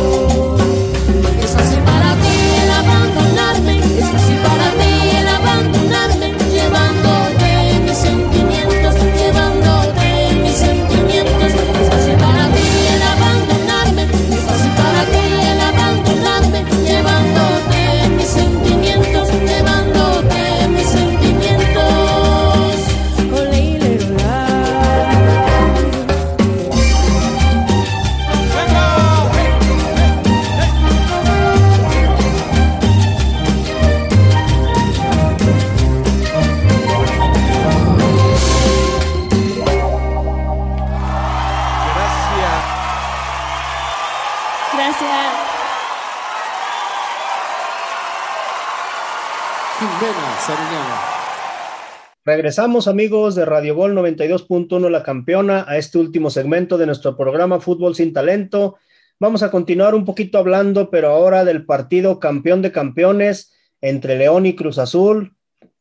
Regresamos 52.45 52.89
amigos 52.89 53.35
de 53.35 53.47
Radio 53.47 53.75
Gol 53.75 53.95
92.1 53.95 54.91
La 54.91 55.03
Campeona 55.03 55.65
a 55.67 55.79
este 55.79 55.97
último 55.97 56.29
segmento 56.29 56.77
de 56.77 56.85
nuestro 56.85 57.17
programa 57.17 57.59
Fútbol 57.59 57.95
sin 57.95 58.13
Talento. 58.13 58.77
Vamos 59.19 59.43
a 59.43 59.51
continuar 59.51 59.95
un 59.95 60.05
poquito 60.05 60.37
hablando, 60.37 60.91
pero 60.91 61.09
ahora 61.09 61.47
del 61.47 61.65
partido 61.65 62.21
campeón 62.21 62.61
de 62.61 62.71
campeones 62.71 63.55
entre 63.81 64.19
León 64.19 64.45
y 64.45 64.55
Cruz 64.55 64.77
Azul, 64.77 65.35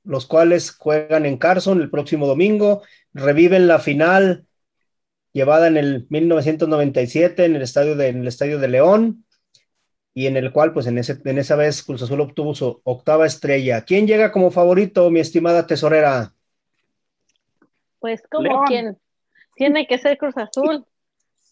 los 0.06 0.26
cuales 0.26 0.72
juegan 0.72 1.26
en 1.26 1.36
Carson 1.36 1.82
el 1.82 1.90
próximo 1.90 2.28
domingo, 2.28 2.82
reviven 3.14 3.68
la 3.68 3.80
final 3.80 4.46
llevada 5.34 5.68
en 5.68 5.76
el 5.76 6.08
1997 6.10 7.44
en 7.44 7.58
el 7.58 7.62
estadio 7.62 7.98
de, 7.98 8.08
el 8.08 8.26
estadio 8.26 8.58
de 8.58 8.70
León 8.70 9.26
y 10.14 10.28
en 10.28 10.38
el 10.38 10.54
cual, 10.54 10.72
pues 10.72 10.88
en, 10.88 10.98
ese, 10.98 11.20
en 11.26 11.40
esa 11.40 11.58
vez 11.58 11.84
Cruz 11.84 12.04
Azul 12.04 12.22
obtuvo 12.22 12.56
su 12.56 12.80
octava 12.86 13.26
estrella. 13.26 13.84
¿Quién 13.84 14.08
llega 14.08 14.32
como 14.32 14.50
favorito, 14.50 15.10
mi 15.10 15.20
estimada 15.20 15.68
tesorera? 15.68 16.34
Pues 18.04 18.22
como 18.30 18.66
quien 18.66 18.98
tiene 19.56 19.88
que 19.88 19.98
ser 19.98 20.18
Cruz 20.18 20.36
Azul. 20.36 20.86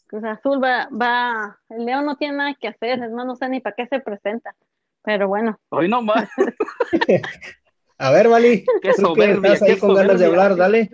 Cruz 0.07 0.23
Azul 0.25 0.61
va, 0.61 0.89
va, 0.89 1.57
el 1.69 1.85
León 1.85 2.05
no 2.05 2.17
tiene 2.17 2.35
nada 2.35 2.57
que 2.59 2.67
hacer, 2.67 3.01
es 3.01 3.09
más, 3.09 3.25
no 3.25 3.37
sé 3.37 3.47
ni 3.47 3.61
para 3.61 3.73
qué 3.73 3.87
se 3.87 4.01
presenta, 4.01 4.53
pero 5.01 5.29
bueno. 5.29 5.57
Hoy 5.69 5.87
no 5.87 6.01
más. 6.01 6.27
A 7.97 8.11
ver, 8.11 8.27
Vali, 8.27 8.65
Qué 8.81 8.91
soberbia, 8.91 9.53
estás 9.53 9.61
ahí 9.61 9.75
qué 9.75 9.79
con 9.79 9.93
ganas 9.93 10.19
de 10.19 10.25
hablar, 10.25 10.57
dale. 10.57 10.89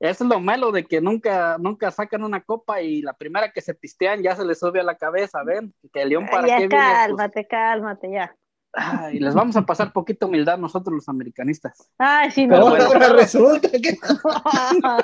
Eso 0.00 0.24
es 0.24 0.30
lo 0.30 0.38
malo 0.38 0.70
de 0.70 0.84
que 0.84 1.00
nunca, 1.00 1.56
nunca 1.58 1.90
sacan 1.90 2.24
una 2.24 2.42
copa 2.42 2.82
y 2.82 3.00
la 3.00 3.14
primera 3.14 3.52
que 3.52 3.62
se 3.62 3.72
pistean 3.72 4.22
ya 4.22 4.36
se 4.36 4.44
les 4.44 4.58
sube 4.58 4.80
a 4.80 4.84
la 4.84 4.98
cabeza, 4.98 5.42
¿ven? 5.44 5.72
Que 5.94 6.02
el 6.02 6.10
León 6.10 6.26
para 6.30 6.46
ya 6.46 6.58
qué 6.58 6.68
viene. 6.68 6.76
Pues, 6.76 7.06
cálmate, 7.06 7.46
cálmate, 7.46 8.10
ya. 8.10 8.36
Ay, 8.74 9.18
les 9.18 9.34
vamos 9.34 9.56
a 9.56 9.64
pasar 9.64 9.92
poquito 9.92 10.26
humildad 10.26 10.58
nosotros 10.58 10.94
los 10.94 11.08
americanistas. 11.08 11.90
Ay, 11.98 12.30
sí, 12.30 12.46
Pero 12.46 12.60
no. 12.60 12.70
bueno. 12.70 12.84
ahora 12.92 13.08
resulta 13.10 13.70
que 13.70 13.96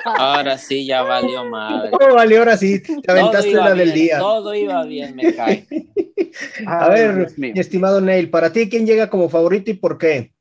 Ahora 0.05 0.59
sí 0.59 0.87
ya 0.87 1.03
valió 1.03 1.45
madre. 1.45 1.93
¿Cómo 1.93 2.15
valió 2.15 2.41
ahora 2.41 2.57
sí, 2.57 2.83
te 2.83 3.11
aventaste 3.11 3.53
la 3.53 3.75
del 3.75 3.93
bien, 3.93 3.95
día. 3.95 4.19
Todo 4.19 4.55
iba 4.55 4.85
bien, 4.85 5.15
me 5.17 5.35
cae. 5.35 5.67
A 6.67 6.87
Ay, 6.87 7.01
ver, 7.01 7.33
mi 7.37 7.53
estimado 7.59 8.01
Neil, 8.01 8.31
para 8.31 8.53
ti, 8.53 8.69
¿quién 8.69 8.87
llega 8.87 9.11
como 9.11 9.29
favorito 9.29 9.71
y 9.71 9.75
por 9.75 9.99
qué? 9.99 10.33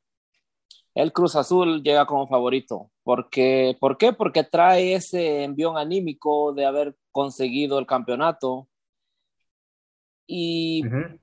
El 0.94 1.12
Cruz 1.12 1.36
Azul 1.36 1.82
llega 1.82 2.06
como 2.06 2.26
favorito. 2.26 2.90
Porque, 3.02 3.76
¿Por 3.80 3.96
qué? 3.96 4.12
Porque 4.12 4.44
trae 4.44 4.94
ese 4.94 5.44
envión 5.44 5.76
anímico 5.76 6.52
de 6.52 6.66
haber 6.66 6.96
conseguido 7.10 7.78
el 7.78 7.86
campeonato. 7.86 8.68
Y 10.26 10.86
Ujú. 10.86 11.18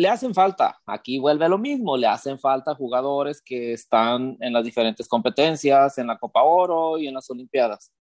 Le 0.00 0.08
hacen 0.08 0.32
falta, 0.32 0.80
aquí 0.86 1.18
vuelve 1.18 1.46
lo 1.46 1.58
mismo, 1.58 1.94
le 1.94 2.06
hacen 2.06 2.38
falta 2.38 2.74
jugadores 2.74 3.42
que 3.42 3.74
están 3.74 4.34
en 4.40 4.54
las 4.54 4.64
diferentes 4.64 5.06
competencias, 5.06 5.98
en 5.98 6.06
la 6.06 6.18
Copa 6.18 6.42
Oro 6.42 6.96
y 6.96 7.06
en 7.06 7.12
las 7.12 7.28
Olimpiadas. 7.28 7.92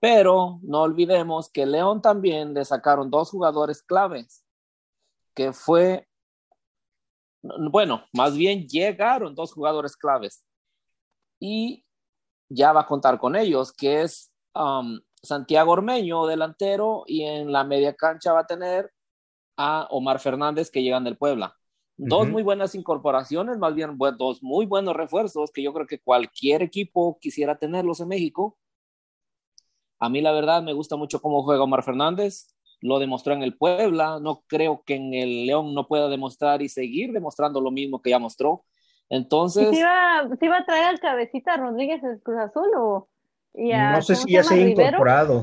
Pero 0.00 0.58
no 0.62 0.82
olvidemos 0.82 1.50
que 1.50 1.64
León 1.64 2.02
también 2.02 2.52
le 2.52 2.62
sacaron 2.66 3.10
dos 3.10 3.30
jugadores 3.30 3.82
claves, 3.82 4.44
que 5.34 5.54
fue, 5.54 6.06
bueno, 7.42 8.04
más 8.12 8.36
bien 8.36 8.68
llegaron 8.68 9.34
dos 9.34 9.54
jugadores 9.54 9.96
claves 9.96 10.44
y 11.38 11.86
ya 12.50 12.74
va 12.74 12.82
a 12.82 12.86
contar 12.86 13.18
con 13.18 13.34
ellos, 13.34 13.72
que 13.72 14.02
es 14.02 14.30
um, 14.54 15.00
Santiago 15.22 15.72
Ormeño, 15.72 16.26
delantero, 16.26 17.04
y 17.06 17.22
en 17.22 17.50
la 17.50 17.64
media 17.64 17.94
cancha 17.94 18.34
va 18.34 18.40
a 18.40 18.46
tener 18.46 18.92
a 19.62 19.86
Omar 19.90 20.20
Fernández 20.20 20.70
que 20.70 20.82
llegan 20.82 21.04
del 21.04 21.18
Puebla. 21.18 21.54
Dos 21.98 22.22
Ujú. 22.22 22.30
muy 22.32 22.42
buenas 22.42 22.74
incorporaciones, 22.74 23.58
más 23.58 23.74
bien 23.74 23.98
dos 24.16 24.42
muy 24.42 24.64
buenos 24.64 24.96
refuerzos 24.96 25.50
que 25.52 25.62
yo 25.62 25.74
creo 25.74 25.86
que 25.86 26.00
cualquier 26.00 26.62
equipo 26.62 27.18
quisiera 27.20 27.58
tenerlos 27.58 28.00
en 28.00 28.08
México. 28.08 28.56
A 29.98 30.08
mí 30.08 30.22
la 30.22 30.32
verdad 30.32 30.62
me 30.62 30.72
gusta 30.72 30.96
mucho 30.96 31.20
cómo 31.20 31.42
juega 31.42 31.62
Omar 31.62 31.82
Fernández, 31.82 32.54
lo 32.80 32.98
demostró 32.98 33.34
en 33.34 33.42
el 33.42 33.54
Puebla, 33.58 34.18
no 34.18 34.42
creo 34.46 34.82
que 34.86 34.94
en 34.94 35.12
el 35.12 35.44
León 35.46 35.74
no 35.74 35.86
pueda 35.86 36.08
demostrar 36.08 36.62
y 36.62 36.70
seguir 36.70 37.12
demostrando 37.12 37.60
lo 37.60 37.70
mismo 37.70 38.00
que 38.00 38.08
ya 38.10 38.18
mostró. 38.18 38.64
¿Y 39.10 39.16
Entonces, 39.16 39.68
si 39.70 39.80
iba, 39.80 40.26
si 40.38 40.46
iba 40.46 40.56
a 40.56 40.64
traer 40.64 40.84
al 40.86 41.00
cabecita 41.00 41.58
Rodríguez 41.58 42.02
el 42.02 42.22
Cruz 42.22 42.38
Azul 42.38 42.68
o 42.78 43.08
y 43.52 43.72
a- 43.72 43.92
No 43.96 44.00
sé 44.02 44.14
¿cómo 44.14 44.26
si 44.26 44.32
ya 44.32 44.42
se 44.42 44.54
ha 44.54 44.68
incorporado. 44.68 45.42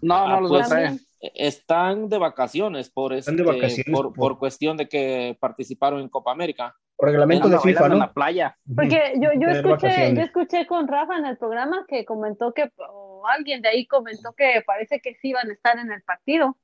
No, 0.00 0.28
no 0.28 0.34
Ah, 0.36 0.40
los 0.40 0.50
voy 0.50 0.58
a 0.60 0.62
pues, 0.62 0.68
traer. 0.70 0.86
También. 0.88 1.06
Están 1.34 2.08
de 2.08 2.18
vacaciones 2.18 2.90
por, 2.90 3.12
Están 3.12 3.36
de 3.36 3.42
este- 3.42 3.54
vacaciones 3.54 3.92
por, 3.92 4.06
por- 4.08 4.14
por 4.14 4.38
cuestión 4.38 4.76
de 4.76 4.88
que 4.88 5.36
participaron 5.40 6.00
en 6.00 6.08
Copa 6.08 6.32
América. 6.32 6.74
Por 6.96 7.08
reglamento 7.08 7.48
de 7.48 7.58
FIFA, 7.58 7.80
bailando 7.80 7.94
en 7.94 7.98
¿no? 8.00 8.06
la 8.06 8.12
playa. 8.12 8.58
Porque 8.74 9.14
yo, 9.16 9.30
yo 9.40 9.48
escuché, 9.48 9.86
vacaciones. 9.88 10.14
yo 10.14 10.20
escuché 10.22 10.66
con 10.66 10.86
Rafa 10.88 11.16
en 11.18 11.26
el 11.26 11.36
programa 11.36 11.84
que 11.88 12.04
comentó 12.04 12.52
que, 12.54 12.70
o 12.88 13.26
alguien 13.26 13.62
de 13.62 13.68
ahí 13.68 13.86
comentó 13.86 14.32
que 14.32 14.62
parece 14.66 15.00
que 15.00 15.14
sí 15.16 15.28
iban 15.30 15.48
a 15.50 15.52
estar 15.52 15.78
en 15.78 15.90
el 15.90 16.02
partido. 16.02 16.56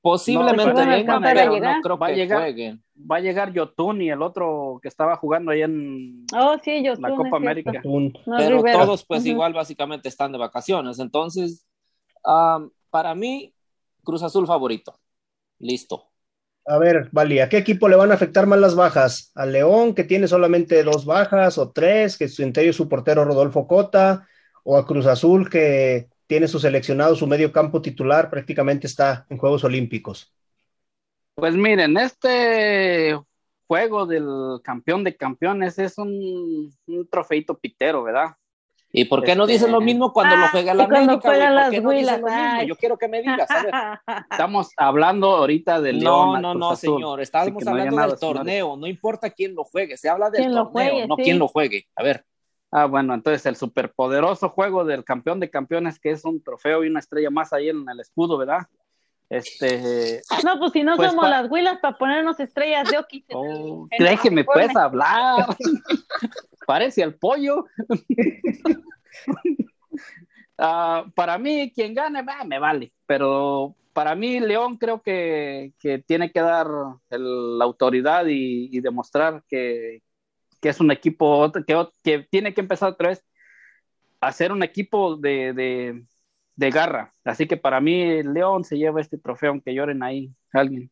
Posiblemente 0.00 0.72
No, 0.72 0.86
vengan, 0.88 1.22
pero 1.22 1.52
llegar. 1.52 1.76
no 1.76 1.82
creo 1.82 1.98
Va 1.98 2.06
a 2.06 2.10
que 2.10 2.16
llegar. 2.16 2.38
jueguen. 2.38 2.82
Va 3.10 3.16
a 3.16 3.20
llegar 3.20 3.52
Yotun 3.52 4.00
y 4.02 4.10
el 4.10 4.22
otro 4.22 4.78
que 4.80 4.88
estaba 4.88 5.16
jugando 5.16 5.50
ahí 5.50 5.62
en 5.62 6.24
Oh, 6.34 6.56
sí, 6.62 6.82
yo 6.84 6.94
la 6.94 7.10
Copa 7.14 7.36
América. 7.36 7.72
No, 7.84 8.12
pero 8.38 8.58
Rivero. 8.58 8.78
todos 8.78 9.04
pues 9.04 9.20
Ujú. 9.22 9.30
igual 9.30 9.52
básicamente 9.52 10.08
están 10.08 10.30
de 10.30 10.38
vacaciones. 10.38 11.00
Entonces, 11.00 11.66
am, 12.24 12.70
para 12.90 13.14
mí, 13.16 13.52
Cruz 14.06 14.22
Azul 14.22 14.46
favorito. 14.46 14.98
Listo. 15.58 16.08
A 16.68 16.78
ver, 16.78 17.08
Vali, 17.12 17.38
¿a 17.40 17.48
qué 17.48 17.58
equipo 17.58 17.88
le 17.88 17.96
van 17.96 18.10
a 18.10 18.14
afectar 18.14 18.46
más 18.46 18.58
las 18.58 18.74
bajas? 18.74 19.30
¿Al 19.36 19.52
León, 19.52 19.94
que 19.94 20.02
tiene 20.04 20.26
solamente 20.26 20.82
dos 20.82 21.04
bajas 21.04 21.58
o 21.58 21.70
tres, 21.70 22.16
que 22.18 22.28
su 22.28 22.42
entre 22.42 22.64
ellos 22.64 22.76
su 22.76 22.88
portero 22.88 23.24
Rodolfo 23.24 23.68
Cota? 23.68 24.26
¿O 24.64 24.76
a 24.76 24.86
Cruz 24.86 25.06
Azul, 25.06 25.48
que 25.48 26.08
tiene 26.26 26.48
su 26.48 26.58
seleccionado, 26.58 27.14
su 27.14 27.26
medio 27.28 27.52
campo 27.52 27.82
titular, 27.82 28.30
prácticamente 28.30 28.88
está 28.88 29.26
en 29.30 29.38
Juegos 29.38 29.62
Olímpicos? 29.62 30.32
Pues 31.36 31.54
miren, 31.54 31.96
este 31.98 33.16
juego 33.68 34.06
del 34.06 34.60
campeón 34.64 35.04
de 35.04 35.16
campeones 35.16 35.78
es 35.78 35.98
un, 35.98 36.74
un 36.86 37.08
trofeito 37.08 37.58
pitero, 37.58 38.02
¿verdad? 38.02 38.36
¿Y 38.92 39.04
por 39.06 39.22
qué 39.24 39.34
no 39.36 39.42
Este- 39.44 39.54
dicen 39.54 39.72
lo 39.72 39.80
mismo 39.80 40.12
cuando 40.12 40.36
Ah, 40.36 40.40
lo 40.42 40.48
juega 40.48 40.72
y 40.72 40.76
la 40.76 40.86
cuando 40.86 41.12
América? 41.12 41.28
güey? 41.28 41.36
juegan 41.38 41.48
¿Por 41.52 41.54
las 41.62 41.70
qué 41.70 41.80
no 41.80 41.90
dicen 41.90 42.06
Huilas? 42.06 42.20
lo 42.20 42.26
mismo? 42.26 42.40
Ay. 42.60 42.66
Yo 42.68 42.76
quiero 42.76 42.96
que 42.96 43.08
me 43.08 43.20
digas, 43.20 43.50
a 43.50 43.62
ver. 43.62 43.74
Estamos 44.30 44.70
hablando 44.76 45.36
ahorita 45.36 45.80
del 45.80 45.98
León. 45.98 46.04
No, 46.28 46.34
a 46.36 46.40
no, 46.40 46.54
no, 46.54 46.70
Azul. 46.70 46.94
señor. 46.94 47.18
No 47.18 47.38
haya 47.40 47.70
hablando 47.70 47.96
nada, 47.96 48.08
del 48.08 48.18
señores. 48.18 48.20
torneo. 48.20 48.76
No 48.76 48.86
importa 48.86 49.30
quién 49.30 49.54
lo 49.54 49.64
juegue. 49.64 49.96
Se 49.96 50.08
habla 50.08 50.30
del 50.30 50.44
torneo, 50.44 50.66
juegue, 50.66 51.06
no 51.06 51.16
sí. 51.16 51.22
quién 51.24 51.38
lo 51.38 51.48
juegue. 51.48 51.86
A 51.96 52.02
ver. 52.02 52.24
Ah, 52.72 52.86
bueno, 52.86 53.14
entonces 53.14 53.44
el 53.46 53.56
superpoderoso 53.56 54.48
juego 54.48 54.84
del 54.84 55.04
campeón 55.04 55.40
de 55.40 55.50
campeones, 55.50 55.98
que 55.98 56.10
es 56.10 56.24
un 56.24 56.42
trofeo 56.42 56.84
y 56.84 56.88
una 56.88 57.00
estrella 57.00 57.30
más 57.30 57.52
ahí 57.52 57.68
en 57.68 57.88
el 57.88 58.00
escudo, 58.00 58.36
¿verdad? 58.38 58.66
Este, 59.28 60.22
No, 60.44 60.58
pues 60.58 60.72
si 60.72 60.82
no 60.84 60.96
Pues 60.96 61.10
somos 61.10 61.24
pa- 61.24 61.30
las 61.30 61.50
huilas 61.50 61.78
para 61.80 61.98
ponernos 61.98 62.38
estrellas 62.38 62.88
de 62.88 62.98
Oquis 62.98 63.24
oh, 63.32 63.88
uniforme. 64.28 64.44
pues 64.44 64.76
hablar. 64.76 65.46
Parece 66.66 67.02
al 67.02 67.14
pollo. 67.14 67.64
Ah, 70.58 71.04
para 71.14 71.36
mí, 71.36 71.70
quien 71.74 71.94
gane, 71.94 72.22
bah, 72.22 72.42
me 72.44 72.58
vale, 72.58 72.90
pero 73.04 73.74
para 73.92 74.14
mí 74.14 74.40
León 74.40 74.78
creo 74.78 75.02
que, 75.02 75.74
que 75.78 75.98
tiene 75.98 76.32
que 76.32 76.40
dar 76.40 76.66
el- 77.10 77.58
la 77.58 77.64
autoridad 77.66 78.24
y, 78.26 78.68
y 78.74 78.80
demostrar 78.80 79.42
que, 79.48 80.02
que 80.62 80.68
es 80.70 80.80
un 80.80 80.90
equipo 80.90 81.52
que, 81.66 81.86
que 82.02 82.18
tiene 82.30 82.54
que 82.54 82.62
empezar 82.62 82.90
otra 82.90 83.10
vez 83.10 83.22
a 84.20 84.32
ser 84.32 84.50
un 84.50 84.62
equipo 84.62 85.16
de, 85.16 85.52
de, 85.52 86.04
de 86.56 86.70
garra. 86.70 87.14
Así 87.24 87.46
que 87.46 87.56
para 87.56 87.80
mí 87.80 88.22
León 88.22 88.64
se 88.64 88.78
lleva 88.78 89.00
este 89.00 89.18
trofeo, 89.18 89.50
aunque 89.50 89.74
lloren 89.74 90.02
ahí 90.02 90.30
alguien. 90.52 90.90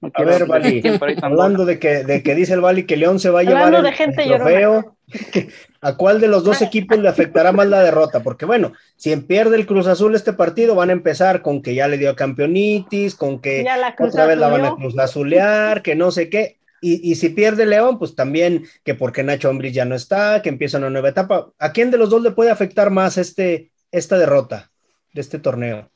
No 0.00 0.12
A 0.14 0.22
ver, 0.22 0.46
Vali, 0.46 0.80
hablando 1.22 1.64
de 1.64 1.80
que, 1.80 2.04
de 2.04 2.22
que 2.22 2.36
dice 2.36 2.54
el 2.54 2.60
Vali 2.60 2.86
que 2.86 2.96
León 2.96 3.18
se 3.18 3.30
va 3.30 3.40
a 3.40 3.42
llevar 3.42 3.74
el, 3.74 3.82
de 3.82 3.90
gente 3.90 4.22
el 4.22 4.28
llorona. 4.28 4.50
trofeo, 4.50 4.96
¿a 5.80 5.96
cuál 5.96 6.20
de 6.20 6.28
los 6.28 6.44
dos 6.44 6.62
equipos 6.62 7.00
le 7.00 7.08
afectará 7.08 7.50
más 7.50 7.66
la 7.66 7.82
derrota? 7.82 8.22
Porque 8.22 8.46
bueno, 8.46 8.74
si 8.94 9.16
pierde 9.16 9.56
el 9.56 9.66
Cruz 9.66 9.88
Azul 9.88 10.14
este 10.14 10.32
partido, 10.32 10.76
van 10.76 10.90
a 10.90 10.92
empezar 10.92 11.42
con 11.42 11.62
que 11.62 11.74
ya 11.74 11.88
le 11.88 11.98
dio 11.98 12.14
campeonitis, 12.14 13.16
con 13.16 13.40
que 13.40 13.66
otra 13.98 14.26
vez 14.26 14.38
la 14.38 14.48
van 14.48 14.66
a 14.66 14.76
cruz 14.76 14.96
azulear, 14.96 15.82
que 15.82 15.96
no 15.96 16.12
sé 16.12 16.30
qué. 16.30 16.58
Y, 16.80 17.10
y 17.10 17.16
si 17.16 17.30
pierde 17.30 17.66
León, 17.66 17.98
pues 17.98 18.14
también 18.14 18.66
que 18.84 18.94
porque 18.94 19.24
Nacho 19.24 19.48
Ambriz 19.48 19.74
ya 19.74 19.84
no 19.84 19.96
está, 19.96 20.42
que 20.42 20.48
empieza 20.48 20.78
una 20.78 20.90
nueva 20.90 21.08
etapa. 21.08 21.50
¿A 21.58 21.72
quién 21.72 21.90
de 21.90 21.98
los 21.98 22.08
dos 22.08 22.22
le 22.22 22.30
puede 22.30 22.52
afectar 22.52 22.90
más 22.90 23.18
este, 23.18 23.72
esta 23.90 24.16
derrota 24.16 24.70
de 25.12 25.20
este 25.20 25.38
torneo? 25.38 25.88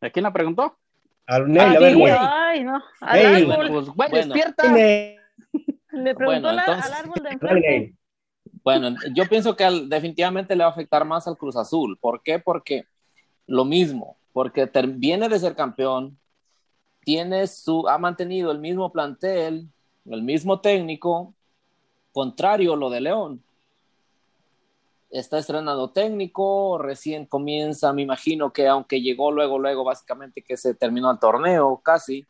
¿A 0.00 0.10
quién 0.10 0.22
la 0.22 0.32
preguntó? 0.32 0.76
Al 1.26 1.50
Ney, 1.50 1.76
a 1.76 1.78
ver, 1.78 1.96
güey. 1.96 2.12
Ay, 2.18 2.64
no. 2.64 2.82
Al 3.00 3.18
Ey. 3.18 3.50
árbol. 3.50 3.68
Pues, 3.70 3.86
güey, 3.90 4.10
Bueno. 4.10 4.34
despierta. 4.34 4.72
Le 4.72 6.14
preguntó 6.14 6.24
Bueno, 6.24 6.52
la- 6.52 6.62
entonces- 6.62 6.86
al 6.86 6.92
árbol 6.94 7.22
de 7.22 7.30
enfrente. 7.30 7.94
Bueno, 8.62 8.96
yo 9.14 9.26
pienso 9.28 9.56
que 9.56 9.64
al- 9.64 9.88
definitivamente 9.88 10.54
le 10.56 10.64
va 10.64 10.70
a 10.70 10.72
afectar 10.72 11.04
más 11.04 11.26
al 11.28 11.36
Cruz 11.36 11.56
Azul. 11.56 11.98
¿Por 12.00 12.22
qué? 12.22 12.38
Porque 12.38 12.84
lo 13.46 13.64
mismo, 13.64 14.16
porque 14.32 14.66
ter- 14.66 14.86
viene 14.88 15.28
de 15.28 15.38
ser 15.38 15.54
campeón, 15.54 16.18
tiene 17.04 17.46
su, 17.46 17.88
ha 17.88 17.98
mantenido 17.98 18.50
el 18.52 18.58
mismo 18.58 18.90
plantel, 18.92 19.66
el 20.06 20.22
mismo 20.22 20.60
técnico, 20.60 21.34
contrario 22.12 22.74
a 22.74 22.76
lo 22.76 22.90
de 22.90 23.00
León. 23.00 23.42
Está 25.10 25.38
estrenando 25.38 25.90
técnico, 25.90 26.78
recién 26.78 27.26
comienza, 27.26 27.92
me 27.92 28.02
imagino 28.02 28.52
que 28.52 28.68
aunque 28.68 29.02
llegó 29.02 29.32
luego, 29.32 29.58
luego, 29.58 29.82
básicamente 29.82 30.42
que 30.42 30.56
se 30.56 30.74
terminó 30.74 31.10
el 31.10 31.18
torneo 31.18 31.80
casi, 31.82 32.26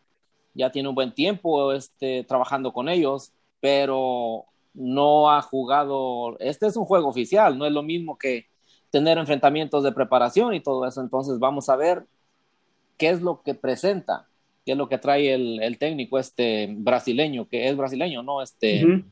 ya 0.54 0.70
tiene 0.70 0.88
un 0.88 0.94
buen 0.94 1.12
tiempo 1.12 1.72
este, 1.72 2.24
trabajando 2.24 2.72
con 2.72 2.88
ellos, 2.88 3.32
pero 3.60 4.46
no 4.72 5.30
ha 5.30 5.42
jugado, 5.42 6.38
este 6.38 6.66
es 6.66 6.76
un 6.76 6.86
juego 6.86 7.08
oficial, 7.08 7.58
no 7.58 7.66
es 7.66 7.72
lo 7.72 7.82
mismo 7.82 8.16
que 8.16 8.46
tener 8.90 9.18
enfrentamientos 9.18 9.84
de 9.84 9.92
preparación 9.92 10.54
y 10.54 10.60
todo 10.60 10.86
eso, 10.86 11.00
entonces 11.00 11.38
vamos 11.38 11.68
a 11.68 11.76
ver 11.76 12.06
qué 12.96 13.10
es 13.10 13.20
lo 13.20 13.42
que 13.42 13.54
presenta, 13.54 14.26
qué 14.64 14.72
es 14.72 14.78
lo 14.78 14.88
que 14.88 14.98
trae 14.98 15.34
el, 15.34 15.78
técnico 15.78 16.18
este 16.18 16.68
brasileño, 16.70 17.48
que 17.48 17.68
es 17.68 17.76
brasileño, 17.76 18.22
¿no? 18.22 18.42
Este, 18.42 19.04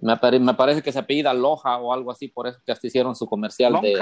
Me, 0.00 0.54
parece 0.54 0.82
que 0.82 0.92
se 0.92 0.98
apellida 0.98 1.34
Loja 1.34 1.78
o 1.78 1.92
algo 1.92 2.10
así, 2.10 2.28
por 2.28 2.46
eso 2.46 2.58
que 2.64 2.72
hasta 2.72 2.86
hicieron 2.86 3.14
su 3.14 3.26
comercial 3.26 3.80
de 3.80 3.94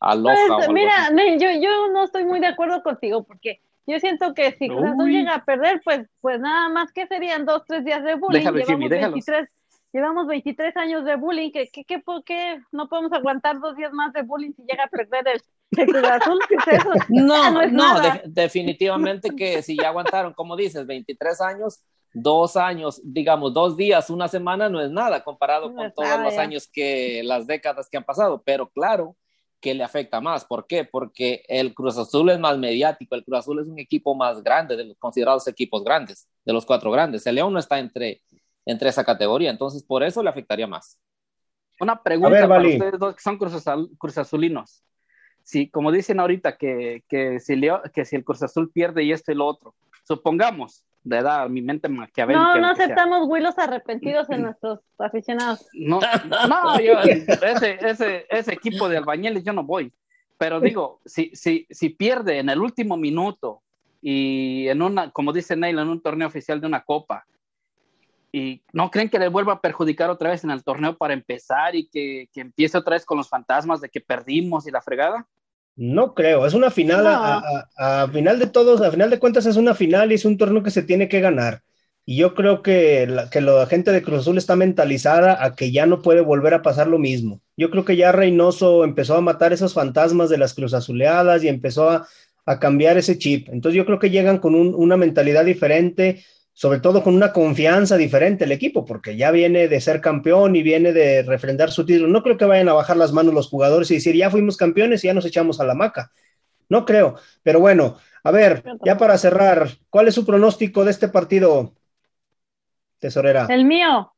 Aloha. 0.00 0.34
Pues, 0.56 0.68
mira, 0.70 1.10
yo, 1.38 1.48
yo 1.60 1.88
no 1.92 2.04
estoy 2.04 2.24
muy 2.24 2.40
de 2.40 2.46
acuerdo 2.46 2.82
contigo 2.82 3.24
porque 3.24 3.60
yo 3.86 4.00
siento 4.00 4.34
que 4.34 4.52
si 4.52 4.68
Cruz 4.68 4.84
Azul 4.84 5.10
llega 5.10 5.34
a 5.34 5.44
perder, 5.44 5.80
pues, 5.84 6.06
pues 6.20 6.40
nada 6.40 6.68
más 6.68 6.92
que 6.92 7.06
serían 7.06 7.44
dos, 7.46 7.62
tres 7.66 7.84
días 7.84 8.02
de 8.02 8.16
bullying. 8.16 8.40
llevamos, 8.40 8.88
23, 8.88 9.48
llevamos 9.92 10.26
23 10.26 10.76
años 10.76 11.04
de 11.04 11.16
bullying. 11.16 11.52
¿Qué, 11.52 11.68
qué, 11.72 11.84
qué, 11.84 12.00
por 12.00 12.24
qué 12.24 12.60
no 12.72 12.88
podemos 12.88 13.12
aguantar 13.12 13.60
dos 13.60 13.76
días 13.76 13.92
más 13.92 14.12
de 14.12 14.22
bullying 14.22 14.52
si 14.56 14.62
llega 14.62 14.84
a 14.84 14.88
perder 14.88 15.28
el, 15.28 15.40
Cruz 15.86 16.04
Azul? 16.04 16.40
No, 17.10 17.50
no, 17.50 17.66
no 17.66 18.00
definitivamente 18.24 19.30
que 19.36 19.62
si 19.62 19.76
ya 19.76 19.88
aguantaron, 19.88 20.32
como 20.34 20.56
dices, 20.56 20.84
23 20.86 21.40
años, 21.40 21.80
dos 22.18 22.56
años, 22.56 23.00
digamos, 23.04 23.52
dos 23.52 23.76
días, 23.76 24.08
una 24.08 24.26
semana 24.26 24.70
no 24.70 24.80
es 24.80 24.90
nada 24.90 25.22
comparado 25.22 25.74
con 25.74 25.92
todos 25.92 26.18
los 26.20 26.38
años 26.38 26.66
que 26.66 27.22
las 27.22 27.46
décadas 27.46 27.90
que 27.90 27.98
han 27.98 28.04
pasado. 28.04 28.42
Pero 28.42 28.70
claro 28.70 29.16
que 29.60 29.74
le 29.74 29.84
afecta 29.84 30.18
más. 30.20 30.46
¿Por 30.46 30.66
qué? 30.66 30.84
Porque 30.84 31.44
el 31.46 31.74
Cruz 31.74 31.98
Azul 31.98 32.30
es 32.30 32.38
más 32.38 32.56
mediático, 32.56 33.14
el 33.14 33.24
Cruz 33.24 33.40
Azul 33.40 33.60
es 33.60 33.68
un 33.68 33.78
equipo 33.78 34.14
más 34.14 34.42
grande 34.42 34.76
de 34.76 34.84
los 34.84 34.96
considerados 34.96 35.46
equipos 35.46 35.84
grandes, 35.84 36.26
de 36.44 36.54
los 36.54 36.64
cuatro 36.64 36.90
grandes. 36.90 37.26
El 37.26 37.34
León 37.34 37.52
no 37.52 37.58
está 37.58 37.78
entre, 37.78 38.22
entre 38.64 38.88
esa 38.88 39.04
categoría, 39.04 39.50
entonces 39.50 39.82
por 39.82 40.02
eso 40.02 40.22
le 40.22 40.30
afectaría 40.30 40.66
más. 40.66 40.98
Una 41.78 42.02
pregunta 42.02 42.48
para 42.48 42.66
ustedes 42.66 42.98
dos 42.98 43.14
que 43.14 43.20
son 43.20 43.36
Cruz, 43.36 44.16
Azulinos. 44.16 44.82
Si, 45.42 45.68
como 45.68 45.92
dicen 45.92 46.18
ahorita, 46.18 46.56
que, 46.56 47.04
que, 47.08 47.40
si 47.40 47.60
que 47.92 48.06
si 48.06 48.16
el 48.16 48.24
Cruz 48.24 48.42
Azul 48.42 48.72
pierde 48.72 49.04
y 49.04 49.12
esto 49.12 49.32
y 49.32 49.34
lo 49.34 49.46
otro, 49.46 49.74
supongamos, 50.02 50.85
de 51.06 51.18
edad, 51.18 51.48
mi 51.48 51.62
mente 51.62 51.88
maquiavélica. 51.88 52.42
No, 52.42 52.60
no 52.60 52.68
aceptamos 52.68 53.28
huilos 53.28 53.56
arrepentidos 53.58 54.28
en 54.30 54.42
nuestros 54.42 54.80
aficionados. 54.98 55.66
No, 55.72 56.00
no, 56.48 56.80
yo, 56.80 56.98
ese, 57.00 57.78
ese, 57.80 58.26
ese 58.28 58.52
equipo 58.52 58.88
de 58.88 58.96
albañiles 58.96 59.44
yo 59.44 59.52
no 59.52 59.62
voy. 59.62 59.92
Pero 60.36 60.60
digo, 60.60 61.00
si, 61.04 61.30
si, 61.34 61.66
si 61.70 61.90
pierde 61.90 62.40
en 62.40 62.48
el 62.48 62.60
último 62.60 62.96
minuto 62.96 63.62
y 64.02 64.66
en 64.68 64.82
una, 64.82 65.10
como 65.12 65.32
dice 65.32 65.56
Neil, 65.56 65.78
en 65.78 65.88
un 65.88 66.02
torneo 66.02 66.26
oficial 66.26 66.60
de 66.60 66.66
una 66.66 66.82
copa, 66.82 67.24
y 68.32 68.60
no 68.72 68.90
creen 68.90 69.08
que 69.08 69.20
le 69.20 69.28
vuelva 69.28 69.54
a 69.54 69.60
perjudicar 69.60 70.10
otra 70.10 70.30
vez 70.30 70.42
en 70.42 70.50
el 70.50 70.64
torneo 70.64 70.96
para 70.98 71.14
empezar 71.14 71.74
y 71.76 71.86
que, 71.88 72.28
que 72.32 72.40
empiece 72.40 72.76
otra 72.76 72.96
vez 72.96 73.06
con 73.06 73.16
los 73.16 73.28
fantasmas 73.28 73.80
de 73.80 73.88
que 73.88 74.00
perdimos 74.00 74.66
y 74.66 74.72
la 74.72 74.82
fregada? 74.82 75.26
No 75.76 76.14
creo, 76.14 76.46
es 76.46 76.54
una 76.54 76.70
final, 76.70 77.04
a, 77.06 78.08
final 78.10 78.38
de 78.38 78.46
todos, 78.46 78.80
a 78.80 78.90
final 78.90 79.10
de 79.10 79.18
cuentas 79.18 79.44
es 79.44 79.56
una 79.56 79.74
final 79.74 80.10
y 80.10 80.14
es 80.14 80.24
un 80.24 80.38
torneo 80.38 80.62
que 80.62 80.70
se 80.70 80.82
tiene 80.82 81.06
que 81.08 81.20
ganar. 81.20 81.62
Y 82.06 82.16
yo 82.16 82.34
creo 82.34 82.62
que 82.62 83.06
la, 83.06 83.28
que 83.28 83.42
la 83.42 83.66
gente 83.66 83.92
de 83.92 84.02
Cruz 84.02 84.20
Azul 84.20 84.38
está 84.38 84.56
mentalizada 84.56 85.44
a 85.44 85.54
que 85.54 85.72
ya 85.72 85.84
no 85.84 86.00
puede 86.00 86.22
volver 86.22 86.54
a 86.54 86.62
pasar 86.62 86.86
lo 86.86 86.98
mismo. 86.98 87.42
Yo 87.58 87.70
creo 87.70 87.84
que 87.84 87.96
ya 87.96 88.12
Reynoso 88.12 88.84
empezó 88.84 89.16
a 89.16 89.20
matar 89.20 89.52
esos 89.52 89.74
fantasmas 89.74 90.30
de 90.30 90.38
las 90.38 90.54
Cruz 90.54 90.72
Azuleadas 90.72 91.44
y 91.44 91.48
empezó 91.48 91.90
a, 91.90 92.08
cambiar 92.60 92.96
ese 92.96 93.18
chip. 93.18 93.48
Entonces 93.50 93.76
yo 93.76 93.84
creo 93.84 93.98
que 93.98 94.10
llegan 94.10 94.38
con 94.38 94.54
una 94.54 94.96
mentalidad 94.96 95.44
diferente, 95.44 96.24
sobre 96.56 96.80
todo 96.80 97.02
con 97.02 97.14
una 97.14 97.34
confianza 97.34 97.98
diferente 97.98 98.44
el 98.44 98.52
equipo, 98.52 98.86
porque 98.86 99.14
ya 99.14 99.30
viene 99.30 99.68
de 99.68 99.78
ser 99.78 100.00
campeón 100.00 100.56
y 100.56 100.62
viene 100.62 100.94
de 100.94 101.22
refrendar 101.22 101.70
su 101.70 101.84
título. 101.84 102.08
No 102.08 102.22
creo 102.22 102.38
que 102.38 102.46
vayan 102.46 102.70
a 102.70 102.72
bajar 102.72 102.96
las 102.96 103.12
manos 103.12 103.34
los 103.34 103.50
jugadores 103.50 103.90
y 103.90 103.96
decir, 103.96 104.16
ya 104.16 104.30
fuimos 104.30 104.56
campeones 104.56 105.04
y 105.04 105.08
ya 105.08 105.12
nos 105.12 105.26
echamos 105.26 105.60
a 105.60 105.64
la 105.64 105.74
maca. 105.74 106.10
No 106.70 106.86
creo, 106.86 107.16
pero 107.42 107.60
bueno, 107.60 107.98
a 108.24 108.30
ver, 108.30 108.64
ya 108.82 108.96
para 108.96 109.18
cerrar, 109.18 109.68
¿cuál 109.90 110.08
es 110.08 110.14
su 110.14 110.24
pronóstico 110.24 110.82
de 110.86 110.92
este 110.92 111.08
partido, 111.08 111.74
tesorera? 113.00 113.46
El 113.50 113.66
mío, 113.66 114.14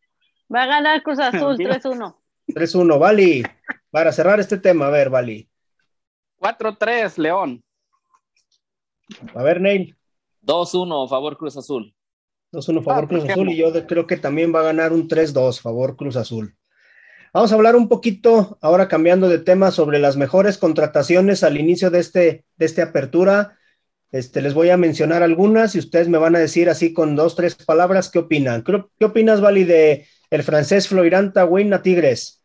va 0.54 0.62
a 0.62 0.66
ganar 0.66 1.02
Cruz 1.02 1.18
Azul 1.18 1.56
3-1. 1.56 2.16
3-1, 2.46 2.98
Vali, 3.00 3.42
para 3.90 4.12
cerrar 4.12 4.38
este 4.38 4.58
tema, 4.58 4.86
a 4.86 4.90
ver, 4.90 5.10
Vali. 5.10 5.50
4-3, 6.38 7.18
León. 7.18 7.64
A 9.34 9.42
ver, 9.42 9.60
Neil. 9.60 9.96
2-1, 10.44 11.08
favor 11.08 11.36
Cruz 11.36 11.56
Azul. 11.56 11.92
2-1 12.52 12.82
favor 12.82 13.04
ah, 13.04 13.08
Cruz 13.08 13.28
Azul 13.28 13.50
y 13.50 13.56
yo 13.56 13.86
creo 13.86 14.06
que 14.06 14.16
también 14.16 14.54
va 14.54 14.60
a 14.60 14.64
ganar 14.64 14.92
un 14.92 15.08
3-2 15.08 15.60
favor 15.60 15.96
Cruz 15.96 16.16
Azul. 16.16 16.54
Vamos 17.34 17.52
a 17.52 17.56
hablar 17.56 17.76
un 17.76 17.88
poquito, 17.88 18.58
ahora 18.62 18.88
cambiando 18.88 19.28
de 19.28 19.38
tema, 19.38 19.70
sobre 19.70 19.98
las 19.98 20.16
mejores 20.16 20.56
contrataciones 20.56 21.44
al 21.44 21.58
inicio 21.58 21.90
de 21.90 21.98
este, 21.98 22.44
de 22.56 22.66
este 22.66 22.80
apertura. 22.80 23.58
Este, 24.10 24.40
les 24.40 24.54
voy 24.54 24.70
a 24.70 24.78
mencionar 24.78 25.22
algunas 25.22 25.74
y 25.74 25.78
ustedes 25.78 26.08
me 26.08 26.16
van 26.16 26.36
a 26.36 26.38
decir 26.38 26.70
así 26.70 26.94
con 26.94 27.16
dos, 27.16 27.36
tres 27.36 27.54
palabras 27.54 28.10
qué 28.10 28.20
opinan. 28.20 28.64
¿Qué, 28.64 29.04
opinas, 29.04 29.42
Vali, 29.42 29.64
de 29.64 30.06
el 30.30 30.42
francés 30.42 30.88
Floirán 30.88 31.34
Tagüín 31.34 31.74
a 31.74 31.82
Tigres? 31.82 32.42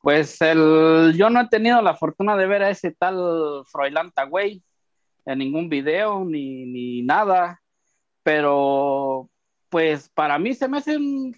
Pues 0.00 0.40
el, 0.40 1.14
yo 1.16 1.28
no 1.28 1.42
he 1.42 1.48
tenido 1.48 1.82
la 1.82 1.94
fortuna 1.94 2.36
de 2.36 2.46
ver 2.46 2.62
a 2.62 2.70
ese 2.70 2.90
tal 2.90 3.64
Froilán 3.66 4.12
Tagüey 4.12 4.62
en 5.26 5.38
ningún 5.38 5.68
video 5.68 6.24
ni, 6.24 6.64
ni 6.66 7.02
nada 7.02 7.60
pero 8.24 9.30
pues 9.68 10.08
para 10.08 10.38
mí 10.38 10.54
se 10.54 10.66
me 10.66 10.78
hace 10.78 10.96
un, 10.96 11.36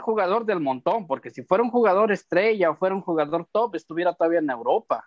jugador 0.00 0.46
del 0.46 0.60
montón, 0.60 1.06
porque 1.06 1.30
si 1.30 1.42
fuera 1.42 1.62
un 1.62 1.70
jugador 1.70 2.12
estrella 2.12 2.70
o 2.70 2.76
fuera 2.76 2.94
un 2.94 3.02
jugador 3.02 3.46
top, 3.52 3.74
estuviera 3.74 4.14
todavía 4.14 4.38
en 4.38 4.48
Europa. 4.48 5.04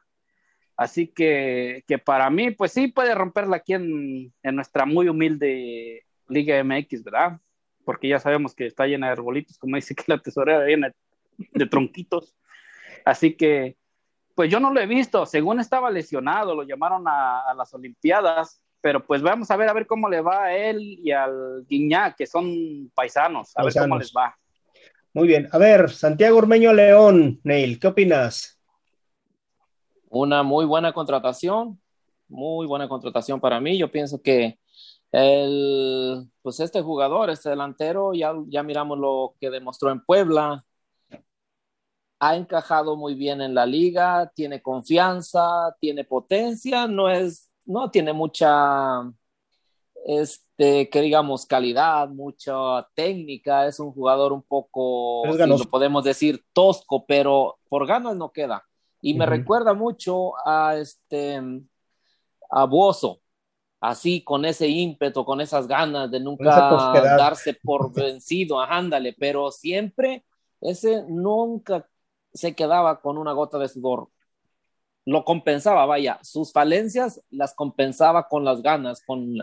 Así 0.77 1.07
que, 1.07 1.83
que 1.87 1.97
para 1.97 2.29
mí, 2.29 2.51
pues 2.51 2.71
sí 2.71 2.87
puede 2.87 3.15
romperla 3.15 3.57
aquí 3.57 3.73
en, 3.73 4.33
en, 4.43 4.55
nuestra 4.55 4.85
muy 4.85 5.09
humilde 5.09 6.05
Liga 6.27 6.63
MX, 6.63 7.03
¿verdad? 7.03 7.39
Porque 7.83 8.07
ya 8.09 8.19
sabemos 8.19 8.53
que 8.53 8.67
está 8.67 8.85
llena 8.85 9.07
de 9.07 9.13
arbolitos, 9.13 9.57
como 9.57 9.75
dice 9.75 9.95
que 9.95 10.03
la 10.07 10.19
tesorera 10.19 10.65
llena 10.65 10.93
de 11.37 11.65
tronquitos. 11.65 12.35
Así 13.05 13.35
que, 13.35 13.75
pues 14.35 14.51
yo 14.51 14.59
no 14.59 14.71
lo 14.71 14.79
he 14.79 14.87
visto. 14.87 15.25
Según 15.25 15.59
estaba 15.59 15.89
lesionado, 15.89 16.53
lo 16.53 16.63
llamaron 16.63 17.07
a, 17.07 17.41
a 17.41 17.53
las 17.55 17.73
Olimpiadas 17.73 18.61
pero 18.81 19.05
pues 19.05 19.21
vamos 19.21 19.51
a 19.51 19.57
ver 19.57 19.69
a 19.69 19.73
ver 19.73 19.85
cómo 19.87 20.09
le 20.09 20.21
va 20.21 20.45
a 20.45 20.55
él 20.55 20.79
y 20.79 21.11
al 21.11 21.65
Guiñá, 21.67 22.15
que 22.17 22.25
son 22.25 22.91
paisanos, 22.93 23.51
a 23.55 23.63
ver 23.63 23.73
cómo 23.73 23.97
les 23.97 24.11
va. 24.11 24.35
Muy 25.13 25.27
bien, 25.27 25.49
a 25.51 25.57
ver, 25.57 25.89
Santiago 25.89 26.37
Ormeño 26.37 26.71
León, 26.71 27.39
Neil, 27.43 27.79
¿qué 27.79 27.87
opinas? 27.87 28.61
Una 30.09 30.43
muy 30.43 30.65
buena 30.65 30.93
contratación, 30.93 31.79
muy 32.27 32.67
buena 32.67 32.87
contratación 32.87 33.39
para 33.39 33.59
mí. 33.59 33.77
Yo 33.77 33.91
pienso 33.91 34.21
que 34.21 34.59
el, 35.11 36.29
pues 36.41 36.59
este 36.59 36.81
jugador, 36.81 37.29
este 37.29 37.49
delantero, 37.49 38.13
ya, 38.13 38.33
ya 38.47 38.63
miramos 38.63 38.97
lo 38.99 39.35
que 39.39 39.49
demostró 39.49 39.91
en 39.91 40.03
Puebla, 40.05 40.63
ha 42.19 42.35
encajado 42.35 42.95
muy 42.95 43.15
bien 43.15 43.41
en 43.41 43.55
la 43.55 43.65
liga, 43.65 44.31
tiene 44.35 44.61
confianza, 44.61 45.75
tiene 45.79 46.03
potencia, 46.03 46.85
no 46.85 47.09
es 47.09 47.48
no 47.69 47.91
tiene 47.91 48.13
mucha, 48.13 49.01
este, 50.05 50.89
que 50.89 51.01
digamos, 51.01 51.45
calidad, 51.45 52.09
mucha 52.09 52.87
técnica, 52.95 53.67
es 53.67 53.79
un 53.79 53.91
jugador 53.91 54.33
un 54.33 54.41
poco, 54.41 55.23
si 55.31 55.45
lo 55.45 55.57
podemos 55.69 56.03
decir, 56.03 56.43
tosco, 56.51 57.05
pero 57.05 57.59
por 57.69 57.85
ganas 57.85 58.15
no 58.15 58.31
queda. 58.31 58.65
Y 59.01 59.13
me 59.13 59.25
recuerda 59.25 59.73
mucho 59.73 60.33
a 60.45 60.77
este, 60.77 61.39
a 62.49 62.65
Bozo, 62.65 63.21
así 63.79 64.23
con 64.23 64.45
ese 64.45 64.67
ímpetu, 64.67 65.23
con 65.23 65.39
esas 65.39 65.67
ganas 65.67 66.09
de 66.09 66.19
nunca 66.19 66.91
darse 67.17 67.53
por 67.53 67.93
vencido, 67.93 68.59
ándale, 68.59 69.15
pero 69.17 69.51
siempre 69.51 70.25
ese 70.59 71.03
nunca 71.07 71.87
se 72.33 72.55
quedaba 72.55 72.99
con 72.99 73.17
una 73.19 73.31
gota 73.31 73.59
de 73.59 73.69
sudor 73.69 74.09
lo 75.09 75.25
compensaba, 75.25 75.85
vaya, 75.85 76.19
sus 76.21 76.51
falencias 76.51 77.21
las 77.31 77.53
compensaba 77.55 78.27
con 78.27 78.45
las 78.45 78.61
ganas, 78.61 79.01
con, 79.05 79.37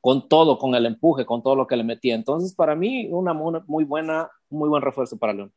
con 0.00 0.28
todo, 0.28 0.58
con 0.58 0.74
el 0.74 0.86
empuje, 0.86 1.26
con 1.26 1.42
todo 1.42 1.56
lo 1.56 1.66
que 1.66 1.76
le 1.76 1.84
metía. 1.84 2.14
Entonces, 2.14 2.54
para 2.54 2.74
mí, 2.74 3.08
una 3.10 3.34
muy 3.34 3.84
buena, 3.84 4.30
muy 4.48 4.68
buen 4.68 4.82
refuerzo 4.82 5.18
para 5.18 5.32
León. 5.32 5.52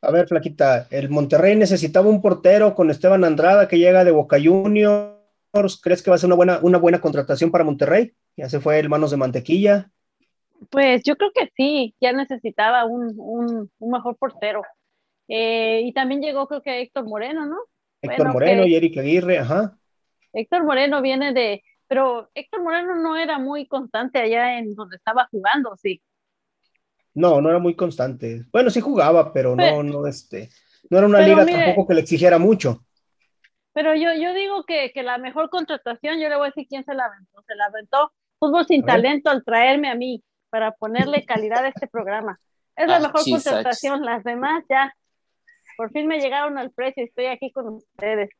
A 0.00 0.10
ver, 0.12 0.28
Flaquita, 0.28 0.86
el 0.90 1.08
Monterrey 1.08 1.56
necesitaba 1.56 2.08
un 2.08 2.22
portero 2.22 2.74
con 2.74 2.90
Esteban 2.90 3.24
Andrada 3.24 3.66
que 3.66 3.78
llega 3.78 4.04
de 4.04 4.12
Boca 4.12 4.36
Juniors. 4.42 5.80
¿Crees 5.82 6.02
que 6.02 6.10
va 6.10 6.16
a 6.16 6.18
ser 6.18 6.28
una 6.28 6.36
buena, 6.36 6.60
una 6.62 6.78
buena 6.78 7.00
contratación 7.00 7.50
para 7.50 7.64
Monterrey? 7.64 8.12
Ya 8.36 8.48
se 8.48 8.60
fue 8.60 8.78
el 8.78 8.88
manos 8.88 9.10
de 9.10 9.16
mantequilla. 9.16 9.90
Pues 10.70 11.02
yo 11.04 11.16
creo 11.16 11.30
que 11.34 11.50
sí, 11.56 11.94
ya 12.00 12.12
necesitaba 12.12 12.84
un, 12.84 13.14
un, 13.16 13.70
un 13.78 13.90
mejor 13.90 14.16
portero. 14.16 14.62
Eh, 15.26 15.82
y 15.84 15.92
también 15.92 16.20
llegó 16.20 16.46
creo 16.46 16.62
que 16.62 16.80
Héctor 16.80 17.06
Moreno, 17.06 17.46
¿no? 17.46 17.56
Héctor 18.02 18.32
Moreno 18.32 18.66
y 18.66 18.74
Eric 18.74 18.98
Aguirre, 18.98 19.38
ajá. 19.38 19.76
Héctor 20.32 20.64
Moreno 20.64 21.02
viene 21.02 21.32
de, 21.32 21.62
pero 21.86 22.30
Héctor 22.34 22.62
Moreno 22.62 22.94
no 22.96 23.16
era 23.16 23.38
muy 23.38 23.66
constante 23.66 24.18
allá 24.18 24.58
en 24.58 24.74
donde 24.74 24.96
estaba 24.96 25.28
jugando, 25.30 25.76
sí. 25.76 26.02
No, 27.14 27.40
no 27.40 27.48
era 27.48 27.58
muy 27.58 27.74
constante. 27.74 28.44
Bueno, 28.52 28.70
sí 28.70 28.80
jugaba, 28.80 29.32
pero, 29.32 29.56
no, 29.56 29.82
no, 29.82 30.06
este, 30.06 30.50
no 30.90 30.98
era 30.98 31.06
una 31.06 31.20
liga 31.20 31.44
tampoco 31.44 31.88
que 31.88 31.94
le 31.94 32.00
exigiera 32.02 32.38
mucho. 32.38 32.84
Pero 33.72 33.94
yo, 33.94 34.12
yo 34.14 34.34
digo 34.34 34.64
que, 34.64 34.92
que, 34.92 35.02
la 35.02 35.18
mejor 35.18 35.50
contratación, 35.50 36.20
yo 36.20 36.28
le 36.28 36.36
voy 36.36 36.46
a 36.46 36.50
decir 36.50 36.66
quién 36.68 36.84
se 36.84 36.94
la 36.94 37.06
aventó. 37.06 37.42
Se 37.46 37.54
la 37.54 37.66
aventó 37.66 38.12
Fútbol 38.38 38.66
sin 38.66 38.84
talento 38.84 39.30
al 39.30 39.44
traerme 39.44 39.90
a 39.90 39.94
mí 39.94 40.22
para 40.50 40.72
ponerle 40.72 41.24
calidad 41.24 41.64
a 41.64 41.68
este 41.68 41.86
programa. 41.86 42.38
Es 42.76 42.86
la 42.86 42.96
ah, 42.96 43.00
mejor 43.00 43.22
contratación. 43.28 44.04
Las 44.04 44.24
demás 44.24 44.64
ya, 44.68 44.94
por 45.78 45.92
fin 45.92 46.08
me 46.08 46.18
llegaron 46.18 46.58
al 46.58 46.72
precio. 46.72 47.04
Estoy 47.04 47.26
aquí 47.26 47.52
con 47.52 47.68
ustedes. 47.68 48.30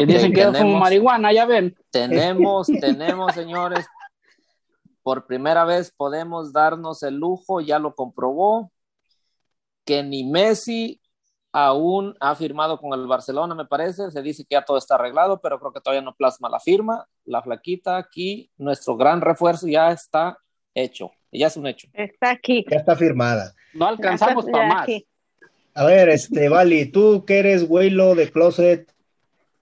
y 0.00 0.06
dicen 0.06 0.32
que 0.32 0.40
es 0.40 0.48
como 0.48 0.80
marihuana, 0.80 1.32
ya 1.32 1.46
ven. 1.46 1.76
Tenemos, 1.90 2.66
tenemos, 2.66 3.32
señores, 3.32 3.86
por 5.04 5.24
primera 5.24 5.64
vez 5.64 5.94
podemos 5.96 6.52
darnos 6.52 7.04
el 7.04 7.14
lujo, 7.14 7.60
ya 7.60 7.78
lo 7.78 7.94
comprobó, 7.94 8.72
que 9.84 10.02
ni 10.02 10.24
Messi 10.24 11.00
aún 11.52 12.16
ha 12.18 12.34
firmado 12.34 12.80
con 12.80 12.92
el 12.98 13.06
Barcelona, 13.06 13.54
me 13.54 13.64
parece. 13.64 14.10
Se 14.10 14.20
dice 14.20 14.42
que 14.42 14.54
ya 14.56 14.64
todo 14.64 14.78
está 14.78 14.96
arreglado, 14.96 15.40
pero 15.40 15.60
creo 15.60 15.72
que 15.72 15.80
todavía 15.80 16.02
no 16.02 16.16
plasma 16.16 16.48
la 16.48 16.58
firma. 16.58 17.06
La 17.24 17.40
flaquita 17.40 17.98
aquí, 17.98 18.50
nuestro 18.56 18.96
gran 18.96 19.20
refuerzo 19.20 19.68
ya 19.68 19.92
está 19.92 20.36
hecho. 20.74 21.12
Ya 21.30 21.46
es 21.46 21.56
un 21.56 21.68
hecho. 21.68 21.86
Está 21.92 22.30
aquí. 22.30 22.64
Ya 22.68 22.78
está 22.78 22.96
firmada. 22.96 23.54
No 23.74 23.86
alcanzamos 23.86 24.44
para 24.46 24.66
más. 24.66 24.88
A 25.78 25.84
ver, 25.84 26.08
este, 26.08 26.48
Vali, 26.48 26.86
tú 26.86 27.24
que 27.24 27.38
eres 27.38 27.68
güeylo 27.68 28.14
de 28.14 28.30
Closet, 28.30 28.92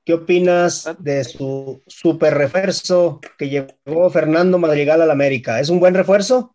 ¿Qué 0.06 0.14
opinas 0.14 0.88
de 1.00 1.24
su 1.24 1.82
super 1.88 2.32
refuerzo 2.32 3.20
que 3.36 3.48
llevó 3.48 4.08
Fernando 4.08 4.56
Madrigal 4.56 5.02
al 5.02 5.10
América? 5.10 5.58
¿Es 5.58 5.68
un 5.68 5.80
buen 5.80 5.94
refuerzo? 5.94 6.54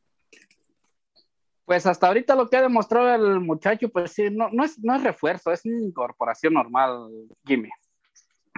Pues 1.66 1.86
hasta 1.86 2.08
ahorita 2.08 2.34
lo 2.36 2.50
que 2.50 2.56
ha 2.56 2.62
demostrado 2.62 3.14
el 3.14 3.42
muchacho, 3.42 3.90
pues 3.90 4.14
sí, 4.14 4.30
no, 4.32 4.48
no, 4.54 4.64
es, 4.64 4.80
no 4.80 4.96
es 4.96 5.04
refuerzo, 5.04 5.52
es 5.52 5.66
una 5.66 5.84
incorporación 5.84 6.54
normal, 6.54 7.10
Jimmy. 7.46 7.68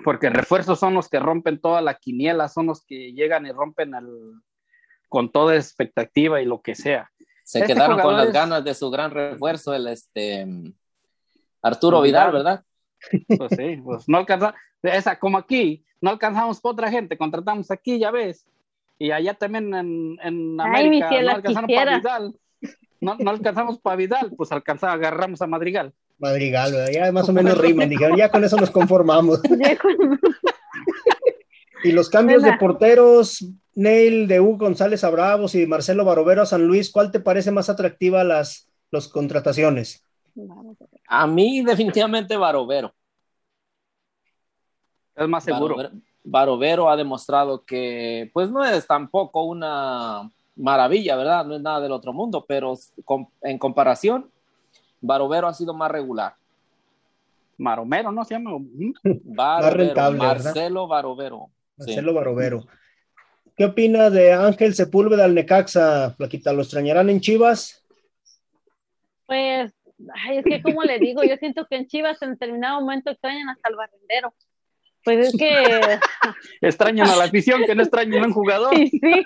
Porque 0.03 0.29
refuerzos 0.29 0.79
son 0.79 0.93
los 0.93 1.09
que 1.09 1.19
rompen 1.19 1.59
toda 1.59 1.81
la 1.81 1.95
quiniela, 1.95 2.47
son 2.47 2.67
los 2.67 2.85
que 2.85 3.13
llegan 3.13 3.47
y 3.47 3.51
rompen 3.51 3.95
el, 3.95 4.05
con 5.09 5.31
toda 5.31 5.55
expectativa 5.55 6.39
y 6.39 6.45
lo 6.45 6.61
que 6.61 6.75
sea. 6.75 7.09
Se 7.43 7.61
este 7.61 7.73
quedaron 7.73 7.99
con 7.99 8.15
las 8.15 8.31
ganas 8.31 8.63
de 8.63 8.75
su 8.75 8.91
gran 8.91 9.09
refuerzo, 9.09 9.73
el 9.73 9.87
este 9.87 10.45
Arturo 11.64 12.01
Vidal, 12.01 12.32
¿verdad? 12.32 12.64
Pues 13.38 13.51
sí, 13.57 13.78
pues 13.84 14.07
no 14.07 14.20
alcanza, 14.20 14.53
esa 14.84 15.18
como 15.18 15.38
aquí, 15.38 15.84
no 16.01 16.11
alcanzamos 16.11 16.61
por 16.61 16.74
otra 16.74 16.91
gente, 16.91 17.18
contratamos 17.18 17.72
aquí, 17.72 17.97
ya 17.97 18.11
ves, 18.11 18.45
y 18.99 19.11
allá 19.11 19.34
también 19.34 19.74
en, 19.74 20.18
en 20.22 20.61
América 20.61 21.09
no 21.22 21.32
alcanzamos 21.32 21.72
para 21.74 21.97
Vidal, 21.97 22.36
no, 23.01 23.16
no, 23.18 23.32
alcanzamos 23.32 23.80
para 23.80 23.95
Vidal, 23.95 24.34
pues 24.38 24.51
alcanzamos, 24.51 24.95
agarramos 24.95 25.41
a 25.41 25.47
Madrigal. 25.47 25.93
Madrigal, 26.20 26.74
ya 26.93 27.11
más 27.11 27.28
o 27.28 27.34
menos 27.34 27.57
riman, 27.57 27.89
dijeron, 27.89 28.18
ya 28.18 28.30
con 28.30 28.43
eso 28.43 28.57
nos 28.57 28.72
conformamos. 28.72 29.41
y 31.84 31.91
los 31.91 32.09
cambios 32.09 32.43
de 32.43 32.53
porteros, 32.53 33.45
Neil 33.76 34.28
de 34.28 34.39
Hugo 34.39 34.59
González 34.59 35.03
a 35.03 35.09
Bravos 35.09 35.55
y 35.55 35.66
Marcelo 35.66 36.05
Barovero 36.05 36.43
a 36.43 36.45
San 36.45 36.66
Luis, 36.66 36.91
¿cuál 36.91 37.11
te 37.11 37.20
parece 37.20 37.51
más 37.51 37.70
atractiva 37.70 38.24
las 38.24 38.70
los 38.91 39.09
contrataciones? 39.09 40.05
A 40.38 40.41
mí 41.28 41.64
definitivamente 41.64 42.36
Barovero. 42.38 42.93
Es 45.16 45.28
más 45.28 45.43
seguro. 45.43 45.78
Barovero, 46.24 46.89
ha 46.89 46.95
demostrado 46.95 47.64
que 47.66 48.32
pues 48.34 48.49
no 48.49 48.64
es 48.64 48.88
tampoco 48.88 49.43
una 49.43 50.30
maravilla, 50.55 51.16
¿verdad? 51.16 51.45
No 51.45 51.55
es 51.55 51.61
nada 51.61 51.82
del 51.82 51.91
otro 51.91 52.14
mundo, 52.14 52.45
pero 52.47 52.74
en 53.41 53.57
comparación, 53.57 54.32
Barovero 55.01 55.47
ha 55.47 55.53
sido 55.53 55.74
más 55.74 55.91
regular. 55.91 56.36
Maromero, 57.57 58.11
¿no 58.11 58.26
se 58.26 58.34
llama? 58.34 58.51
Marcelo 59.24 60.88
Barovero. 60.88 61.49
Marcelo 61.78 62.14
Barovero. 62.14 62.66
¿Qué 63.55 63.66
opina 63.66 64.09
de 64.09 64.34
Ángel 64.34 64.74
Sepúlveda 64.74 65.26
al 65.26 65.36
Necaxa, 65.36 66.16
Plaquita? 66.18 66.53
¿Lo 66.53 66.64
extrañarán 66.64 67.09
en 67.09 67.22
Chivas? 67.22 67.86
Pues 69.28 69.72
ay, 70.25 70.37
es 70.37 70.45
que 70.45 70.61
como 70.61 70.83
le 70.83 70.99
digo, 70.99 71.23
yo 71.23 71.35
siento 71.37 71.65
que 71.67 71.75
en 71.75 71.87
Chivas 71.87 72.21
en 72.21 72.31
determinado 72.31 72.81
momento 72.81 73.11
extrañan 73.11 73.49
hasta 73.49 73.69
el 73.69 73.75
barrendero. 73.75 74.33
Pues 75.03 75.27
es 75.27 75.37
que... 75.37 75.99
extrañan 76.61 77.07
a 77.07 77.15
la 77.15 77.25
afición, 77.25 77.63
que 77.65 77.75
no 77.75 77.83
extrañan 77.83 78.23
a 78.23 78.27
un 78.27 78.33
jugador. 78.33 78.75
Sí, 78.75 78.87
sí. 78.89 79.25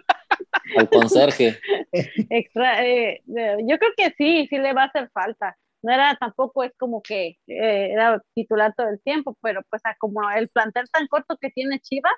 Al 0.75 0.89
conserje. 0.89 1.59
Extra, 1.91 2.86
eh, 2.86 3.21
yo 3.25 3.78
creo 3.78 3.91
que 3.95 4.13
sí, 4.17 4.47
sí 4.49 4.57
le 4.57 4.73
va 4.73 4.84
a 4.84 4.88
hacer 4.88 5.09
falta. 5.13 5.55
No 5.84 5.93
era 5.93 6.15
tampoco 6.19 6.63
es 6.63 6.71
como 6.78 7.01
que 7.01 7.38
eh, 7.47 7.91
era 7.91 8.21
titular 8.34 8.73
todo 8.75 8.89
el 8.89 8.99
tiempo, 9.01 9.38
pero 9.41 9.61
pues 9.69 9.82
como 9.99 10.30
el 10.32 10.49
plantel 10.49 10.89
tan 10.91 11.07
corto 11.07 11.38
que 11.39 11.51
tiene 11.51 11.80
Chivas, 11.80 12.13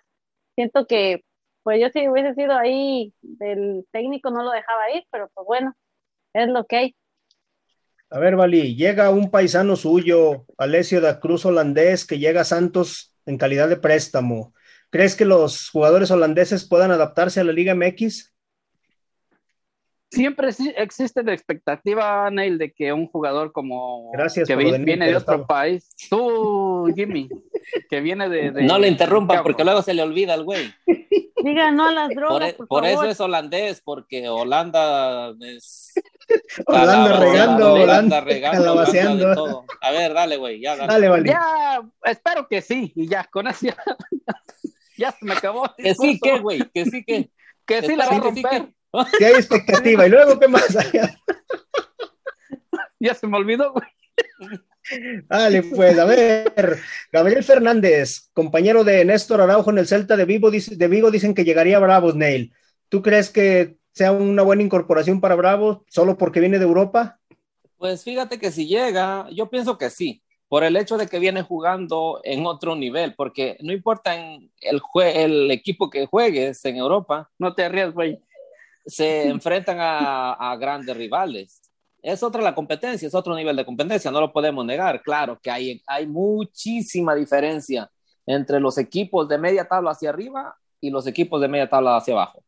siento 0.56 0.88
que 0.88 1.24
pues 1.64 1.82
yo 1.82 1.90
si 1.90 2.08
hubiese 2.08 2.34
sido 2.36 2.58
ahí 2.58 3.14
del 3.22 3.86
técnico 3.92 4.32
no 4.32 4.44
lo 4.44 4.52
dejaba 4.52 4.92
ir, 4.92 5.04
pero 5.12 5.30
pues 5.34 5.46
bueno, 5.46 5.76
es 6.34 6.48
lo 6.48 6.66
que 6.66 6.76
hay. 6.78 6.96
A 8.12 8.18
ver, 8.18 8.36
Vali, 8.36 8.76
llega 8.76 9.12
un 9.12 9.30
paisano 9.30 9.76
suyo, 9.76 10.46
Alessio 10.58 11.00
da 11.00 11.20
Cruz 11.20 11.46
holandés, 11.46 12.08
que 12.08 12.18
llega 12.18 12.42
a 12.42 12.46
Santos 12.46 13.16
en 13.26 13.38
calidad 13.38 13.70
de 13.70 13.78
préstamo. 13.78 14.54
¿Crees 14.90 15.16
que 15.16 15.26
los 15.26 15.70
jugadores 15.70 16.10
holandeses 16.10 16.68
puedan 16.68 16.90
adaptarse 16.90 17.40
a 17.40 17.44
la 17.44 17.52
Liga 17.52 17.76
MX? 17.76 18.34
Siempre 20.10 20.50
existe 20.78 21.22
la 21.22 21.34
expectativa, 21.34 22.32
Neil, 22.32 22.58
de 22.58 22.72
que 22.74 22.92
un 22.92 23.06
jugador 23.06 23.52
como 23.52 24.12
Gracias 24.12 24.48
que 24.48 24.56
viene 24.56 25.06
de 25.06 25.16
otro 25.16 25.46
país, 25.46 25.88
tú, 26.10 26.92
Jimmy, 26.96 27.30
que 27.92 28.02
viene 28.02 28.28
de, 28.28 28.52
No 28.64 28.80
le 28.80 28.88
interrumpan 28.88 29.44
porque 29.44 29.64
luego 29.64 29.84
se 29.84 29.94
le 29.94 30.02
olvida 30.02 30.34
al 30.34 30.46
güey. 30.46 30.74
Diga 31.44 31.72
no 31.72 31.88
a 31.88 31.92
las 31.92 32.10
drogas. 32.10 32.54
Por, 32.68 32.86
e, 32.86 32.94
eso 32.94 33.06
es 33.06 33.20
holandés, 33.20 33.82
porque 33.82 34.28
Holanda 34.28 35.34
es. 35.42 35.94
Holanda 36.66 37.20
regando, 37.20 37.74
Holanda, 37.74 38.22
regando, 38.22 38.74
Holanda 38.74 39.64
A 39.82 39.92
ver, 39.92 40.14
dale, 40.14 40.38
güey, 40.38 40.62
ya, 40.62 40.76
dale. 40.76 41.08
dale 41.08 41.30
Ya, 41.30 41.82
espero 42.04 42.48
que 42.48 42.62
sí, 42.62 42.92
y 42.96 43.08
ya, 43.08 43.24
con 43.26 43.48
eso 43.48 43.68
ya, 44.98 45.12
se 45.20 45.26
me 45.26 45.34
acabó. 45.34 45.74
Que 45.78 45.96
sí, 45.96 46.20
que, 46.22 46.40
güey, 46.40 46.60
que 46.74 46.86
sí, 46.86 47.04
que. 47.04 47.30
Que 47.66 47.82
sí 47.84 47.96
la 47.96 48.08
va 48.08 48.16
a 48.16 48.20
romper. 48.20 48.74
Si 49.18 49.24
hay 49.24 49.34
expectativa, 49.34 50.08
y 50.08 50.10
luego, 50.10 50.40
¿qué 50.40 50.48
más? 50.48 50.68
ya 53.00 53.14
se 53.14 53.28
me 53.28 53.38
olvidó, 53.38 53.74
güey. 53.74 53.86
Dale, 55.28 55.64
pues, 55.64 55.98
a 56.00 56.06
ver, 56.06 56.80
Gabriel 57.12 57.44
Fernández, 57.44 58.30
compañero 58.34 58.84
de 58.84 59.06
Néstor 59.06 59.42
Araujo 59.42 59.70
en 59.70 59.78
el 59.78 59.88
Celta 59.88 60.18
de 60.18 60.26
Vigo, 60.26 60.50
de 60.52 60.88
Vigo 60.88 61.12
dicen 61.12 61.34
que 61.34 61.44
llegaría 61.44 61.78
a 61.78 61.80
Bravos, 61.80 62.16
Neil. 62.16 62.54
¿Tú 62.90 63.02
crees 63.02 63.30
que 63.30 63.78
sea 63.92 64.12
una 64.12 64.42
buena 64.44 64.64
incorporación 64.64 65.22
para 65.22 65.36
Bravos 65.36 65.80
solo 65.88 66.18
porque 66.18 66.40
viene 66.40 66.58
de 66.60 66.66
Europa? 66.66 67.20
Pues 67.78 68.04
fíjate 68.04 68.40
que 68.40 68.52
si 68.52 68.68
llega, 68.68 69.28
yo 69.32 69.50
pienso 69.50 69.78
que 69.78 69.90
sí, 69.90 70.24
por 70.48 70.64
el 70.64 70.76
hecho 70.76 70.98
de 70.98 71.08
que 71.08 71.20
viene 71.20 71.44
jugando 71.44 72.20
en 72.24 72.46
otro 72.46 72.76
nivel, 72.76 73.14
porque 73.16 73.58
no 73.62 73.72
importa 73.72 74.16
en 74.16 74.52
el, 74.62 74.82
el 75.14 75.52
equipo 75.52 75.90
que 75.90 76.08
juegues 76.08 76.66
en 76.66 76.78
Europa. 76.78 77.30
No 77.38 77.54
te 77.54 77.70
rías, 77.70 77.94
güey. 77.94 78.20
Se 78.86 79.28
enfrentan 79.30 79.78
a, 79.80 80.34
a 80.34 80.56
grandes 80.58 80.98
rivales 80.98 81.69
es 82.02 82.24
otra 82.24 82.42
la 82.42 82.56
competencia, 82.56 83.08
es 83.08 83.16
otro 83.16 83.36
nivel 83.36 83.56
de 83.56 83.66
competencia, 83.66 84.12
no 84.12 84.22
lo 84.22 84.32
podemos 84.32 84.66
negar. 84.66 85.02
Claro 85.02 85.40
que 85.42 85.52
hay, 85.52 85.82
hay 85.88 86.08
muchísima 86.08 87.16
diferencia 87.16 87.90
entre 88.26 88.60
los 88.60 88.78
equipos 88.78 89.28
de 89.28 89.38
media 89.38 89.68
tabla 89.68 89.92
hacia 89.92 90.10
arriba 90.10 90.56
y 90.80 90.90
los 90.90 91.08
equipos 91.08 91.42
de 91.42 91.48
media 91.48 91.70
tabla 91.70 91.98
hacia 91.98 92.14
abajo. 92.14 92.44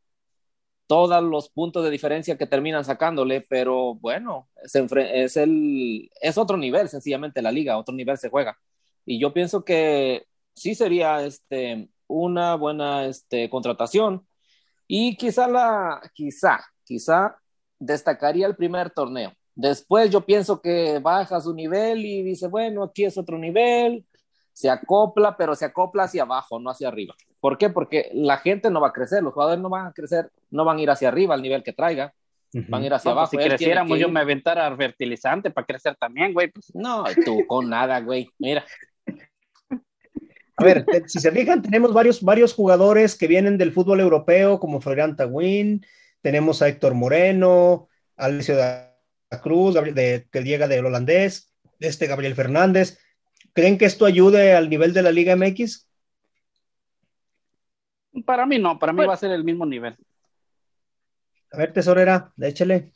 Todos 0.88 1.24
los 1.24 1.50
puntos 1.50 1.84
de 1.84 1.90
diferencia 1.90 2.38
que 2.38 2.48
terminan 2.48 2.84
sacándole, 2.84 3.42
pero 3.50 3.96
bueno, 3.96 4.50
es, 4.64 5.38
es, 5.38 6.38
otro 6.38 6.58
nivel, 6.58 6.90
sencillamente 6.90 7.42
la 7.42 7.52
liga, 7.52 7.78
otro 7.78 7.96
nivel 7.96 8.18
se 8.18 8.30
juega. 8.30 8.58
Y 9.06 9.20
yo 9.20 9.34
pienso 9.34 9.64
que 9.64 10.26
sí 10.54 10.76
sería 10.76 11.24
este, 11.24 11.90
una 12.08 12.56
buena 12.56 13.06
este, 13.06 13.50
contratación 13.50 14.28
y 14.88 15.16
quizá 15.16 15.48
la, 15.48 16.02
quizá, 16.14 16.60
quizá 16.84 17.38
destacaría 17.80 18.46
el 18.46 18.58
primer 18.58 18.92
torneo 18.92 19.34
Después 19.62 20.10
yo 20.10 20.22
pienso 20.26 20.60
que 20.60 20.98
baja 21.00 21.40
su 21.40 21.54
nivel 21.54 22.04
y 22.04 22.24
dice, 22.24 22.48
bueno, 22.48 22.82
aquí 22.84 23.06
es 23.06 23.16
otro 23.18 23.38
nivel, 23.38 24.04
se 24.54 24.70
acopla, 24.72 25.38
pero 25.38 25.54
se 25.56 25.66
acopla 25.66 26.04
hacia 26.06 26.24
abajo, 26.24 26.60
no 26.60 26.72
hacia 26.72 26.88
arriba. 26.88 27.14
¿Por 27.40 27.58
qué? 27.60 27.70
Porque 27.70 28.10
la 28.14 28.38
gente 28.38 28.72
no 28.72 28.82
va 28.82 28.88
a 28.88 28.94
crecer, 28.94 29.22
los 29.22 29.34
jugadores 29.34 29.60
no 29.62 29.70
van 29.70 29.86
a 29.86 29.94
crecer, 29.94 30.32
no 30.50 30.66
van 30.66 30.78
a 30.78 30.82
ir 30.82 30.90
hacia 30.90 31.10
arriba 31.10 31.36
al 31.36 31.42
nivel 31.44 31.62
que 31.64 31.74
traiga. 31.74 32.12
van 32.54 32.82
a 32.82 32.86
ir 32.88 32.94
hacia 32.94 33.12
No, 33.12 33.16
pues, 33.18 33.30
abajo. 33.30 33.32
si 33.32 33.38
creciéramos, 33.50 33.96
que 33.96 34.02
yo 34.02 34.10
me 34.10 34.20
aventara 34.20 34.76
fertilizante 34.76 35.52
para 35.52 35.66
crecer 35.68 35.96
también, 35.96 36.34
güey. 36.34 36.50
Pues, 36.52 36.74
No, 36.76 37.04
tú 37.24 37.46
con 37.48 37.70
nada, 37.70 38.00
güey. 38.02 38.28
Mira, 38.40 38.66
A 40.58 40.64
ver, 40.64 40.86
te- 40.86 41.08
si 41.08 41.20
se 41.20 41.32
fijan, 41.32 41.62
tenemos 41.62 41.94
varios, 41.94 42.22
varios 42.22 42.54
jugadores 42.54 43.16
que 43.16 43.28
vienen 43.28 43.58
del 43.58 43.72
fútbol 43.72 44.00
europeo, 44.00 44.60
como 44.60 44.82
Florian 44.82 45.16
Tagüín, 45.16 45.86
tenemos 46.22 46.62
a 46.62 46.68
Héctor 46.68 46.94
Moreno, 46.94 47.88
a 48.18 48.26
Alessio 48.26 48.56
Cruz, 49.40 49.76
Gabriel- 49.76 49.96
de- 49.96 50.28
que 50.32 50.42
llega 50.44 50.68
del 50.68 50.86
holandés, 50.86 51.54
este 51.80 52.08
Gabriel 52.08 52.36
Fernández. 52.36 53.00
¿Creen 53.54 53.78
que 53.78 53.86
esto 53.86 54.06
ayude 54.06 54.54
al 54.56 54.70
nivel 54.70 54.94
de 54.94 55.04
la 55.04 55.12
Liga 55.12 55.36
MX? 55.36 55.88
para 58.26 58.46
mí 58.46 58.60
no, 58.60 58.78
para 58.78 58.92
mí 58.92 58.98
Pues- 58.98 59.10
va 59.10 59.14
a 59.14 59.18
ser 59.18 59.32
el 59.32 59.44
mismo 59.44 59.66
nivel. 59.66 59.96
A 61.54 61.58
ver, 61.58 61.74
tesorera, 61.74 62.32
échale. 62.40 62.92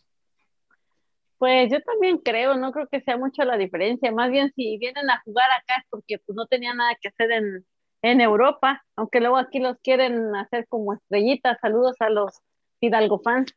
Pues 1.38 1.70
yo 1.72 1.82
también 1.82 2.18
creo, 2.20 2.56
no 2.56 2.72
creo 2.72 2.88
que 2.88 3.02
sea 3.02 3.18
mucho 3.18 3.44
la 3.44 3.58
diferencia. 3.58 4.12
Más 4.12 4.32
bien 4.32 4.52
si 4.56 4.78
vienen 4.78 5.10
a 5.10 5.22
jugar 5.26 5.50
acá 5.52 5.76
es 5.80 5.86
porque 5.90 6.20
pues 6.20 6.36
no 6.36 6.46
tenían 6.48 6.78
nada 6.78 6.96
que 7.02 7.10
hacer 7.10 7.32
en, 7.32 7.66
en 8.02 8.22
Europa, 8.22 8.84
aunque 8.96 9.20
luego 9.20 9.38
aquí 9.38 9.60
los 9.60 9.78
quieren 9.80 10.36
hacer 10.36 10.68
como 10.68 10.94
estrellitas. 10.94 11.58
Saludos 11.62 11.96
a 12.00 12.10
los 12.10 12.40
Hidalgo 12.80 13.20
fans 13.22 13.54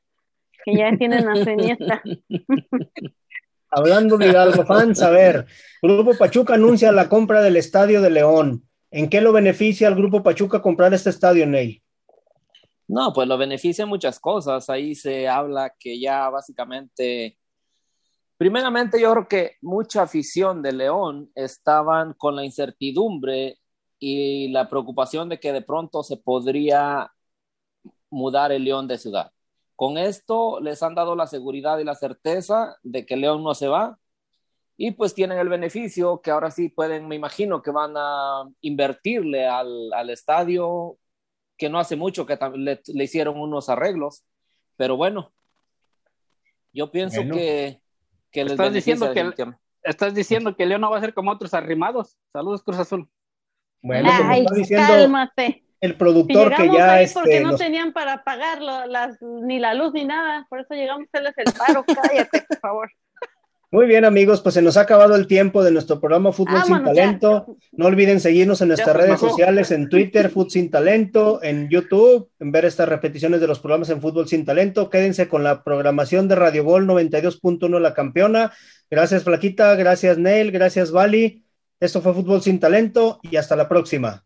que 0.69 0.79
ya 0.79 0.97
tienen 0.97 1.29
a 1.29 1.37
su 1.37 1.51
Iniesta. 1.51 2.03
Hablando 3.71 4.17
de 4.17 4.29
Hidalgo 4.29 4.65
fans, 4.65 5.03
a 5.03 5.11
ver, 5.11 5.47
Grupo 5.83 6.17
Pachuca 6.17 6.55
anuncia 6.55 6.91
la 6.93 7.09
compra 7.09 7.43
del 7.43 7.57
Estadio 7.57 8.01
de 8.01 8.11
León. 8.11 8.65
¿En 8.91 9.11
qué 9.11 9.21
lo 9.21 9.33
beneficia 9.33 9.89
al 9.89 9.95
Grupo 9.95 10.23
Pachuca 10.23 10.63
comprar 10.63 10.95
este 10.95 11.11
estadio, 11.11 11.47
Ney? 11.47 11.83
no, 12.89 13.13
pues 13.13 13.29
lo 13.29 13.37
beneficia 13.37 13.85
muchas 13.85 14.19
cosas. 14.19 14.71
Ahí 14.71 14.95
se 14.95 15.29
habla 15.29 15.75
que 15.79 16.01
ya 16.01 16.31
básicamente, 16.31 17.39
primeramente 18.39 18.99
yo 18.99 19.13
creo 19.13 19.29
que 19.29 19.57
mucha 19.61 20.03
afición 20.03 20.63
de 20.63 20.73
León 20.73 21.31
estaban 21.35 22.15
con 22.15 22.35
la 22.37 22.45
incertidumbre 22.47 23.59
y 23.99 24.49
la 24.49 24.71
preocupación 24.71 25.29
de 25.29 25.39
que 25.39 25.53
de 25.53 25.61
pronto 25.61 26.03
se 26.03 26.17
podría 26.17 27.13
mudar 28.11 28.53
el 28.53 28.65
León 28.65 28.89
de 28.89 28.97
ciudad. 28.97 29.31
Con 29.79 29.97
esto 29.97 30.59
les 30.59 30.83
han 30.83 30.97
dado 30.97 31.15
la 31.15 31.29
seguridad 31.29 31.79
y 31.79 31.85
la 31.85 31.95
certeza 31.95 32.77
de 32.83 33.07
que 33.07 33.17
León 33.17 33.45
no 33.45 33.55
se 33.55 33.69
va 33.69 33.97
y 34.77 34.91
pues 34.91 35.15
tienen 35.15 35.39
el 35.39 35.49
beneficio 35.49 36.21
que 36.21 36.33
ahora 36.33 36.51
sí 36.51 36.69
pueden, 36.69 37.07
me 37.07 37.15
imagino 37.15 37.63
que 37.63 37.71
van 37.71 37.95
a 37.97 38.43
invertirle 38.61 39.47
al, 39.47 39.93
al 39.93 40.11
estadio, 40.11 40.97
que 41.57 41.69
no 41.69 41.79
hace 41.79 41.95
mucho 41.95 42.27
que 42.27 42.37
le, 42.57 42.81
le 42.87 43.05
hicieron 43.05 43.39
unos 43.41 43.69
arreglos, 43.69 44.25
pero 44.77 44.97
bueno, 44.97 45.31
yo 46.73 46.91
pienso 46.91 47.19
Bueno. 47.19 47.37
que, 47.37 47.81
que 48.33 48.43
les 48.43 48.55
Estás 48.55 48.73
diciendo 48.73 49.13
que 49.13 49.21
el-. 49.21 49.35
Estás 49.85 50.13
diciendo 50.13 50.57
que 50.57 50.67
León 50.67 50.81
no 50.81 50.91
va 50.91 50.99
a 50.99 51.01
ser 51.01 51.15
como 51.15 51.31
otros 51.31 51.55
arrimados. 51.55 52.19
Saludos, 52.33 52.65
Cruz 52.65 52.79
Azul. 52.81 53.09
Bueno, 53.81 54.11
Ay, 54.13 54.45
diciendo 54.57 54.89
cálmate. 54.89 55.68
El 55.81 55.95
productor 55.97 56.55
que 56.55 56.67
ya 56.67 56.95
ahí 56.95 57.07
porque 57.13 57.31
este, 57.31 57.45
no 57.45 57.53
nos 57.53 57.61
tenían 57.61 57.93
para 57.93 58.25
pagar 58.25 58.61
lo- 58.61 58.87
las, 58.87 59.17
ni 59.23 59.59
la 59.59 59.75
luz 59.75 59.93
ni 59.93 60.05
nada, 60.05 60.47
por 60.51 60.61
eso 60.61 60.75
llegamos 60.75 61.07
a 61.13 61.19
hacerles 61.19 61.35
el 61.37 61.53
paro. 61.53 61.85
Cállate, 62.03 62.45
por 62.49 62.59
favor. 62.59 62.91
Muy 63.71 63.87
bien, 63.87 64.07
amigos, 64.07 64.41
pues 64.41 64.55
se 64.55 64.63
nos 64.63 64.79
ha 64.79 64.81
acabado 64.81 65.15
el 65.15 65.27
tiempo 65.27 65.63
de 65.63 65.71
nuestro 65.71 66.01
programa 66.01 66.33
Fútbol 66.33 66.63
sin 66.65 66.79
ya. 66.79 66.85
Talento. 66.85 67.57
No 67.73 67.85
olviden 67.85 68.19
seguirnos 68.19 68.63
en 68.63 68.69
nuestras 68.69 68.97
redes 68.97 69.21
sociales, 69.21 69.71
en 69.71 69.91
Twitter, 69.91 70.31
Fútbol 70.31 70.51
sin 70.51 70.71
Talento, 70.71 71.43
en 71.43 71.69
YouTube, 71.69 72.31
en 72.41 72.51
ver 72.51 72.65
estas 72.65 72.89
repeticiones 72.89 73.43
de 73.43 73.47
los 73.47 73.61
programas 73.61 73.91
en 73.91 74.01
Fútbol 74.01 74.27
sin 74.27 74.47
Talento. 74.47 74.89
Quédense 74.89 75.29
con 75.29 75.45
la 75.45 75.63
programación 75.65 76.29
de 76.29 76.37
Radio 76.37 76.65
Gol 76.65 76.87
92.1 76.87 77.79
La 77.79 77.93
Campeona. 77.93 78.53
Gracias, 78.91 79.23
Flaquita, 79.25 79.75
gracias, 79.75 80.17
Neil, 80.17 80.51
gracias, 80.51 80.91
Vali. 80.91 81.45
Esto 81.79 82.01
fue 82.01 82.15
Fútbol 82.15 82.41
sin 82.41 82.59
Talento 82.59 83.21
y 83.23 83.37
hasta 83.37 83.55
la 83.55 83.69
próxima. 83.69 84.25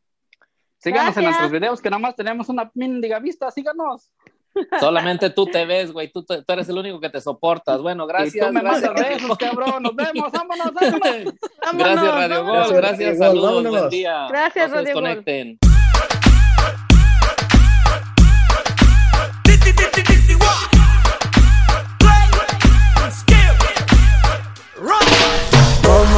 Síganos 0.83 1.17
en 1.17 1.25
nuestros 1.25 1.51
videos, 1.51 1.81
que 1.81 1.91
nada 1.91 2.01
más 2.01 2.17
tenemos 2.17 2.49
una 2.49 2.71
mendiga 2.75 3.19
vista. 3.21 3.51
Síganos. 3.51 4.11
Solamente 4.81 5.31
tú 5.31 5.47
te 5.47 5.65
ves, 5.65 5.93
güey, 5.93 6.11
tú, 6.13 6.25
te- 6.25 6.43
tú 6.43 6.53
eres 6.53 6.69
el 6.69 6.77
único 6.77 7.01
que 7.01 7.09
te 7.09 7.21
soportas. 7.21 7.81
Bueno, 7.81 8.05
y 8.05 8.09
gracias. 8.09 8.47
tú 8.47 8.53
me 8.53 8.61
gracias, 8.61 8.93
mandas 8.93 9.09
besos, 9.09 9.39
cabrón. 9.39 9.83
Nos 9.83 9.95
vemos. 9.97 10.33
Vámonos, 10.33 10.73
vámonos. 10.75 11.35
Gracias, 11.79 12.15
Radio 12.15 12.45
vámonos. 12.45 12.67
Gol. 12.69 12.77
Gracias, 12.77 13.19
saludos, 13.19 13.55
vámonos. 13.55 13.73
buen 13.73 13.89
día. 13.91 14.27
Gracias, 14.29 14.71
No 14.71 14.77
se 14.77 14.93
Radio 14.93 15.01
Gol. 15.01 15.59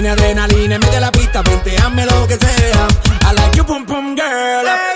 Tiene 0.00 0.14
adrenalina 0.14 0.76
en 0.76 0.80
medio 0.80 0.94
de 0.94 1.00
la 1.00 1.12
pista, 1.12 1.42
venteame 1.42 2.06
lo 2.06 2.26
que 2.26 2.38
sea. 2.38 2.88
I 3.20 3.34
like 3.34 3.54
your 3.54 3.66
boom 3.66 3.84
boom 3.84 4.16
girl. 4.16 4.64
Hey, 4.64 4.94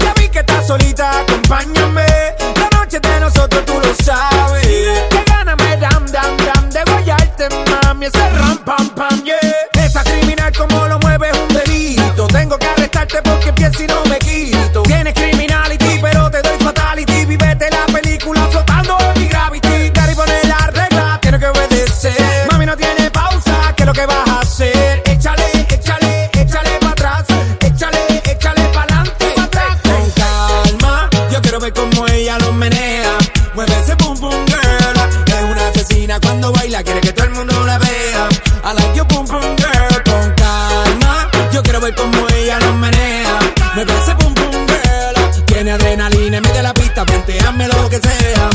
ya 0.00 0.14
vi 0.14 0.30
que 0.30 0.38
estás 0.38 0.66
solita, 0.66 1.20
acompáñame. 1.20 2.06
La 2.54 2.78
noche 2.78 2.98
de 2.98 3.20
nosotros 3.20 3.62
tú 3.66 3.74
lo 3.74 3.94
sabes. 4.02 4.66
Que 5.10 5.24
gana 5.26 5.56
me 5.56 5.76
dam 5.76 6.06
dam 6.06 6.38
dam 6.38 6.70
de 6.70 6.82
guayarte, 6.90 7.48
mami. 7.70 8.06
Ese 8.06 8.30
ram 8.30 8.56
pam 8.64 8.88
pam, 8.94 9.22
yeah. 9.24 9.36
Esa 9.84 10.02
criminal 10.04 10.50
como 10.56 10.86
lo 10.86 10.98
mueve 11.00 11.30
un 11.32 11.48
delito. 11.54 12.26
Tengo 12.28 12.56
que 12.56 12.66
arrestarte 12.66 13.20
porque 13.20 13.52
pienso 13.52 13.82
y 13.82 13.86
no 13.88 14.06
me 14.06 14.18
quito. 14.20 14.84
Tienes 14.84 15.12
criminality, 15.12 15.98
pero 16.00 16.30
te 16.30 16.40
doy 16.40 16.58
fatality. 16.60 17.26
Vivete 17.26 17.68
la 17.70 17.84
película 17.92 18.48
flotando 18.50 18.96
en 19.00 19.20
mi 19.20 19.28
gravity. 19.28 19.90
Gary 19.90 20.14
pone 20.14 20.44
la 20.44 20.66
regla, 20.68 21.18
tiene 21.20 21.38
que 21.38 21.46
obedecer. 21.46 22.48
Mami 22.50 22.64
no 22.64 22.74
tiene 22.74 23.10
pausa, 23.10 23.74
¿qué 23.76 23.82
es 23.82 23.86
lo 23.86 23.92
que 23.92 24.06
vas 24.06 24.25
ver 41.86 41.94
cómo 41.94 42.28
ella 42.28 42.58
lo 42.60 42.72
menea. 42.74 43.38
Mueve 43.74 43.92
ese 44.02 44.14
boom 44.14 44.34
boom 44.34 44.66
girl. 44.66 45.44
Tiene 45.46 45.72
adrenalina 45.72 46.40
de 46.40 46.62
la 46.62 46.74
pista, 46.74 47.04
venteame 47.04 47.68
lo 47.68 47.88
que 47.88 47.98
sea. 47.98 48.50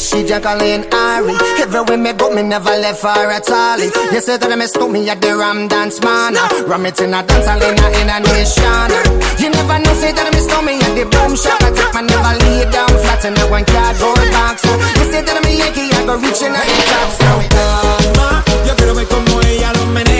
She 0.00 0.24
Jacqueline 0.24 0.84
Ari. 0.92 1.34
Everywhere 1.60 1.98
me 1.98 2.12
go, 2.12 2.30
me 2.32 2.42
never 2.42 2.70
left 2.80 3.02
her 3.02 3.30
at 3.30 3.48
all. 3.50 3.78
You 3.78 4.20
say 4.20 4.36
that 4.38 4.58
me 4.58 4.66
stop 4.66 4.90
me 4.90 5.08
at 5.08 5.20
the 5.20 5.36
Ram 5.36 5.68
Dance 5.68 6.00
Man. 6.00 6.34
Ram 6.66 6.86
it 6.86 7.00
in 7.00 7.12
a 7.12 7.22
dance, 7.22 7.46
I 7.46 7.56
in 7.60 7.76
a, 7.76 7.86
in 8.00 8.08
a 8.08 8.18
nation. 8.32 8.90
You 9.38 9.50
never 9.50 9.78
know, 9.78 9.94
say 10.00 10.12
that 10.12 10.28
me 10.32 10.40
stop 10.40 10.64
me 10.64 10.80
at 10.80 10.92
the 10.96 11.04
boom 11.04 11.36
shop. 11.36 11.60
I 11.62 11.70
take 11.76 11.92
my 11.92 12.02
never 12.02 12.34
lay 12.44 12.64
down 12.72 12.88
flat 12.88 13.24
in 13.24 13.36
a 13.36 13.44
one 13.50 13.64
cardboard 13.64 14.26
box. 14.32 14.62
So 14.62 14.72
you 14.72 15.04
say 15.12 15.22
that 15.22 15.38
me 15.44 15.58
Yankee, 15.60 15.92
I 15.92 16.00
go 16.08 16.16
reaching 16.16 16.54
out 16.56 16.64
the 16.64 16.76
top. 16.88 17.08
So, 17.20 17.30
Calma, 17.52 18.28
yo 18.66 18.72
quiero 18.76 18.94
ver 18.94 19.06
cómo 19.06 19.40
ella 19.42 19.72
lo 19.76 19.86
menea. 19.92 20.19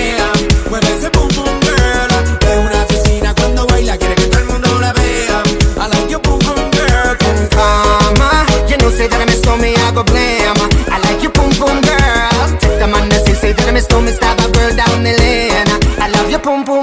Say 8.91 9.07
that 9.09 9.27
me 9.27 9.35
stop 9.35 9.61
me, 9.61 9.75
I 9.75 9.93
go 9.93 10.03
blame. 10.03 10.59
I 10.91 10.97
like 11.07 11.23
you, 11.23 11.31
boom 11.31 11.51
boom 11.59 11.79
girl. 11.83 12.47
Take 12.59 12.79
the 12.79 12.87
man 12.87 13.09
that 13.11 13.23
say, 13.27 13.53
that 13.53 13.75
me 13.75 13.81
stop 13.81 14.03
me, 14.03 14.13
stab 14.13 14.39
a 14.41 14.47
girl 14.53 14.73
down 14.75 15.03
the 15.03 15.13
lane. 15.13 15.69
I 16.01 16.09
love 16.15 16.31
you, 16.31 16.39
boom 16.39 16.65
boom 16.65 16.75
girl. 16.75 16.80